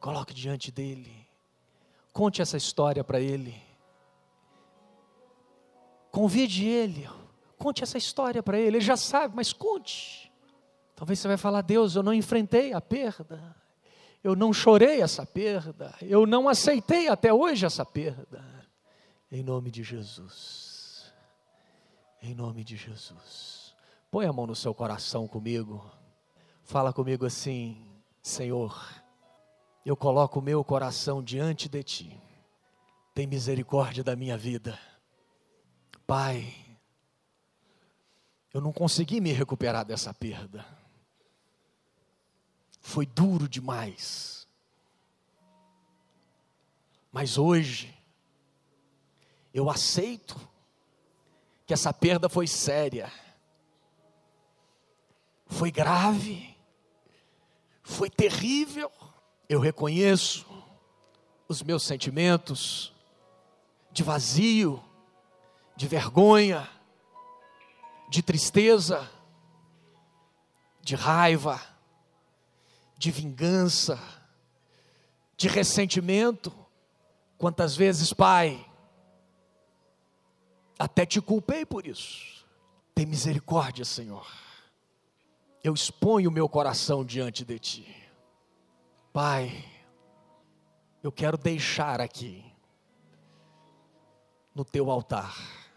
Coloque 0.00 0.32
diante 0.32 0.70
dele. 0.70 1.28
Conte 2.12 2.40
essa 2.40 2.56
história 2.56 3.04
para 3.04 3.20
ele. 3.20 3.67
Convide 6.18 6.66
ele 6.66 7.08
Conte 7.56 7.82
essa 7.82 7.98
história 7.98 8.42
para 8.42 8.58
ele, 8.58 8.76
ele 8.78 8.80
já 8.80 8.96
sabe, 8.96 9.34
mas 9.34 9.52
conte. 9.52 10.32
Talvez 10.94 11.18
você 11.18 11.28
vai 11.28 11.36
falar: 11.36 11.60
Deus, 11.62 11.96
eu 11.96 12.02
não 12.02 12.14
enfrentei 12.14 12.72
a 12.72 12.80
perda, 12.80 13.54
eu 14.22 14.36
não 14.36 14.52
chorei 14.52 15.02
essa 15.02 15.26
perda, 15.26 15.94
eu 16.02 16.24
não 16.24 16.48
aceitei 16.48 17.08
até 17.08 17.32
hoje 17.32 17.66
essa 17.66 17.84
perda. 17.84 18.44
Em 19.30 19.42
nome 19.42 19.70
de 19.70 19.82
Jesus, 19.82 21.12
em 22.22 22.34
nome 22.34 22.62
de 22.64 22.76
Jesus. 22.76 23.74
Põe 24.10 24.26
a 24.26 24.32
mão 24.32 24.46
no 24.46 24.54
seu 24.54 24.72
coração 24.72 25.26
comigo, 25.26 25.84
fala 26.62 26.92
comigo 26.92 27.26
assim: 27.26 27.84
Senhor, 28.22 28.88
eu 29.84 29.96
coloco 29.96 30.38
o 30.38 30.42
meu 30.42 30.62
coração 30.62 31.22
diante 31.22 31.68
de 31.68 31.82
ti. 31.82 32.22
Tem 33.14 33.26
misericórdia 33.26 34.04
da 34.04 34.14
minha 34.14 34.38
vida. 34.38 34.78
Pai, 36.08 36.54
eu 38.54 38.62
não 38.62 38.72
consegui 38.72 39.20
me 39.20 39.30
recuperar 39.30 39.84
dessa 39.84 40.14
perda. 40.14 40.64
Foi 42.80 43.04
duro 43.04 43.46
demais. 43.46 44.48
Mas 47.12 47.36
hoje, 47.36 47.94
eu 49.52 49.68
aceito 49.68 50.34
que 51.66 51.74
essa 51.74 51.92
perda 51.92 52.26
foi 52.30 52.46
séria, 52.46 53.12
foi 55.44 55.70
grave, 55.70 56.56
foi 57.82 58.08
terrível. 58.08 58.90
Eu 59.46 59.60
reconheço 59.60 60.46
os 61.46 61.62
meus 61.62 61.82
sentimentos 61.82 62.94
de 63.92 64.02
vazio, 64.02 64.82
de 65.78 65.86
vergonha, 65.86 66.68
de 68.10 68.20
tristeza, 68.20 69.08
de 70.82 70.96
raiva, 70.96 71.62
de 72.96 73.12
vingança, 73.12 73.96
de 75.36 75.46
ressentimento. 75.46 76.52
Quantas 77.38 77.76
vezes, 77.76 78.12
Pai, 78.12 78.68
até 80.76 81.06
te 81.06 81.20
culpei 81.20 81.64
por 81.64 81.86
isso. 81.86 82.44
Tem 82.92 83.06
misericórdia, 83.06 83.84
Senhor. 83.84 84.26
Eu 85.62 85.72
exponho 85.72 86.28
o 86.28 86.32
meu 86.32 86.48
coração 86.48 87.04
diante 87.04 87.44
de 87.44 87.56
Ti. 87.56 88.10
Pai, 89.12 89.64
eu 91.04 91.12
quero 91.12 91.38
deixar 91.38 92.00
aqui, 92.00 92.44
no 94.52 94.64
Teu 94.64 94.90
altar, 94.90 95.67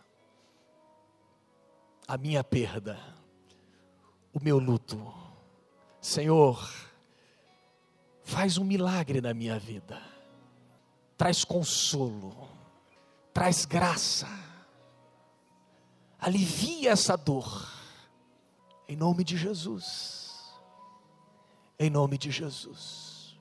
a 2.14 2.18
minha 2.18 2.44
perda, 2.44 3.00
o 4.34 4.40
meu 4.44 4.58
luto. 4.58 5.14
Senhor, 6.02 6.70
faz 8.24 8.58
um 8.58 8.64
milagre 8.64 9.22
na 9.22 9.34
minha 9.34 9.60
vida, 9.60 10.02
traz 11.18 11.44
consolo, 11.44 12.50
traz 13.34 13.66
graça 13.66 14.28
alivia 16.22 16.92
essa 16.92 17.18
dor. 17.18 17.68
Em 18.88 18.96
nome 18.96 19.24
de 19.24 19.36
Jesus. 19.36 20.54
Em 21.80 21.90
nome 21.90 22.18
de 22.18 22.30
Jesus. 22.30 23.36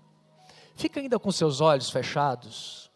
Fica 0.75 0.99
ainda 0.99 1.19
com 1.19 1.31
seus 1.31 1.61
olhos 1.61 1.91
fechados. 1.91 2.91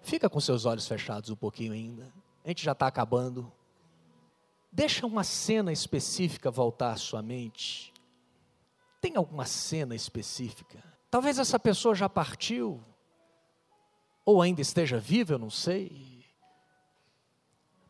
Fica 0.00 0.30
com 0.30 0.38
seus 0.38 0.64
olhos 0.64 0.86
fechados 0.86 1.30
um 1.30 1.36
pouquinho 1.36 1.72
ainda. 1.72 2.12
A 2.44 2.48
gente 2.48 2.64
já 2.64 2.72
está 2.72 2.86
acabando. 2.86 3.52
Deixa 4.78 5.04
uma 5.04 5.24
cena 5.24 5.72
específica 5.72 6.52
voltar 6.52 6.92
à 6.92 6.96
sua 6.96 7.20
mente. 7.20 7.92
Tem 9.00 9.16
alguma 9.16 9.44
cena 9.44 9.92
específica? 9.92 10.80
Talvez 11.10 11.36
essa 11.40 11.58
pessoa 11.58 11.96
já 11.96 12.08
partiu, 12.08 12.80
ou 14.24 14.40
ainda 14.40 14.60
esteja 14.60 15.00
viva, 15.00 15.32
eu 15.32 15.38
não 15.38 15.50
sei. 15.50 16.24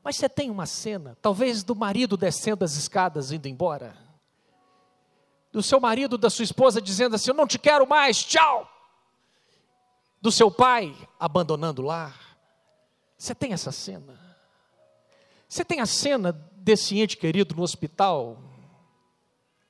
Mas 0.02 0.16
você 0.16 0.31
tem 0.31 0.48
uma 0.48 0.65
cena, 0.65 1.15
talvez 1.20 1.62
do 1.62 1.77
marido 1.77 2.16
descendo 2.16 2.65
as 2.65 2.73
escadas 2.73 3.32
indo 3.32 3.47
embora, 3.47 3.94
do 5.52 5.62
seu 5.62 5.78
marido, 5.78 6.16
da 6.16 6.31
sua 6.31 6.44
esposa 6.44 6.81
dizendo 6.81 7.16
assim: 7.16 7.28
Eu 7.28 7.36
não 7.36 7.47
te 7.47 7.59
quero 7.59 7.86
mais, 7.86 8.24
tchau. 8.24 8.66
Do 10.23 10.32
seu 10.32 10.51
pai 10.51 10.97
abandonando 11.20 11.82
o 11.82 11.85
lar. 11.85 12.19
Você 13.19 13.35
tem 13.35 13.52
essa 13.52 13.73
cena? 13.73 14.19
Você 15.47 15.62
tem 15.62 15.81
a 15.81 15.86
cena 15.86 16.48
desse 16.61 16.99
ente 16.99 17.17
querido 17.17 17.55
no 17.55 17.63
hospital? 17.63 18.39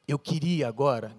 Eu 0.07 0.19
queria 0.19 0.69
agora 0.69 1.15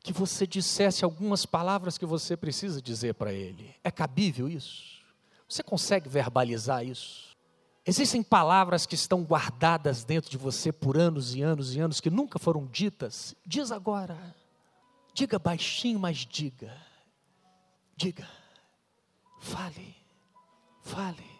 que 0.00 0.12
você 0.12 0.46
dissesse 0.46 1.04
algumas 1.04 1.44
palavras 1.44 1.98
que 1.98 2.06
você 2.06 2.36
precisa 2.36 2.80
dizer 2.80 3.14
para 3.14 3.32
ele. 3.32 3.74
É 3.82 3.90
cabível 3.90 4.48
isso? 4.48 5.04
Você 5.48 5.62
consegue 5.62 6.08
verbalizar 6.08 6.84
isso? 6.84 7.36
Existem 7.84 8.22
palavras 8.22 8.84
que 8.84 8.96
estão 8.96 9.22
guardadas 9.22 10.04
dentro 10.04 10.30
de 10.30 10.36
você 10.36 10.72
por 10.72 10.98
anos 10.98 11.34
e 11.34 11.42
anos 11.42 11.74
e 11.74 11.80
anos 11.80 12.00
que 12.00 12.10
nunca 12.10 12.38
foram 12.38 12.66
ditas. 12.66 13.34
Diz 13.46 13.70
agora. 13.70 14.34
Diga 15.14 15.38
baixinho, 15.38 15.98
mas 15.98 16.18
diga. 16.18 16.76
Diga. 17.96 18.28
Fale. 19.40 19.94
Fale. 20.82 21.35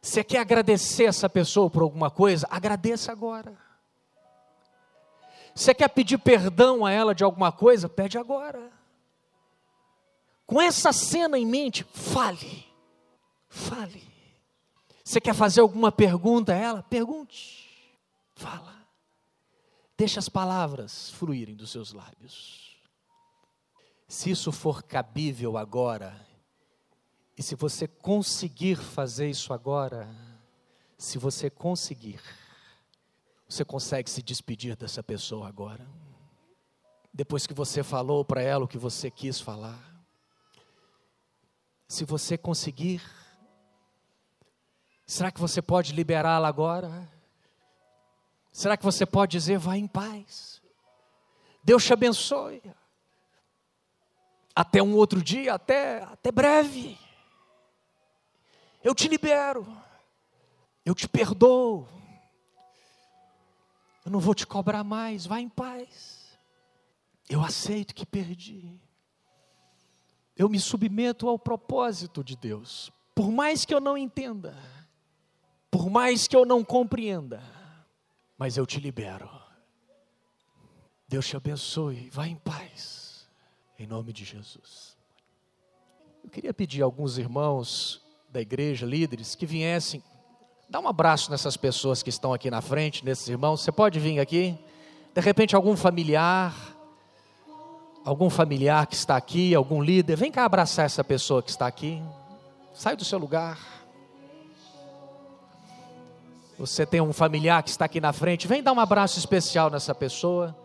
Você 0.00 0.22
quer 0.22 0.38
agradecer 0.38 1.04
essa 1.04 1.28
pessoa 1.28 1.68
por 1.68 1.82
alguma 1.82 2.10
coisa? 2.10 2.46
Agradeça 2.50 3.12
agora. 3.12 3.56
Você 5.54 5.74
quer 5.74 5.88
pedir 5.88 6.18
perdão 6.18 6.86
a 6.86 6.90
ela 6.90 7.14
de 7.14 7.24
alguma 7.24 7.50
coisa? 7.50 7.88
Pede 7.88 8.16
agora. 8.16 8.70
Com 10.46 10.60
essa 10.60 10.92
cena 10.92 11.38
em 11.38 11.44
mente, 11.44 11.84
fale. 11.92 12.64
Fale. 13.48 14.06
Você 15.04 15.20
quer 15.20 15.34
fazer 15.34 15.60
alguma 15.60 15.90
pergunta 15.90 16.52
a 16.52 16.56
ela? 16.56 16.82
Pergunte. 16.82 17.68
Fala. 18.34 18.76
Deixa 19.96 20.20
as 20.20 20.28
palavras 20.28 21.10
fluírem 21.10 21.56
dos 21.56 21.70
seus 21.70 21.92
lábios. 21.92 22.76
Se 24.06 24.30
isso 24.30 24.52
for 24.52 24.82
cabível 24.84 25.58
agora, 25.58 26.27
e 27.38 27.42
se 27.42 27.54
você 27.54 27.86
conseguir 27.86 28.76
fazer 28.76 29.30
isso 29.30 29.52
agora, 29.52 30.12
se 30.98 31.16
você 31.16 31.48
conseguir, 31.48 32.20
você 33.48 33.64
consegue 33.64 34.10
se 34.10 34.20
despedir 34.20 34.76
dessa 34.76 35.02
pessoa 35.02 35.48
agora. 35.48 35.86
Depois 37.14 37.46
que 37.46 37.54
você 37.54 37.82
falou 37.82 38.24
para 38.24 38.42
ela 38.42 38.64
o 38.64 38.68
que 38.68 38.76
você 38.76 39.10
quis 39.10 39.40
falar. 39.40 39.78
Se 41.86 42.04
você 42.04 42.36
conseguir, 42.36 43.00
Será 45.08 45.30
que 45.30 45.40
você 45.40 45.62
pode 45.62 45.94
liberá-la 45.94 46.46
agora? 46.46 47.10
Será 48.52 48.76
que 48.76 48.84
você 48.84 49.06
pode 49.06 49.32
dizer, 49.32 49.56
vá 49.58 49.74
em 49.74 49.86
paz? 49.86 50.60
Deus 51.64 51.82
te 51.82 51.94
abençoe. 51.94 52.62
Até 54.54 54.82
um 54.82 54.94
outro 54.94 55.22
dia, 55.22 55.54
até, 55.54 56.02
até 56.02 56.30
breve. 56.30 56.98
Eu 58.82 58.94
te 58.94 59.08
libero. 59.08 59.66
Eu 60.84 60.94
te 60.94 61.08
perdoo. 61.08 61.88
Eu 64.04 64.10
não 64.10 64.20
vou 64.20 64.34
te 64.34 64.46
cobrar 64.46 64.84
mais. 64.84 65.26
Vá 65.26 65.40
em 65.40 65.48
paz. 65.48 66.38
Eu 67.28 67.42
aceito 67.42 67.94
que 67.94 68.06
perdi. 68.06 68.80
Eu 70.36 70.48
me 70.48 70.58
submeto 70.58 71.28
ao 71.28 71.38
propósito 71.38 72.24
de 72.24 72.36
Deus. 72.36 72.90
Por 73.14 73.30
mais 73.30 73.64
que 73.64 73.74
eu 73.74 73.80
não 73.80 73.98
entenda 73.98 74.56
por 75.70 75.90
mais 75.90 76.26
que 76.26 76.34
eu 76.34 76.44
não 76.44 76.64
compreenda, 76.64 77.42
mas 78.36 78.56
eu 78.56 78.66
te 78.66 78.80
libero. 78.80 79.30
Deus 81.06 81.26
te 81.26 81.36
abençoe, 81.36 82.10
vá 82.10 82.26
em 82.26 82.36
paz, 82.36 83.28
em 83.78 83.86
nome 83.86 84.12
de 84.12 84.24
Jesus. 84.24 84.96
Eu 86.22 86.30
queria 86.30 86.52
pedir 86.52 86.82
a 86.82 86.84
alguns 86.84 87.16
irmãos 87.16 88.02
da 88.30 88.40
igreja, 88.40 88.84
líderes, 88.84 89.34
que 89.34 89.46
viessem, 89.46 90.02
dar 90.68 90.80
um 90.80 90.88
abraço 90.88 91.30
nessas 91.30 91.56
pessoas 91.56 92.02
que 92.02 92.10
estão 92.10 92.32
aqui 92.32 92.50
na 92.50 92.60
frente, 92.60 93.04
nesses 93.04 93.28
irmãos. 93.28 93.62
Você 93.62 93.72
pode 93.72 93.98
vir 93.98 94.20
aqui, 94.20 94.58
de 95.14 95.20
repente, 95.20 95.56
algum 95.56 95.76
familiar, 95.76 96.54
algum 98.04 98.28
familiar 98.28 98.86
que 98.86 98.94
está 98.94 99.16
aqui, 99.16 99.54
algum 99.54 99.82
líder, 99.82 100.16
vem 100.16 100.30
cá 100.30 100.44
abraçar 100.44 100.84
essa 100.84 101.02
pessoa 101.02 101.42
que 101.42 101.50
está 101.50 101.66
aqui. 101.66 102.02
Sai 102.74 102.96
do 102.96 103.04
seu 103.04 103.18
lugar. 103.18 103.58
Você 106.58 106.84
tem 106.84 107.00
um 107.00 107.12
familiar 107.12 107.62
que 107.62 107.70
está 107.70 107.84
aqui 107.84 108.00
na 108.00 108.12
frente, 108.12 108.48
vem 108.48 108.62
dar 108.62 108.72
um 108.72 108.80
abraço 108.80 109.18
especial 109.18 109.70
nessa 109.70 109.94
pessoa. 109.94 110.56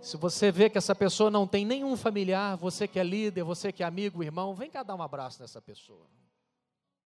Se 0.00 0.16
você 0.16 0.50
vê 0.50 0.70
que 0.70 0.78
essa 0.78 0.94
pessoa 0.94 1.30
não 1.30 1.46
tem 1.46 1.64
nenhum 1.64 1.96
familiar, 1.96 2.56
você 2.56 2.88
que 2.88 2.98
é 2.98 3.04
líder, 3.04 3.42
você 3.42 3.70
que 3.70 3.82
é 3.82 3.86
amigo, 3.86 4.22
irmão, 4.22 4.54
vem 4.54 4.70
cá 4.70 4.82
dar 4.82 4.94
um 4.94 5.02
abraço 5.02 5.40
nessa 5.42 5.60
pessoa. 5.60 6.06